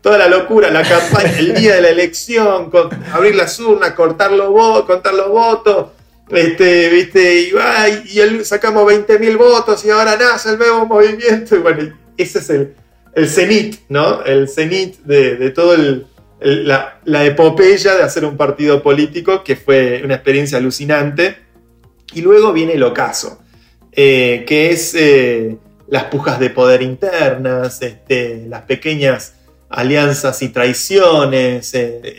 toda 0.00 0.18
la 0.18 0.26
locura, 0.26 0.72
la 0.72 0.82
campaña, 0.82 1.38
el 1.38 1.54
día 1.54 1.76
de 1.76 1.82
la 1.82 1.90
elección, 1.90 2.72
abrir 3.12 3.36
las 3.36 3.60
urnas, 3.60 3.92
cortar 3.92 4.32
los 4.32 4.48
votos, 4.48 4.86
contar 4.86 5.14
los 5.14 5.28
votos, 5.28 5.90
este, 6.30 6.88
viste, 6.88 7.42
y, 7.42 8.20
y 8.20 8.44
sacamos 8.44 8.92
20.000 8.92 9.36
votos 9.38 9.84
y 9.84 9.90
ahora 9.90 10.16
nace 10.16 10.50
el 10.50 10.58
nuevo 10.58 10.84
movimiento, 10.84 11.54
y 11.54 11.58
bueno, 11.60 11.96
ese 12.16 12.40
es 12.40 12.50
el, 12.50 12.74
el 13.14 13.28
cenit, 13.28 13.82
¿no? 13.88 14.24
El 14.24 14.48
cenit 14.48 14.96
de 15.04 15.50
todo 15.50 15.74
el 15.74 16.08
la, 16.44 17.24
epopeya 17.24 17.94
de 17.94 18.02
hacer 18.02 18.24
un 18.24 18.36
partido 18.36 18.82
político, 18.82 19.42
que 19.42 19.56
fue 19.56 20.02
una 20.04 20.14
experiencia 20.14 20.58
alucinante. 20.58 21.36
Y 22.12 22.20
luego 22.20 22.52
viene 22.52 22.74
el 22.74 22.82
ocaso, 22.82 23.40
eh, 23.92 24.44
que 24.46 24.70
es 24.70 24.94
eh, 24.94 25.56
las 25.88 26.04
pujas 26.04 26.38
de 26.38 26.50
poder 26.50 26.82
internas, 26.82 27.82
este, 27.82 28.44
las 28.46 28.62
pequeñas 28.62 29.34
alianzas 29.70 30.42
y 30.42 30.50
traiciones, 30.50 31.74
eh, 31.74 32.14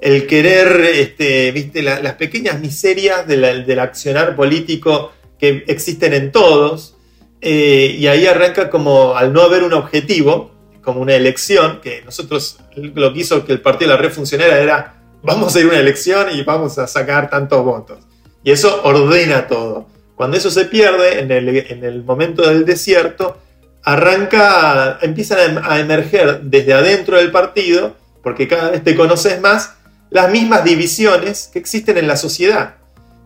el, 0.00 0.26
querer, 0.26 0.80
este, 0.94 1.52
¿viste? 1.52 1.82
las 1.82 2.14
pequeñas 2.14 2.60
miserias 2.60 3.26
del 3.26 3.78
accionar 3.78 4.34
político 4.34 5.12
que 5.38 5.64
existen 5.66 6.14
en 6.14 6.32
todos. 6.32 6.96
y 7.40 8.06
ahí 8.06 8.26
arranca 8.26 8.70
como 8.70 9.14
al 9.16 9.32
no 9.32 9.42
haber 9.42 9.64
un 9.64 9.72
objetivo, 9.72 10.51
como 10.82 11.00
una 11.00 11.14
elección, 11.14 11.80
que 11.80 12.02
nosotros 12.04 12.58
lo 12.76 13.12
que 13.12 13.20
hizo 13.20 13.44
que 13.44 13.52
el 13.52 13.60
partido 13.60 13.90
de 13.90 13.96
la 13.96 14.02
red 14.02 14.12
funcionara 14.12 14.58
era 14.58 15.02
vamos 15.22 15.54
a 15.54 15.60
ir 15.60 15.66
a 15.66 15.68
una 15.68 15.78
elección 15.78 16.26
y 16.32 16.42
vamos 16.42 16.78
a 16.78 16.86
sacar 16.86 17.30
tantos 17.30 17.64
votos. 17.64 17.98
Y 18.44 18.50
eso 18.50 18.82
ordena 18.84 19.46
todo. 19.46 19.86
Cuando 20.16 20.36
eso 20.36 20.50
se 20.50 20.66
pierde, 20.66 21.20
en 21.20 21.30
el, 21.30 22.04
momento 22.04 22.48
del 22.48 22.64
desierto, 22.64 23.38
arranca, 23.82 24.98
empiezan 25.00 25.60
a 25.64 25.80
emerger 25.80 26.42
desde 26.42 26.74
adentro 26.74 27.16
del 27.16 27.30
partido, 27.30 27.96
porque 28.22 28.46
cada 28.46 28.70
vez 28.70 28.84
te 28.84 28.94
conoces 28.94 29.40
más, 29.40 29.74
las 30.10 30.30
mismas 30.30 30.64
divisiones 30.64 31.50
que 31.52 31.58
existen 31.58 31.98
en 31.98 32.06
la 32.06 32.16
sociedad. 32.16 32.74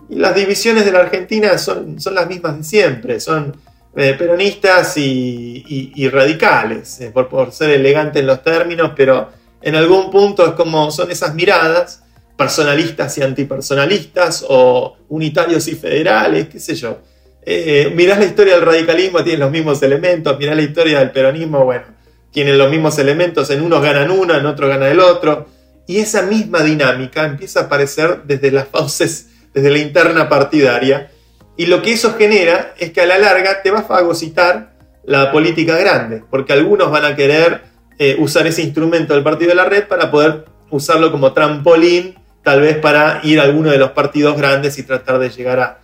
Y 0.08 0.16
las 0.16 0.34
divisiones 0.34 0.84
de 0.84 0.92
la 0.92 1.00
Argentina 1.00 1.58
son, 1.58 2.00
son 2.00 2.14
las 2.14 2.28
mismas 2.28 2.58
de 2.58 2.64
siempre, 2.64 3.20
son 3.20 3.56
eh, 3.98 4.14
peronistas 4.18 4.98
y, 4.98 6.08
radicales, 6.12 7.00
eh, 7.00 7.10
por, 7.10 7.50
ser 7.50 7.70
elegante 7.70 8.18
en 8.18 8.26
los 8.26 8.42
términos, 8.42 8.92
pero 8.94 9.30
en 9.62 9.74
algún 9.74 10.10
punto 10.10 10.46
es 10.46 10.52
como 10.52 10.90
son 10.90 11.10
esas 11.10 11.34
miradas, 11.34 12.02
personalistas 12.36 13.16
y 13.16 13.22
antipersonalistas, 13.22 14.44
o 14.48 14.98
unitarios 15.08 15.66
y 15.68 15.76
federales, 15.76 16.48
qué 16.48 16.60
sé 16.60 16.74
yo. 16.74 16.98
Eh, 17.40 17.90
mirás 17.94 18.18
la 18.18 18.26
historia 18.26 18.56
del 18.56 18.66
radicalismo, 18.66 19.24
tiene 19.24 19.38
los 19.38 19.50
mismos 19.50 19.82
elementos, 19.82 20.38
mirás 20.38 20.56
la 20.56 20.62
historia 20.62 20.98
del 20.98 21.10
peronismo, 21.10 21.64
bueno, 21.64 21.86
tienen 22.30 22.58
los 22.58 22.70
mismos 22.70 22.98
elementos, 22.98 23.48
en 23.48 23.62
unos 23.62 23.82
ganan 23.82 24.10
uno, 24.10 24.34
en 24.34 24.44
otros 24.44 24.68
gana 24.68 24.90
el 24.90 25.00
otro, 25.00 25.46
y 25.86 26.00
esa 26.00 26.20
misma 26.20 26.62
dinámica 26.62 27.24
empieza 27.24 27.60
a 27.60 27.62
aparecer 27.62 28.24
desde 28.24 28.50
las 28.50 28.68
fauces, 28.68 29.28
desde 29.54 29.70
la 29.70 29.78
interna 29.78 30.28
partidaria, 30.28 31.10
y 31.56 31.66
lo 31.66 31.82
que 31.82 31.92
eso 31.92 32.14
genera 32.14 32.74
es 32.78 32.92
que 32.92 33.00
a 33.00 33.06
la 33.06 33.18
larga 33.18 33.62
te 33.62 33.70
va 33.70 33.80
a 33.80 33.84
fagocitar 33.84 34.76
la 35.04 35.32
política 35.32 35.76
grande, 35.76 36.22
porque 36.30 36.52
algunos 36.52 36.90
van 36.90 37.04
a 37.04 37.16
querer 37.16 37.62
eh, 37.98 38.16
usar 38.18 38.46
ese 38.46 38.62
instrumento 38.62 39.14
del 39.14 39.22
partido 39.22 39.50
de 39.50 39.54
la 39.54 39.64
red 39.64 39.86
para 39.86 40.10
poder 40.10 40.44
usarlo 40.70 41.10
como 41.10 41.32
trampolín, 41.32 42.16
tal 42.42 42.60
vez 42.60 42.76
para 42.78 43.20
ir 43.22 43.40
a 43.40 43.44
alguno 43.44 43.70
de 43.70 43.78
los 43.78 43.90
partidos 43.92 44.36
grandes 44.36 44.78
y 44.78 44.82
tratar 44.82 45.18
de 45.18 45.30
llegar 45.30 45.60
a... 45.60 45.80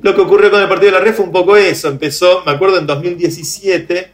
Lo 0.00 0.14
que 0.14 0.20
ocurrió 0.20 0.50
con 0.50 0.60
el 0.60 0.68
partido 0.68 0.92
de 0.92 0.98
la 0.98 1.04
red 1.04 1.14
fue 1.14 1.24
un 1.24 1.32
poco 1.32 1.56
eso, 1.56 1.88
empezó, 1.88 2.44
me 2.44 2.52
acuerdo, 2.52 2.78
en 2.78 2.86
2017 2.86 4.12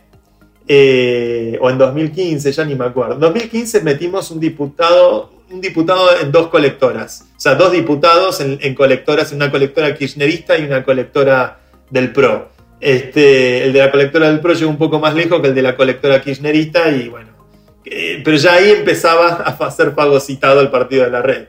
eh, 0.67 1.59
o 1.61 1.69
en 1.69 1.77
2015, 1.77 2.53
ya 2.53 2.65
ni 2.65 2.75
me 2.75 2.87
acuerdo. 2.87 3.15
En 3.15 3.21
2015 3.21 3.83
metimos 3.83 4.31
un 4.31 4.41
diputado 4.41 5.34
un 5.51 5.61
diputado 5.61 6.19
en 6.21 6.33
dos 6.33 6.49
colectoras. 6.49 7.27
O 7.37 7.41
sea, 7.41 7.55
dos 7.55 7.73
diputados 7.73 8.41
en, 8.41 8.75
colectoras, 8.75 9.33
una 9.33 9.51
colectora 9.51 9.95
kirchnerista 9.95 10.59
y 10.59 10.65
una 10.65 10.85
colectora 10.85 11.61
del 11.91 12.13
PRO. 12.13 12.51
Este, 12.81 13.65
el 13.65 13.73
de 13.73 13.79
la 13.79 13.91
colectora 13.91 14.29
del 14.29 14.41
PRO 14.41 14.53
llegó 14.55 14.71
un 14.71 14.79
poco 14.79 14.99
más 14.99 15.15
lejos 15.15 15.41
que 15.41 15.49
el 15.49 15.55
de 15.55 15.63
la 15.63 15.77
colectora 15.77 16.21
kirchnerista 16.21 16.91
y 16.91 17.09
bueno, 17.09 17.31
eh, 17.85 18.21
pero 18.25 18.37
ya 18.37 18.55
ahí 18.55 18.71
empezaba 18.71 19.29
a 19.29 19.71
ser 19.71 19.93
fagocitado 19.93 20.61
el 20.61 20.71
partido 20.71 21.05
de 21.05 21.11
la 21.11 21.23
red. 21.23 21.47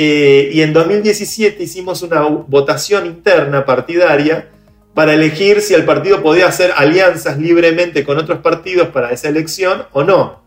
Eh, 0.00 0.50
y 0.52 0.62
en 0.62 0.72
2017 0.72 1.60
hicimos 1.60 2.02
una 2.02 2.20
votación 2.20 3.06
interna 3.06 3.64
partidaria 3.64 4.48
para 4.94 5.14
elegir 5.14 5.60
si 5.60 5.74
el 5.74 5.84
partido 5.84 6.22
podía 6.22 6.46
hacer 6.46 6.72
alianzas 6.76 7.38
libremente 7.38 8.04
con 8.04 8.16
otros 8.16 8.38
partidos 8.38 8.88
para 8.88 9.10
esa 9.10 9.28
elección 9.28 9.86
o 9.92 10.04
no. 10.04 10.40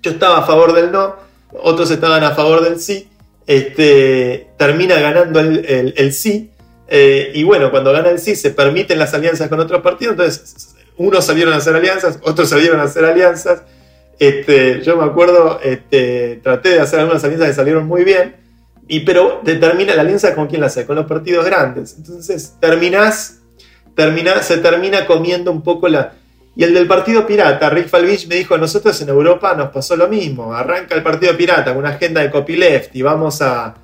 Yo 0.00 0.12
estaba 0.12 0.38
a 0.38 0.42
favor 0.46 0.72
del 0.72 0.90
no, 0.90 1.16
otros 1.52 1.90
estaban 1.90 2.22
a 2.24 2.32
favor 2.32 2.62
del 2.62 2.80
sí, 2.80 3.08
este, 3.46 4.48
termina 4.56 5.00
ganando 5.00 5.40
el, 5.40 6.12
sí, 6.12 6.50
eh, 6.88 7.32
y 7.34 7.44
bueno, 7.44 7.70
cuando 7.70 7.92
gana 7.92 8.10
el 8.10 8.18
sí 8.18 8.36
se 8.36 8.50
permiten 8.50 8.98
las 8.98 9.14
alianzas 9.14 9.48
con 9.48 9.60
otros 9.60 9.80
partidos, 9.82 10.12
entonces 10.12 10.74
unos 10.96 11.24
salieron 11.24 11.54
a 11.54 11.56
hacer 11.56 11.74
alianzas, 11.74 12.18
otros 12.22 12.48
salieron 12.48 12.80
a 12.80 12.84
hacer 12.84 13.04
alianzas, 13.04 13.62
este, 14.18 14.82
yo 14.82 14.96
me 14.96 15.04
acuerdo, 15.04 15.60
este, 15.62 16.40
traté 16.42 16.70
de 16.70 16.80
hacer 16.80 17.00
algunas 17.00 17.22
alianzas 17.24 17.48
que 17.48 17.54
salieron 17.54 17.86
muy 17.86 18.04
bien, 18.04 18.36
y, 18.88 19.00
pero 19.00 19.40
determina 19.44 19.94
la 19.94 20.02
alianza 20.02 20.34
con 20.34 20.48
quién 20.48 20.60
la 20.60 20.68
hace, 20.68 20.86
con 20.86 20.96
los 20.96 21.06
partidos 21.06 21.44
grandes. 21.44 21.94
Entonces 21.98 22.54
terminás, 22.58 23.40
termina, 23.94 24.42
se 24.42 24.56
termina 24.58 25.06
comiendo 25.06 25.52
un 25.52 25.62
poco 25.62 25.88
la, 25.88 26.14
y 26.58 26.64
el 26.64 26.74
del 26.74 26.88
Partido 26.88 27.24
Pirata, 27.24 27.70
Rick 27.70 27.86
Falvich 27.86 28.26
me 28.26 28.34
dijo, 28.34 28.58
nosotros 28.58 29.00
en 29.00 29.08
Europa 29.08 29.54
nos 29.54 29.70
pasó 29.70 29.94
lo 29.94 30.08
mismo, 30.08 30.52
arranca 30.52 30.96
el 30.96 31.04
Partido 31.04 31.36
Pirata 31.36 31.70
con 31.70 31.84
una 31.84 31.90
agenda 31.90 32.20
de 32.20 32.32
copyleft 32.32 32.96
y 32.96 33.02
vamos 33.02 33.40
a, 33.42 33.76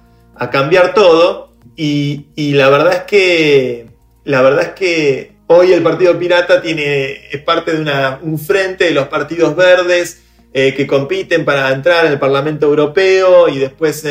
cambiar 0.50 0.92
todo. 0.92 1.52
Y, 1.76 2.26
la 2.54 2.68
verdad 2.70 2.92
es 2.94 3.02
que 3.02 3.86
la 4.24 4.42
verdad 4.42 4.62
es 4.62 4.68
que 4.70 5.36
hoy 5.46 5.72
el 5.72 5.84
Partido 5.84 6.18
Pirata 6.18 6.60
tiene, 6.60 7.28
es 7.30 7.40
parte 7.42 7.78
de 7.78 8.16
un 8.22 8.40
frente 8.40 8.86
de 8.86 8.90
los 8.90 9.06
partidos 9.06 9.54
verdes 9.54 10.24
eh, 10.52 10.74
que 10.74 10.84
compiten 10.84 11.44
para 11.44 11.72
entrar 11.72 12.06
en 12.06 12.10
el 12.10 12.18
Parlamento 12.18 12.66
Europeo 12.66 13.48
y 13.48 13.58
después 13.58 14.04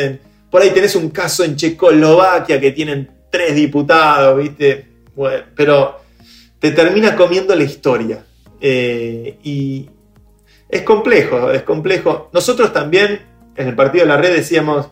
por 0.50 0.62
ahí 0.62 0.70
tenés 0.70 0.96
un 0.96 1.10
caso 1.10 1.44
en 1.44 1.56
Checoslovaquia 1.56 2.58
que 2.58 2.70
tienen 2.70 3.10
tres 3.30 3.54
diputados, 3.54 4.42
¿viste? 4.42 4.86
pero 5.54 6.00
te 6.58 6.70
termina 6.70 7.14
comiendo 7.14 7.54
la 7.54 7.64
historia. 7.64 8.24
Eh, 8.66 9.36
y 9.42 9.90
es 10.70 10.80
complejo, 10.82 11.50
es 11.50 11.64
complejo. 11.64 12.30
Nosotros 12.32 12.72
también 12.72 13.20
en 13.56 13.68
el 13.68 13.74
partido 13.74 14.06
de 14.06 14.08
la 14.08 14.16
red 14.16 14.34
decíamos, 14.34 14.88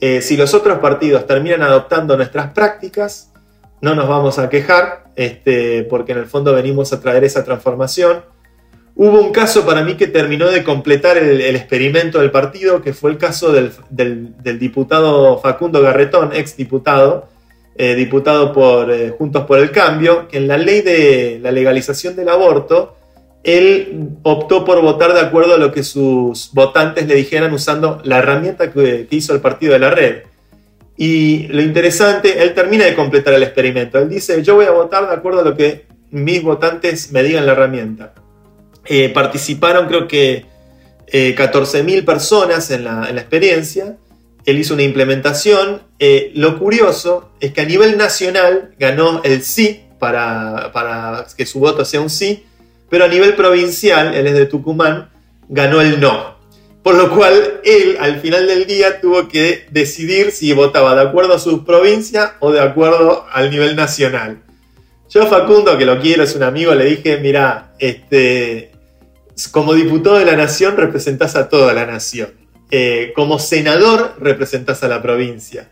eh, 0.00 0.20
si 0.20 0.36
los 0.36 0.54
otros 0.54 0.80
partidos 0.80 1.24
terminan 1.24 1.62
adoptando 1.62 2.16
nuestras 2.16 2.50
prácticas, 2.50 3.32
no 3.80 3.94
nos 3.94 4.08
vamos 4.08 4.40
a 4.40 4.48
quejar, 4.48 5.04
este, 5.14 5.84
porque 5.84 6.12
en 6.12 6.18
el 6.18 6.26
fondo 6.26 6.52
venimos 6.52 6.92
a 6.92 7.00
traer 7.00 7.22
esa 7.22 7.44
transformación. 7.44 8.24
Hubo 8.96 9.20
un 9.20 9.30
caso 9.30 9.64
para 9.64 9.84
mí 9.84 9.94
que 9.94 10.08
terminó 10.08 10.48
de 10.48 10.64
completar 10.64 11.16
el, 11.16 11.54
experimento 11.54 12.18
del 12.18 12.32
partido, 12.32 12.82
que 12.82 12.92
fue 12.92 13.12
el 13.12 13.18
caso 13.18 13.52
del, 13.52 14.34
diputado 14.58 15.38
Facundo 15.38 15.80
Garretón, 15.80 16.34
ex 16.34 16.56
diputado, 16.56 17.28
eh, 17.76 17.94
diputado 17.94 18.52
por 18.52 18.92
Juntos 19.16 19.46
por 19.46 19.60
el 19.60 19.70
Cambio, 19.70 20.26
que 20.26 20.38
en 20.38 20.48
la 20.48 20.58
ley 20.58 20.80
de 20.80 21.38
la 21.40 21.52
legalización 21.52 22.16
del 22.16 22.30
aborto 22.30 22.95
él 23.46 24.08
optó 24.24 24.64
por 24.64 24.82
votar 24.82 25.14
de 25.14 25.20
acuerdo 25.20 25.54
a 25.54 25.58
lo 25.58 25.70
que 25.70 25.84
sus 25.84 26.50
votantes 26.52 27.06
le 27.06 27.14
dijeran 27.14 27.52
usando 27.52 28.00
la 28.02 28.18
herramienta 28.18 28.72
que, 28.72 29.06
hizo 29.08 29.32
el 29.34 29.40
partido 29.40 29.72
de 29.72 29.78
la 29.78 29.90
red. 29.90 30.24
Y 30.96 31.46
lo 31.46 31.62
interesante, 31.62 32.42
él 32.42 32.54
termina 32.54 32.86
de 32.86 32.96
completar 32.96 33.34
el 33.34 33.44
experimento. 33.44 34.00
Él 34.00 34.08
dice, 34.08 34.42
yo 34.42 34.56
voy 34.56 34.64
a 34.64 34.72
votar 34.72 35.08
de 35.08 35.14
acuerdo 35.14 35.42
a 35.42 35.44
lo 35.44 35.56
que 35.56 35.86
mis 36.10 36.42
votantes 36.42 37.12
me 37.12 37.22
digan 37.22 37.46
la 37.46 37.52
herramienta. 37.52 38.14
Eh, 38.84 39.10
participaron 39.10 39.86
creo 39.86 40.08
que 40.08 40.44
eh, 41.06 41.36
14.000 41.36 42.04
personas 42.04 42.72
en 42.72 42.82
la, 42.82 43.08
en 43.08 43.14
la, 43.14 43.20
experiencia. 43.20 43.96
Él 44.44 44.58
hizo 44.58 44.74
una 44.74 44.82
implementación. 44.82 45.82
Eh, 46.00 46.32
lo 46.34 46.58
curioso 46.58 47.30
es 47.38 47.52
que 47.52 47.60
a 47.60 47.64
nivel 47.64 47.96
nacional 47.96 48.72
ganó 48.76 49.22
el 49.22 49.42
sí 49.42 49.84
para, 50.00 50.72
para 50.72 51.26
que 51.36 51.46
su 51.46 51.60
voto 51.60 51.84
sea 51.84 52.00
un 52.00 52.10
sí, 52.10 52.44
pero 52.88 53.04
a 53.04 53.08
nivel 53.08 53.34
provincial, 53.34 54.14
él 54.14 54.26
es 54.26 54.34
de 54.34 54.46
Tucumán, 54.46 55.10
ganó 55.48 55.80
el 55.80 56.00
no. 56.00 56.36
Por 56.82 56.94
lo 56.94 57.10
cual 57.10 57.60
él 57.64 57.96
al 57.98 58.20
final 58.20 58.46
del 58.46 58.66
día 58.66 59.00
tuvo 59.00 59.26
que 59.28 59.66
decidir 59.70 60.30
si 60.30 60.52
votaba 60.52 60.94
de 60.94 61.02
acuerdo 61.02 61.34
a 61.34 61.38
su 61.40 61.64
provincia 61.64 62.34
o 62.38 62.52
de 62.52 62.60
acuerdo 62.60 63.26
al 63.32 63.50
nivel 63.50 63.74
nacional. 63.74 64.38
Yo 65.08 65.26
Facundo, 65.26 65.76
que 65.78 65.84
lo 65.84 66.00
quiero, 66.00 66.22
es 66.22 66.36
un 66.36 66.44
amigo, 66.44 66.74
le 66.74 66.84
dije, 66.84 67.18
mira, 67.18 67.72
este, 67.78 68.70
como 69.50 69.74
diputado 69.74 70.18
de 70.18 70.24
la 70.24 70.36
nación 70.36 70.76
representás 70.76 71.36
a 71.36 71.48
toda 71.48 71.72
la 71.74 71.86
nación. 71.86 72.30
Eh, 72.70 73.12
como 73.14 73.38
senador 73.38 74.14
representás 74.18 74.82
a 74.82 74.88
la 74.88 75.02
provincia. 75.02 75.68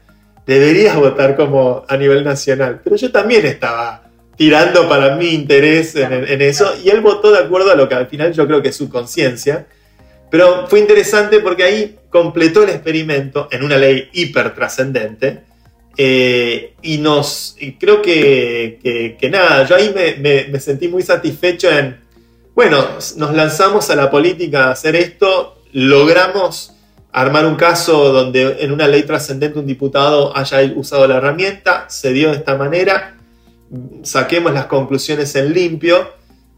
Deberías 0.47 0.97
votar 0.97 1.37
como 1.37 1.85
a 1.89 1.97
nivel 1.97 2.23
nacional. 2.23 2.81
Pero 2.85 2.97
yo 2.97 3.11
también 3.11 3.47
estaba 3.47 4.04
tirando 4.37 4.89
para 4.89 5.17
mi 5.17 5.29
interés 5.29 5.95
en, 5.97 6.13
en, 6.13 6.43
eso 6.43 6.75
y 6.83 6.91
él 6.91 7.01
votó 7.01 7.31
de 7.31 7.39
acuerdo 7.39 7.71
a 7.71 7.75
lo 7.75 7.89
que 7.89 7.95
al 7.95 8.09
final 8.09 8.33
yo 8.33 8.47
creo 8.47 8.63
que 8.63 8.69
es 8.69 8.77
su 8.77 8.89
conciencia. 8.89 9.67
Pero 10.31 10.67
fue 10.67 10.81
interesante 10.81 11.39
porque 11.39 11.63
ahí 11.63 11.97
completó 12.11 12.65
el 12.65 12.71
experimento 12.71 13.49
en 13.51 13.63
una 13.63 13.77
ley 13.77 14.09
hiper 14.13 14.55
trascendente. 14.55 15.43
Eh, 15.97 16.75
y 16.83 16.99
nos, 16.99 17.57
y 17.61 17.75
creo 17.75 18.03
que, 18.03 18.81
que, 18.83 19.17
que, 19.17 19.31
nada, 19.31 19.65
yo 19.65 19.77
ahí 19.77 19.93
me, 19.95 20.17
me, 20.17 20.49
me, 20.49 20.59
sentí 20.59 20.89
muy 20.89 21.05
satisfecho 21.05 21.71
en, 21.71 22.01
bueno, 22.53 22.85
nos 23.17 23.33
lanzamos 23.33 23.91
a 23.91 23.95
la 23.95 24.11
política 24.11 24.65
a 24.65 24.71
hacer 24.73 24.97
esto, 24.97 25.63
logramos 25.73 26.73
armar 27.13 27.47
un 27.47 27.55
caso 27.55 28.13
donde 28.13 28.57
en 28.59 28.73
una 28.73 28.89
ley 28.89 29.05
trascendente 29.05 29.61
un 29.61 29.67
diputado 29.67 30.37
haya 30.37 30.61
usado 30.75 31.07
la 31.07 31.19
herramienta, 31.19 31.87
se 31.89 32.13
dio 32.13 32.33
de 32.33 32.39
esta 32.39 32.57
manera, 32.57 33.17
saquemos 34.03 34.53
las 34.53 34.67
conclusiones 34.67 35.35
en 35.37 35.53
limpio 35.53 36.09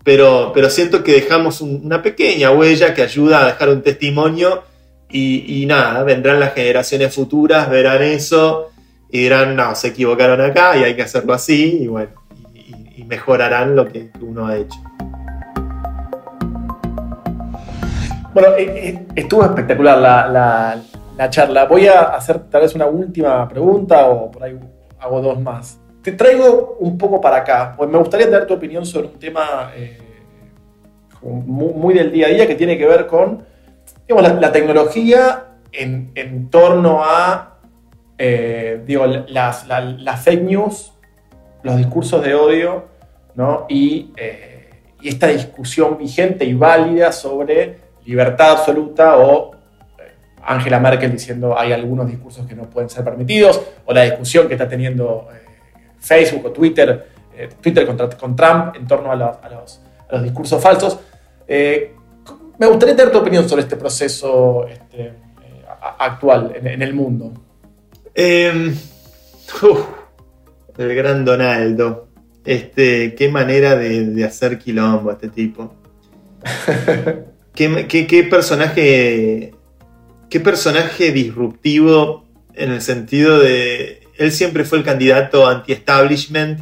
pero, 0.07 0.53
pero 0.55 0.71
siento 0.71 1.03
que 1.03 1.15
dejamos 1.15 1.61
un, 1.61 1.81
una 1.85 2.01
pequeña 2.01 2.53
huella 2.53 2.95
que 2.95 3.03
ayuda 3.03 3.43
a 3.43 3.47
dejar 3.47 3.71
un 3.71 3.83
testimonio 3.83 4.63
y, 5.11 5.65
nada, 5.67 6.05
vendrán 6.05 6.39
las 6.39 6.55
generaciones 6.55 7.13
futuras, 7.13 7.69
verán 7.69 8.03
eso 8.03 8.69
y 9.11 9.23
dirán, 9.23 9.57
no, 9.57 9.75
se 9.75 9.89
equivocaron 9.89 10.41
acá 10.41 10.77
y 10.77 10.85
hay 10.85 10.95
que 10.95 11.03
hacerlo 11.03 11.33
así 11.33 11.79
y 11.83 11.87
bueno, 11.89 12.13
y, 12.55 13.03
mejorarán 13.03 13.75
lo 13.75 13.89
que 13.89 14.11
uno 14.21 14.47
ha 14.47 14.57
hecho. 14.57 14.79
Bueno, 18.33 18.51
estuvo 19.17 19.45
espectacular 19.45 19.99
la, 19.99 20.29
la, 20.29 20.83
la, 21.19 21.31
charla. 21.31 21.65
Voy 21.65 21.89
a 21.89 22.03
hacer 22.03 22.49
tal 22.49 22.63
vez 22.63 22.77
una 22.77 22.87
última 22.87 23.49
pregunta 23.49 24.07
o 24.07 24.31
por 24.31 24.45
ahí 24.45 24.57
hago 25.01 25.21
dos 25.21 25.41
más. 25.41 25.81
Te 26.07 26.13
traigo 26.13 26.77
un 26.79 26.97
poco 26.97 27.21
para 27.21 27.39
acá, 27.39 27.75
pues 27.77 27.91
me 27.91 27.99
gustaría 27.99 28.27
tener 28.27 28.47
tu 28.47 28.55
opinión 28.55 28.87
sobre 28.87 29.09
un 29.09 29.19
tema 29.19 29.73
eh, 29.75 29.99
muy, 31.21 31.95
del 31.95 32.13
día 32.13 32.29
a 32.29 32.31
día 32.31 32.47
que 32.47 32.55
tiene 32.55 32.79
que 32.79 32.87
ver 32.87 33.09
con 33.09 33.45
digamos, 34.07 34.41
la, 34.41 34.53
tecnología 34.53 35.47
en, 35.73 36.49
torno 36.49 37.03
a 37.03 37.59
eh, 38.19 38.83
digo, 38.87 39.05
las, 39.05 39.67
la, 39.67 40.17
fake 40.17 40.43
news, 40.45 40.93
los 41.65 41.77
discursos 41.77 42.23
de 42.23 42.37
odio 42.37 42.85
¿no? 43.35 43.67
y, 43.69 44.13
eh, 44.17 44.71
y, 45.03 45.09
esta 45.09 45.27
discusión 45.27 45.99
vigente 45.99 46.45
y 46.45 46.55
válida 46.55 47.11
sobre 47.11 47.81
libertad 48.05 48.53
absoluta 48.53 49.17
o 49.17 49.57
Angela 50.41 50.79
Merkel 50.79 51.11
diciendo 51.11 51.59
hay 51.59 51.73
algunos 51.73 52.07
discursos 52.07 52.47
que 52.47 52.55
no 52.55 52.71
pueden 52.71 52.91
ser 52.91 53.03
permitidos 53.03 53.61
o 53.85 53.93
la 53.93 54.03
discusión 54.03 54.47
que 54.47 54.55
está 54.55 54.69
teniendo 54.69 55.27
Facebook 56.07 56.47
o 56.47 56.53
Twitter, 56.53 57.09
eh, 57.37 57.49
Twitter 57.61 57.87
contra, 57.87 58.09
con 58.11 58.37
Trump 58.37 58.77
en 58.77 58.87
torno 58.87 59.11
a, 59.11 59.17
la, 59.17 59.27
a, 59.27 59.51
los, 59.51 59.81
a 60.09 60.15
los, 60.15 60.23
discursos 60.23 60.63
falsos. 60.63 60.99
Eh, 61.47 61.93
me 62.59 62.67
gustaría 62.67 62.97
tener 62.97 63.13
tu 63.13 63.19
opinión 63.19 63.49
sobre 63.49 63.63
este 63.63 63.77
proceso 63.77 64.67
este, 64.69 65.03
eh, 65.03 65.13
actual 65.99 66.53
en, 66.55 66.67
en, 66.67 66.83
el 66.83 66.95
mundo. 66.95 67.33
Uh, 68.17 68.73
el 70.79 70.95
gran 70.95 71.25
Donaldo. 71.25 72.09
Este, 72.45 73.15
qué 73.17 73.29
manera 73.29 73.75
de, 73.75 74.07
de 74.07 74.25
hacer 74.25 74.59
quilombo 74.59 75.11
a 75.11 75.15
este 75.15 75.29
tipo. 75.29 75.75
¿Qué, 77.55 77.87
qué, 77.89 78.07
qué, 78.07 78.23
personaje. 78.23 79.53
Qué 80.31 80.41
personaje 80.41 81.13
disruptivo 81.13 82.25
en 82.55 82.73
el 82.73 82.83
sentido 82.83 83.39
de 83.39 84.06
él 84.19 84.33
siempre 84.33 84.65
fue 84.65 84.79
el 84.79 84.85
candidato 84.85 85.47
anti-establishment, 85.47 86.61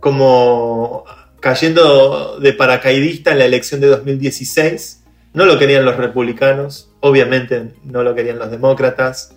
como 0.00 1.04
cayendo 1.40 2.38
de 2.40 2.52
paracaidista 2.52 3.32
en 3.32 3.38
la 3.38 3.44
elección 3.44 3.80
de 3.80 3.88
2016. 3.88 5.02
No 5.34 5.44
lo 5.44 5.58
querían 5.58 5.84
los 5.84 5.96
republicanos, 5.96 6.90
obviamente 7.00 7.70
no 7.84 8.02
lo 8.02 8.14
querían 8.14 8.38
los 8.38 8.50
demócratas, 8.50 9.34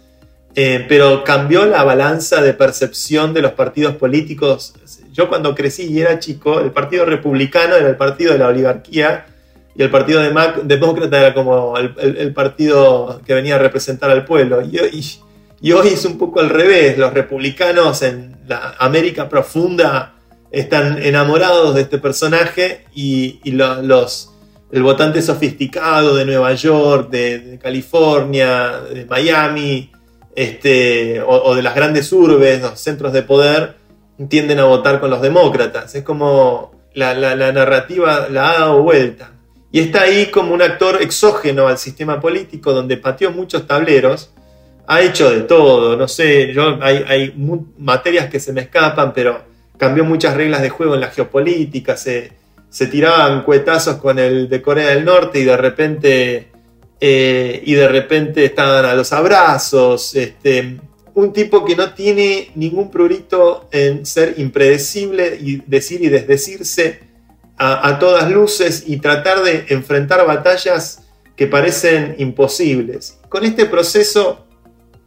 eh, 0.55 0.85
pero 0.87 1.23
cambió 1.23 1.65
la 1.65 1.83
balanza 1.83 2.41
de 2.41 2.53
percepción 2.53 3.33
de 3.33 3.41
los 3.41 3.51
partidos 3.51 3.95
políticos. 3.95 4.73
Yo 5.11 5.27
cuando 5.27 5.53
crecí 5.53 5.83
y 5.91 5.99
era 5.99 6.19
chico, 6.19 6.59
el 6.61 6.71
partido 6.71 7.05
republicano 7.05 7.75
era 7.75 7.89
el 7.89 7.97
partido 7.97 8.33
de 8.33 8.39
la 8.39 8.47
oligarquía 8.47 9.25
y 9.75 9.83
el 9.83 9.89
partido 9.89 10.21
demócrata 10.63 11.19
era 11.19 11.33
como 11.33 11.77
el, 11.77 12.33
partido 12.33 13.21
que 13.25 13.33
venía 13.33 13.55
a 13.55 13.59
representar 13.59 14.09
al 14.09 14.25
pueblo. 14.25 14.61
Y, 14.61 14.77
y 14.77 15.03
y 15.61 15.71
hoy 15.73 15.89
es 15.89 16.05
un 16.05 16.17
poco 16.17 16.39
al 16.39 16.49
revés, 16.49 16.97
los 16.97 17.13
republicanos 17.13 18.01
en 18.01 18.37
la 18.47 18.75
América 18.79 19.27
profunda 19.27 20.15
están 20.51 21.01
enamorados 21.01 21.75
de 21.75 21.81
este 21.81 21.97
personaje 21.97 22.85
y, 22.93 23.39
los, 23.51 23.83
los, 23.83 24.31
el 24.71 24.83
votante 24.83 25.21
sofisticado 25.21 26.15
de 26.15 26.25
Nueva 26.25 26.53
York, 26.53 27.09
de, 27.09 27.59
California, 27.61 28.79
de 28.93 29.05
Miami, 29.05 29.91
este, 30.35 31.21
o, 31.21 31.53
de 31.53 31.61
las 31.61 31.75
grandes 31.75 32.11
urbes, 32.13 32.61
los 32.61 32.79
centros 32.79 33.11
de 33.11 33.23
poder, 33.23 33.75
tienden 34.29 34.59
a 34.59 34.63
votar 34.63 35.01
con 35.01 35.09
los 35.09 35.21
demócratas. 35.21 35.93
Es 35.93 36.03
como 36.03 36.71
la, 36.93 37.13
la, 37.13 37.35
la 37.35 37.51
narrativa 37.51 38.27
la 38.29 38.49
ha 38.49 38.59
dado 38.59 38.81
vuelta. 38.81 39.33
Y 39.71 39.81
está 39.81 40.03
ahí 40.03 40.27
como 40.27 40.53
un 40.53 40.61
actor 40.61 41.01
exógeno 41.01 41.67
al 41.67 41.77
sistema 41.77 42.19
político 42.19 42.73
donde 42.73 42.97
pateó 42.97 43.31
muchos 43.31 43.67
tableros 43.67 44.31
ha 44.91 45.01
hecho 45.03 45.29
de 45.29 45.41
todo, 45.41 45.95
no 45.95 46.07
sé, 46.07 46.51
yo 46.51 46.79
hay, 46.81 47.05
hay 47.07 47.33
materias 47.77 48.27
que 48.27 48.39
se 48.39 48.51
me 48.51 48.61
escapan, 48.61 49.13
pero 49.13 49.43
cambió 49.77 50.03
muchas 50.03 50.35
reglas 50.35 50.63
de 50.63 50.69
juego 50.69 50.95
en 50.95 51.01
la 51.01 51.11
geopolítica, 51.11 51.95
se, 51.95 52.31
se 52.71 52.87
tiraban 52.87 53.43
cuetazos 53.43 53.97
con 53.97 54.17
el 54.17 54.49
de 54.49 54.63
Corea 54.63 54.89
del 54.89 55.05
Norte 55.05 55.41
y 55.41 55.43
de 55.43 55.57
repente, 55.57 56.47
eh, 56.99 57.61
y 57.63 57.73
de 57.75 57.87
repente 57.87 58.45
estaban 58.45 58.83
a 58.83 58.95
los 58.95 59.13
abrazos, 59.13 60.15
este, 60.15 60.79
un 61.13 61.33
tipo 61.33 61.63
que 61.65 61.75
no 61.75 61.93
tiene 61.93 62.49
ningún 62.55 62.89
prurito 62.89 63.69
en 63.71 64.07
ser 64.07 64.39
impredecible 64.39 65.37
y 65.39 65.61
decir 65.67 66.01
y 66.01 66.09
desdecirse 66.09 67.01
a, 67.59 67.87
a 67.87 67.99
todas 67.99 68.31
luces 68.31 68.85
y 68.87 68.97
tratar 68.97 69.43
de 69.43 69.65
enfrentar 69.69 70.25
batallas 70.25 71.03
que 71.35 71.45
parecen 71.45 72.15
imposibles. 72.17 73.19
Con 73.29 73.45
este 73.45 73.67
proceso 73.67 74.47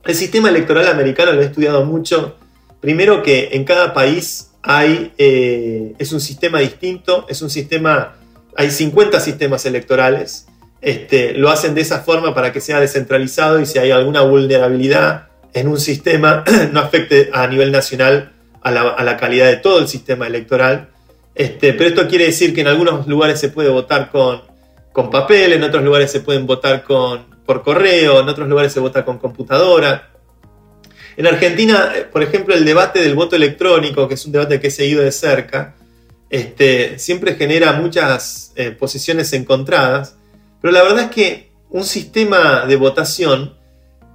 el 0.04 0.14
sistema 0.14 0.48
electoral 0.48 0.88
americano 0.88 1.32
lo 1.32 1.42
he 1.42 1.46
estudiado 1.46 1.84
mucho. 1.84 2.36
Primero 2.80 3.22
que 3.22 3.50
en 3.52 3.64
cada 3.64 3.94
país 3.94 4.50
hay, 4.62 5.12
eh, 5.18 5.94
es 5.98 6.12
un 6.12 6.20
sistema 6.20 6.58
distinto, 6.58 7.26
es 7.28 7.42
un 7.42 7.50
sistema, 7.50 8.16
hay 8.56 8.70
50 8.70 9.20
sistemas 9.20 9.64
electorales. 9.66 10.46
Este, 10.80 11.34
lo 11.34 11.50
hacen 11.50 11.74
de 11.74 11.80
esa 11.82 12.00
forma 12.00 12.34
para 12.34 12.52
que 12.52 12.60
sea 12.60 12.80
descentralizado 12.80 13.60
y 13.60 13.66
si 13.66 13.78
hay 13.78 13.92
alguna 13.92 14.22
vulnerabilidad 14.22 15.28
en 15.54 15.68
un 15.68 15.78
sistema 15.78 16.42
no 16.72 16.80
afecte 16.80 17.30
a 17.32 17.46
nivel 17.46 17.70
nacional 17.70 18.32
a 18.62 18.70
la, 18.70 19.16
calidad 19.16 19.46
de 19.46 19.56
todo 19.56 19.78
el 19.78 19.88
sistema 19.88 20.26
electoral. 20.26 20.88
Este, 21.34 21.72
pero 21.72 21.88
esto 21.88 22.08
quiere 22.08 22.26
decir 22.26 22.54
que 22.54 22.60
en 22.60 22.68
algunos 22.68 23.06
lugares 23.06 23.40
se 23.40 23.48
puede 23.48 23.68
votar 23.68 24.10
con, 24.10 24.42
con 24.92 25.10
papel, 25.10 25.52
en 25.52 25.62
otros 25.62 25.82
lugares 25.82 26.10
se 26.10 26.20
pueden 26.20 26.46
votar 26.46 26.84
con, 26.84 27.31
por 27.46 27.62
correo, 27.62 28.20
en 28.20 28.28
otros 28.28 28.48
lugares 28.48 28.72
se 28.72 28.80
vota 28.80 29.04
con 29.04 29.18
computadora. 29.18 30.10
En 31.16 31.26
Argentina, 31.26 31.92
por 32.12 32.22
ejemplo, 32.22 32.54
el 32.54 32.64
debate 32.64 33.00
del 33.00 33.14
voto 33.14 33.36
electrónico, 33.36 34.08
que 34.08 34.14
es 34.14 34.24
un 34.24 34.32
debate 34.32 34.60
que 34.60 34.68
he 34.68 34.70
seguido 34.70 35.02
de 35.02 35.12
cerca, 35.12 35.74
este, 36.30 36.98
siempre 36.98 37.34
genera 37.34 37.72
muchas 37.72 38.52
eh, 38.56 38.70
posiciones 38.70 39.32
encontradas, 39.32 40.16
pero 40.60 40.72
la 40.72 40.82
verdad 40.82 41.04
es 41.04 41.10
que 41.10 41.50
un 41.68 41.84
sistema 41.84 42.64
de 42.66 42.76
votación 42.76 43.54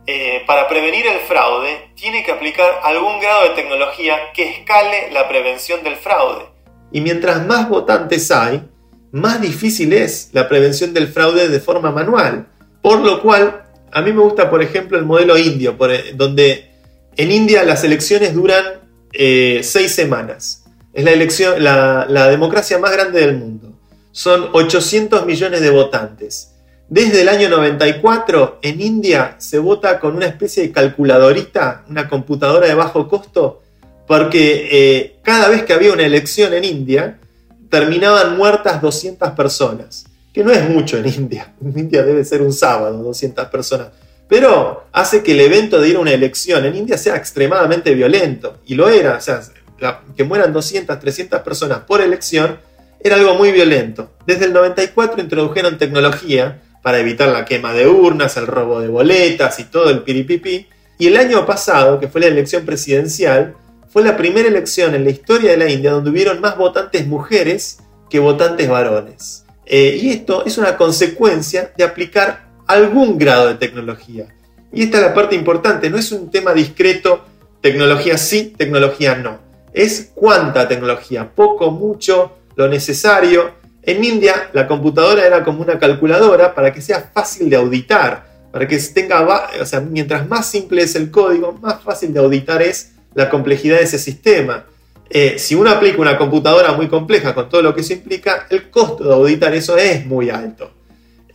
eh, 0.10 0.44
para 0.48 0.70
prevenir 0.70 1.06
el 1.06 1.20
fraude, 1.20 1.90
tiene 1.94 2.24
que 2.24 2.32
aplicar 2.32 2.80
algún 2.82 3.20
grado 3.20 3.44
de 3.44 3.50
tecnología 3.62 4.16
que 4.34 4.50
escale 4.52 5.12
la 5.12 5.28
prevención 5.28 5.84
del 5.84 5.98
fraude. 5.98 6.46
Y 6.94 7.02
mientras 7.02 7.46
más 7.46 7.68
votantes 7.68 8.32
hay, 8.32 8.64
más 9.12 9.42
difícil 9.42 9.92
es 9.92 10.30
la 10.32 10.48
prevención 10.48 10.94
del 10.94 11.10
fraude 11.10 11.50
de 11.50 11.60
forma 11.60 11.92
manual. 11.92 12.48
Por 12.88 13.02
lo 13.02 13.22
cual, 13.22 13.64
a 13.92 14.02
mí 14.02 14.14
me 14.14 14.22
gusta, 14.22 14.50
por 14.50 14.64
ejemplo, 14.64 14.98
el 14.98 15.04
modelo 15.04 15.38
indio, 15.38 15.76
donde 16.16 16.72
en 17.18 17.32
India 17.34 17.66
las 17.66 17.84
elecciones 17.84 18.34
duran 18.34 18.64
eh, 19.12 19.60
seis 19.62 19.92
semanas. 19.92 20.64
Es 20.94 21.04
la, 21.04 21.12
elección, 21.12 21.62
la 21.62 22.28
democracia 22.30 22.80
más 22.80 22.94
grande 22.94 23.20
del 23.20 23.36
mundo. 23.36 23.74
Son 24.14 24.52
800 24.54 25.26
millones 25.26 25.60
de 25.60 25.70
votantes. 25.70 26.54
Desde 26.88 27.24
el 27.24 27.28
año 27.28 27.50
94 27.50 28.60
en 28.62 28.80
India 28.80 29.36
se 29.38 29.60
vota 29.60 30.00
con 30.00 30.16
una 30.16 30.28
especie 30.28 30.64
de 30.64 30.72
calculadorita, 30.72 31.84
una 31.90 32.08
computadora 32.08 32.68
de 32.68 32.74
bajo 32.74 33.10
costo, 33.10 33.64
porque 34.08 34.70
eh, 34.72 35.20
cada 35.24 35.50
vez 35.50 35.64
que 35.64 35.74
había 35.74 35.92
una 35.92 36.06
elección 36.06 36.54
en 36.54 36.64
India, 36.64 37.20
terminaban 37.70 38.38
muertas 38.38 38.82
200 38.82 39.32
personas, 39.32 40.06
que 40.38 40.44
no 40.44 40.52
es 40.52 40.70
mucho 40.70 41.00
en 41.00 41.08
India. 41.08 41.52
En 41.66 41.80
India 41.80 42.04
debe 42.04 42.24
ser 42.24 42.44
un 42.44 42.54
sábado 42.54 43.02
200 43.02 43.48
personas. 43.48 43.88
Pero 44.30 44.86
hace 44.92 45.24
que 45.24 45.32
el 45.32 45.40
evento 45.40 45.82
de 45.82 45.90
ir 45.90 45.96
a 45.96 46.00
una 46.00 46.12
elección 46.12 46.64
en 46.64 46.76
India 46.76 46.96
sea 46.96 47.16
extremadamente 47.16 47.96
violento. 47.96 48.60
Y 48.68 48.76
lo 48.76 48.88
era. 48.88 49.18
O 49.18 49.22
sea, 49.22 49.42
que 50.16 50.24
mueran 50.24 50.54
200, 50.54 51.00
300 51.00 51.42
personas 51.42 51.80
por 51.80 52.02
elección 52.02 52.60
era 53.00 53.16
algo 53.16 53.34
muy 53.34 53.52
violento. 53.52 54.12
Desde 54.28 54.46
el 54.46 54.54
94 54.54 55.20
introdujeron 55.24 55.80
tecnología 55.80 56.62
para 56.84 57.00
evitar 57.00 57.30
la 57.30 57.44
quema 57.44 57.74
de 57.74 57.88
urnas, 57.88 58.38
el 58.38 58.46
robo 58.46 58.80
de 58.80 58.90
boletas 58.90 59.60
y 59.60 59.64
todo 59.64 59.90
el 59.90 60.04
piripipi. 60.04 60.68
Y 61.00 61.08
el 61.08 61.18
año 61.18 61.48
pasado, 61.48 62.00
que 62.00 62.10
fue 62.10 62.22
la 62.22 62.28
elección 62.28 62.64
presidencial, 62.64 63.56
fue 63.90 64.04
la 64.04 64.16
primera 64.16 64.48
elección 64.48 64.94
en 64.94 65.04
la 65.04 65.10
historia 65.10 65.50
de 65.50 65.58
la 65.58 65.72
India 65.72 65.94
donde 65.94 66.12
hubieron 66.12 66.40
más 66.42 66.58
votantes 66.58 67.08
mujeres 67.08 67.80
que 68.08 68.20
votantes 68.20 68.70
varones. 68.70 69.47
Eh, 69.70 70.00
y 70.02 70.12
esto 70.12 70.46
es 70.46 70.58
una 70.58 70.78
consecuencia 70.78 71.74
de 71.76 71.84
aplicar 71.84 72.48
algún 72.68 73.18
grado 73.18 73.50
de 73.50 73.56
tecnología. 73.56 74.28
Y 74.72 74.84
esta 74.84 74.98
es 74.98 75.04
la 75.04 75.14
parte 75.14 75.36
importante, 75.36 75.90
no 75.90 75.98
es 75.98 76.12
un 76.12 76.32
tema 76.32 76.54
discreto, 76.54 77.26
tecnología 77.62 78.18
sí, 78.18 78.54
tecnología 78.58 79.16
no. 79.16 79.40
Es 79.74 80.12
cuánta 80.16 80.68
tecnología, 80.68 81.30
poco, 81.34 81.72
mucho, 81.72 82.38
lo 82.56 82.68
necesario, 82.70 83.52
en 83.84 84.04
India 84.04 84.50
la 84.54 84.68
computadora 84.68 85.26
era 85.26 85.44
como 85.44 85.62
una 85.62 85.80
calculadora 85.80 86.54
para 86.54 86.74
que 86.74 86.82
sea 86.82 87.10
fácil 87.14 87.50
de 87.50 87.58
auditar, 87.58 88.26
para 88.52 88.68
que 88.68 88.78
tenga, 88.78 89.48
o 89.62 89.66
sea, 89.66 89.82
mientras 89.82 90.28
más 90.28 90.50
simple 90.50 90.84
es 90.84 90.96
el 90.96 91.12
código, 91.12 91.54
más 91.62 91.82
fácil 91.84 92.14
de 92.14 92.20
auditar 92.20 92.62
es 92.62 92.92
la 93.14 93.30
complejidad 93.30 93.78
de 93.78 93.84
ese 93.84 94.00
sistema. 94.00 94.66
Eh, 95.10 95.40
si 95.40 95.56
uno 95.56 95.70
aplica 95.70 96.02
una 96.02 96.18
computadora 96.18 96.74
muy 96.74 96.88
compleja 96.88 97.34
con 97.34 97.48
todo 97.50 97.62
lo 97.62 97.74
que 97.74 97.82
eso 97.82 97.94
implica, 97.94 98.48
el 98.50 98.70
costo 98.70 99.04
de 99.04 99.14
auditar 99.14 99.54
eso 99.54 99.78
es 99.78 100.06
muy 100.06 100.30
alto. 100.30 100.72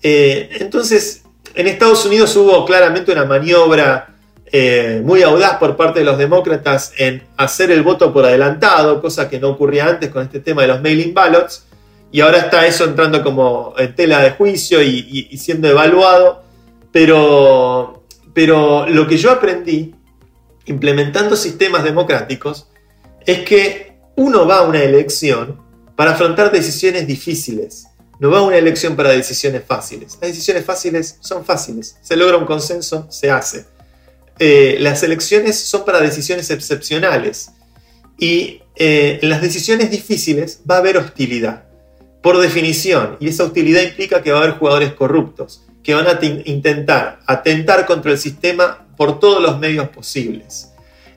Eh, 0.03 0.51
entonces, 0.61 1.23
en 1.55 1.69
Estados 1.69 2.05
Unidos 2.05 2.35
hubo 2.37 2.65
claramente 2.67 3.13
una 3.13 3.25
maniobra 3.25 4.15
eh, 4.47 5.01
muy 5.03 5.23
audaz 5.23 5.57
por 5.57 5.77
parte 5.77 6.01
de 6.01 6.05
los 6.05 6.19
demócratas 6.19 6.93
en 6.99 7.23
hacer 7.39 7.71
el 7.71 7.83
voto 7.83 8.13
por 8.13 8.25
adelantado, 8.27 9.01
cosa 9.01 9.29
que 9.31 9.41
no 9.41 9.49
ocurría 9.51 9.87
antes 9.87 10.11
con 10.11 10.23
este 10.23 10.41
tema 10.41 10.63
de 10.63 10.69
los 10.69 10.83
mailing 10.83 11.15
ballots 11.15 11.65
y 12.13 12.21
ahora 12.21 12.39
está 12.39 12.67
eso 12.67 12.85
entrando 12.85 13.23
como 13.23 13.73
en 13.79 13.95
tela 13.95 14.21
de 14.21 14.33
juicio 14.33 14.83
y, 14.83 15.35
siendo 15.39 15.69
evaluado, 15.69 16.43
pero, 16.93 18.05
pero 18.35 18.87
lo 18.87 19.07
que 19.07 19.17
yo 19.17 19.31
aprendí 19.31 19.95
implementando 20.67 21.35
sistemas 21.35 21.83
democráticos 21.83 22.69
es 23.27 23.41
que 23.41 23.97
uno 24.17 24.47
va 24.47 24.59
a 24.59 24.63
una 24.63 24.83
elección 24.83 25.61
para 25.97 26.13
afrontar 26.13 26.51
decisiones 26.51 27.07
difíciles, 27.07 27.87
no 28.19 28.31
va 28.31 28.39
a 28.39 28.43
una 28.43 28.57
elección 28.57 28.97
para 28.97 29.11
decisiones 29.11 29.63
fáciles. 29.67 30.19
Las 30.21 30.31
decisiones 30.31 30.65
fáciles 30.65 31.19
son 31.21 31.45
fáciles, 31.45 31.97
se 32.03 32.17
logra 32.17 32.37
un 32.37 32.47
consenso, 32.47 33.07
se 33.11 33.31
hace. 33.31 33.65
Eh, 34.39 34.77
las 34.81 35.03
elecciones 35.03 35.59
son 35.59 35.85
para 35.85 36.01
decisiones 36.01 36.51
excepcionales 36.51 37.51
y 38.19 38.63
eh, 38.77 39.19
en 39.23 39.29
las 39.29 39.43
decisiones 39.43 39.91
difíciles 39.91 40.61
va 40.69 40.77
a 40.77 40.79
haber 40.79 40.97
hostilidad 40.97 41.65
por 42.23 42.39
definición, 42.39 43.17
y 43.19 43.29
esa 43.29 43.45
utilidad 43.45 43.83
implica 43.83 44.23
que 44.23 44.31
va 44.31 44.39
a 44.39 44.43
haber 44.45 44.55
jugadores 44.57 44.93
corruptos, 44.93 45.65
que 45.83 45.95
van 45.95 46.07
a 46.07 46.19
intentar 46.45 47.19
atentar 47.27 47.85
contra 47.85 48.13
el 48.13 48.19
sistema 48.19 48.87
por 48.97 49.19
todos 49.19 49.43
los 49.43 49.59
medios 49.59 49.89
posibles. 49.89 50.71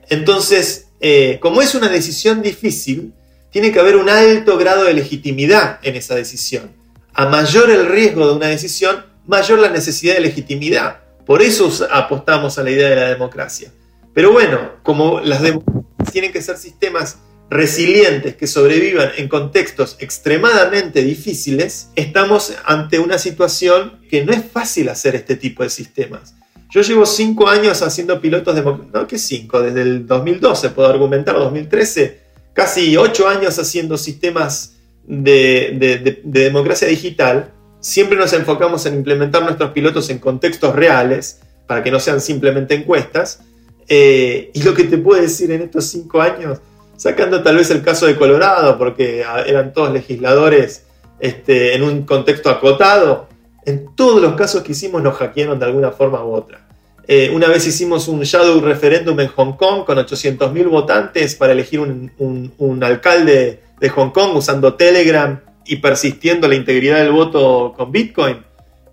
Entonces, 0.09 0.84
eh, 0.99 1.39
como 1.41 1.61
es 1.61 1.75
una 1.75 1.89
decisión 1.89 2.41
difícil, 2.41 3.13
tiene 3.51 3.71
que 3.71 3.79
haber 3.79 3.95
un 3.95 4.09
alto 4.09 4.57
grado 4.57 4.83
de 4.83 4.93
legitimidad 4.93 5.79
en 5.83 5.95
esa 5.95 6.15
decisión. 6.15 6.71
A 7.13 7.27
mayor 7.27 7.69
el 7.69 7.87
riesgo 7.87 8.27
de 8.27 8.33
una 8.33 8.47
decisión, 8.47 9.05
mayor 9.25 9.59
la 9.59 9.69
necesidad 9.69 10.15
de 10.15 10.21
legitimidad. 10.21 10.99
Por 11.25 11.41
eso 11.41 11.71
apostamos 11.91 12.57
a 12.57 12.63
la 12.63 12.71
idea 12.71 12.89
de 12.89 12.95
la 12.97 13.09
democracia. 13.09 13.71
Pero 14.13 14.31
bueno, 14.31 14.73
como 14.83 15.21
las 15.21 15.41
democracias 15.41 16.11
tienen 16.11 16.31
que 16.31 16.41
ser 16.41 16.57
sistemas 16.57 17.17
resilientes 17.49 18.35
que 18.35 18.47
sobrevivan 18.47 19.11
en 19.17 19.27
contextos 19.27 19.97
extremadamente 19.99 21.03
difíciles, 21.03 21.89
estamos 21.95 22.53
ante 22.65 22.99
una 22.99 23.17
situación 23.17 24.01
que 24.09 24.25
no 24.25 24.33
es 24.33 24.43
fácil 24.51 24.89
hacer 24.89 25.15
este 25.15 25.35
tipo 25.35 25.63
de 25.63 25.69
sistemas. 25.69 26.35
Yo 26.75 26.81
llevo 26.81 27.05
cinco 27.05 27.47
años 27.47 27.81
haciendo 27.81 28.19
pilotos 28.19 28.53
de... 28.53 28.61
No, 28.61 29.07
que 29.07 29.17
cinco, 29.17 29.61
desde 29.61 29.81
el 29.81 30.05
2012 30.05 30.71
puedo 30.71 30.89
argumentar, 30.89 31.35
2013, 31.35 32.19
casi 32.51 32.97
ocho 32.97 33.29
años 33.29 33.57
haciendo 33.57 33.97
sistemas 33.97 34.75
de, 35.07 36.19
democracia 36.25 36.85
digital. 36.89 37.53
Siempre 37.79 38.17
nos 38.17 38.33
enfocamos 38.33 38.85
en 38.87 38.95
implementar 38.95 39.41
nuestros 39.43 39.71
pilotos 39.71 40.09
en 40.09 40.19
contextos 40.19 40.75
reales, 40.75 41.39
para 41.65 41.81
que 41.81 41.91
no 41.91 41.99
sean 42.01 42.19
simplemente 42.19 42.75
encuestas. 42.75 43.39
Eh, 43.87 44.51
y 44.53 44.61
lo 44.63 44.73
que 44.73 44.83
te 44.83 44.97
puedo 44.97 45.21
decir 45.21 45.51
en 45.51 45.61
estos 45.61 45.85
cinco 45.85 46.19
años 46.19 46.59
sacando 46.97 47.41
tal 47.41 47.55
vez 47.55 47.71
el 47.71 47.83
caso 47.83 48.05
de 48.05 48.17
Colorado, 48.17 48.77
porque 48.77 49.23
eran 49.47 49.71
todos 49.71 49.93
legisladores 49.93 50.83
este, 51.21 51.73
en 51.73 51.83
un 51.83 52.03
contexto 52.03 52.49
acotado, 52.49 53.29
en 53.65 53.95
todos 53.95 54.21
los 54.21 54.33
casos 54.35 54.61
que 54.61 54.73
hicimos 54.73 55.01
nos 55.01 55.15
hackearon 55.15 55.57
de 55.57 55.67
alguna 55.67 55.91
forma 55.91 56.21
u 56.21 56.33
otra. 56.33 56.64
Eh, 57.07 57.29
una 57.33 57.47
vez 57.47 57.67
hicimos 57.67 58.07
un 58.07 58.21
shadow 58.21 58.59
referéndum 58.61 59.19
en 59.19 59.27
Hong 59.27 59.53
Kong 59.53 59.85
con 59.85 59.97
800.000 59.97 60.67
votantes 60.69 61.35
para 61.35 61.53
elegir 61.53 61.79
un, 61.79 62.83
alcalde 62.83 63.59
de 63.79 63.89
Hong 63.89 64.09
Kong 64.09 64.35
usando 64.35 64.73
Telegram 64.73 65.39
y 65.65 65.75
persistiendo 65.77 66.47
la 66.47 66.55
integridad 66.55 66.97
del 66.99 67.11
voto 67.11 67.73
con 67.77 67.91
Bitcoin. 67.91 68.37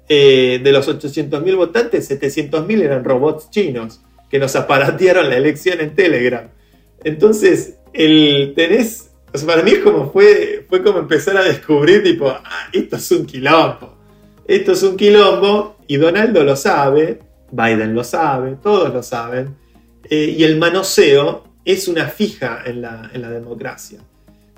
Eh, 0.08 0.60
de 0.62 0.72
los 0.72 0.88
800.000 0.88 1.56
votantes, 1.56 2.10
700.000 2.10 2.82
eran 2.82 3.02
robots 3.02 3.48
chinos 3.50 4.02
que 4.30 4.38
nos 4.38 4.54
aparatearon 4.56 5.28
la 5.30 5.36
elección 5.36 5.80
en 5.80 5.94
Telegram. 5.94 6.48
Entonces, 7.04 7.76
el 7.94 8.52
tenés, 8.54 9.10
para 9.46 9.62
mí 9.62 9.72
fue 10.12 10.82
como 10.82 10.98
empezar 10.98 11.36
a 11.36 11.44
descubrir, 11.44 12.02
tipo, 12.02 12.28
ah, 12.28 12.68
esto 12.72 12.96
es 12.96 13.10
un 13.10 13.24
quilombo. 13.24 13.96
Esto 14.46 14.72
es 14.72 14.82
un 14.82 14.96
quilombo 14.96 15.76
y 15.86 15.96
Donaldo 15.96 16.42
lo 16.44 16.56
sabe, 16.56 17.20
Biden 17.52 17.94
lo 17.94 18.02
sabe, 18.02 18.56
todos 18.60 18.92
lo 18.92 19.02
saben. 19.02 19.54
Eh, 20.10 20.34
y 20.36 20.42
el 20.42 20.58
manoseo 20.58 21.44
es 21.64 21.86
una 21.86 22.08
fija 22.08 22.62
en 22.64 22.82
la, 22.82 23.10
democracia. 23.12 24.00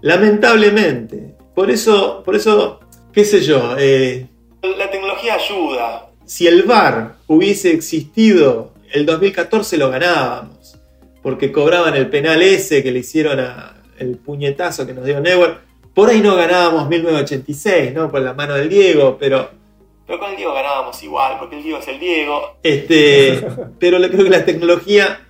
Lamentablemente. 0.01 1.35
Por 1.55 1.71
eso, 1.71 2.23
por 2.25 2.35
eso 2.35 2.81
qué 3.13 3.25
sé 3.25 3.43
yo. 3.43 3.77
Eh, 3.79 4.27
la 4.63 4.91
tecnología 4.91 5.35
ayuda. 5.35 6.07
Si 6.25 6.47
el 6.47 6.63
VAR 6.63 7.17
hubiese 7.27 7.73
existido, 7.73 8.73
el 8.93 9.05
2014 9.05 9.77
lo 9.77 9.91
ganábamos 9.91 10.79
porque 11.23 11.53
cobraban 11.53 11.95
el 11.95 12.09
penal 12.11 12.43
ese 12.43 12.83
que 12.83 12.93
le 12.93 13.01
hicieron 13.01 13.41
a 13.41 13.75
el 13.99 14.17
puñetazo 14.17 14.87
que 14.87 14.95
nos 14.95 15.05
dio 15.05 15.21
Neuer. 15.21 15.59
Por 15.95 16.11
ahí 16.11 16.21
no 16.21 16.35
ganábamos 16.35 16.89
1986, 16.89 17.95
¿no? 17.95 18.11
Por 18.11 18.23
la 18.23 18.35
mano 18.35 18.55
del 18.55 18.69
Diego, 18.69 19.17
pero... 19.19 19.64
Pero 20.07 20.19
con 20.19 20.31
el 20.31 20.37
Diego 20.37 20.53
ganábamos 20.53 21.03
igual, 21.03 21.39
porque 21.39 21.57
el 21.57 21.63
Diego 21.63 21.79
es 21.79 21.89
el 21.89 21.99
Diego. 21.99 22.57
Este, 22.63 23.47
pero 23.79 23.99
creo 23.99 24.25
que 24.25 24.31
la 24.31 24.45
tecnología... 24.45 25.21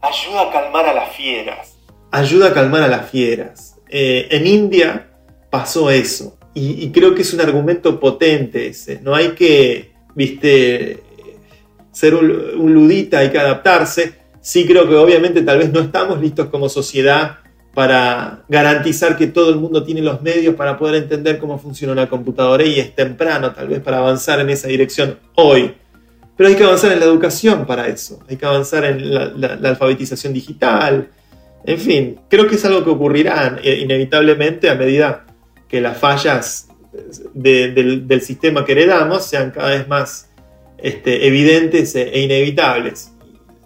Ayuda 0.00 0.48
a 0.48 0.52
calmar 0.52 0.86
a 0.86 0.94
las 0.94 1.14
fieras. 1.14 1.76
Ayuda 2.10 2.48
a 2.48 2.54
calmar 2.54 2.82
a 2.82 2.88
las 2.88 3.10
fieras. 3.10 3.78
Eh, 3.88 4.28
en 4.30 4.46
India 4.46 5.10
pasó 5.50 5.90
eso. 5.90 6.38
Y, 6.54 6.84
y, 6.84 6.90
creo 6.90 7.14
que 7.14 7.22
es 7.22 7.32
un 7.32 7.40
argumento 7.40 8.00
potente 8.00 8.68
ese. 8.68 9.00
No 9.00 9.14
hay 9.14 9.30
que, 9.30 9.92
viste, 10.14 11.00
ser 11.92 12.14
un, 12.14 12.30
un 12.58 12.74
ludita, 12.74 13.18
hay 13.18 13.30
que 13.30 13.38
adaptarse 13.38 14.20
Sí 14.40 14.66
creo 14.66 14.88
que 14.88 14.96
obviamente 14.96 15.42
tal 15.42 15.58
vez 15.58 15.70
no 15.70 15.80
estamos 15.80 16.20
listos 16.20 16.48
como 16.48 16.68
sociedad 16.68 17.38
para 17.74 18.42
garantizar 18.48 19.16
que 19.16 19.28
todo 19.28 19.50
el 19.50 19.56
mundo 19.56 19.84
tiene 19.84 20.02
los 20.02 20.20
medios 20.22 20.54
para 20.54 20.76
poder 20.76 21.02
entender 21.02 21.38
cómo 21.38 21.58
funciona 21.58 21.92
una 21.92 22.08
computadora 22.08 22.64
y 22.64 22.80
es 22.80 22.94
temprano 22.94 23.52
tal 23.52 23.68
vez 23.68 23.80
para 23.80 23.98
avanzar 23.98 24.40
en 24.40 24.50
esa 24.50 24.68
dirección 24.68 25.18
hoy. 25.36 25.74
Pero 26.36 26.48
hay 26.48 26.56
que 26.56 26.64
avanzar 26.64 26.92
en 26.92 27.00
la 27.00 27.06
educación 27.06 27.66
para 27.66 27.86
eso, 27.86 28.20
hay 28.28 28.36
que 28.36 28.46
avanzar 28.46 28.84
en 28.84 29.14
la, 29.40 29.58
alfabetización 29.68 30.32
digital, 30.32 31.08
en 31.64 31.78
fin, 31.78 32.20
creo 32.28 32.46
que 32.46 32.56
es 32.56 32.64
algo 32.64 32.82
que 32.82 32.90
ocurrirá 32.90 33.58
eh, 33.62 33.80
inevitablemente 33.82 34.70
a 34.70 34.74
medida 34.74 35.26
que 35.68 35.80
las 35.80 35.98
fallas 35.98 36.68
del, 37.34 38.20
sistema 38.22 38.64
que 38.64 38.72
heredamos 38.72 39.24
sean 39.26 39.50
cada 39.50 39.70
vez 39.70 39.86
más 39.86 40.30
este, 40.78 41.26
evidentes 41.26 41.94
e 41.94 42.20
inevitables. 42.20 43.12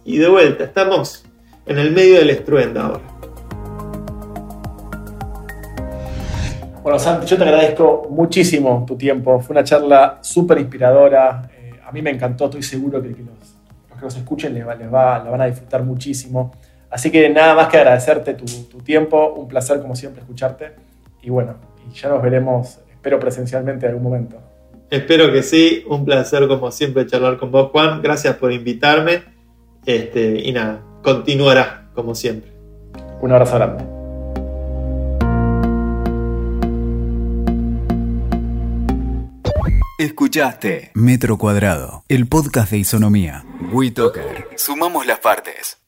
Y 0.04 0.18
de 0.18 0.28
vuelta, 0.28 0.64
estamos 0.64 1.24
en 1.66 1.78
el 1.78 1.92
medio 1.92 2.16
del 2.16 2.30
estruendo 2.30 2.80
ahora. 2.80 3.13
Bueno, 6.84 6.98
Santi, 6.98 7.24
yo 7.24 7.38
te 7.38 7.44
agradezco 7.44 8.08
muchísimo 8.10 8.84
tu 8.86 8.94
tiempo. 8.94 9.40
Fue 9.40 9.54
una 9.54 9.64
charla 9.64 10.18
súper 10.20 10.58
inspiradora. 10.58 11.48
Eh, 11.56 11.80
a 11.82 11.90
mí 11.90 12.02
me 12.02 12.10
encantó, 12.10 12.44
estoy 12.44 12.62
seguro 12.62 13.00
que, 13.00 13.08
los, 13.08 13.16
que 13.16 14.02
nos 14.02 14.14
escuchen 14.14 14.52
les, 14.52 14.66
va, 14.66 15.18
la 15.24 15.30
van 15.30 15.40
a 15.40 15.46
disfrutar 15.46 15.82
muchísimo. 15.82 16.52
Así 16.90 17.10
que 17.10 17.30
nada 17.30 17.54
más 17.54 17.68
que 17.68 17.78
agradecerte 17.78 18.34
tu, 18.34 18.44
tu, 18.44 18.82
tiempo. 18.82 19.32
Un 19.32 19.48
placer, 19.48 19.80
como 19.80 19.96
siempre, 19.96 20.20
escucharte. 20.20 20.72
Y 21.22 21.30
bueno, 21.30 21.54
y 21.88 21.94
ya 21.94 22.10
nos 22.10 22.22
veremos, 22.22 22.80
espero 22.90 23.18
presencialmente 23.18 23.86
en 23.86 23.92
algún 23.92 24.04
momento. 24.04 24.36
Espero 24.90 25.32
que 25.32 25.42
sí. 25.42 25.84
Un 25.88 26.04
placer, 26.04 26.46
como 26.48 26.70
siempre, 26.70 27.06
charlar 27.06 27.38
con 27.38 27.50
vos, 27.50 27.70
Juan. 27.70 28.02
Gracias 28.02 28.36
por 28.36 28.52
invitarme. 28.52 29.22
Este, 29.86 30.38
y 30.38 30.52
nada, 30.52 30.82
continuará, 31.02 31.88
como 31.94 32.14
siempre. 32.14 32.52
Un 33.22 33.32
abrazo 33.32 33.54
grande. 33.54 33.93
Escuchaste 40.04 40.90
Metro 40.92 41.38
Cuadrado, 41.38 42.04
el 42.10 42.26
podcast 42.26 42.70
de 42.72 42.76
Isonomía. 42.76 43.46
WeToker. 43.72 44.48
Sumamos 44.54 45.06
las 45.06 45.20
partes. 45.20 45.78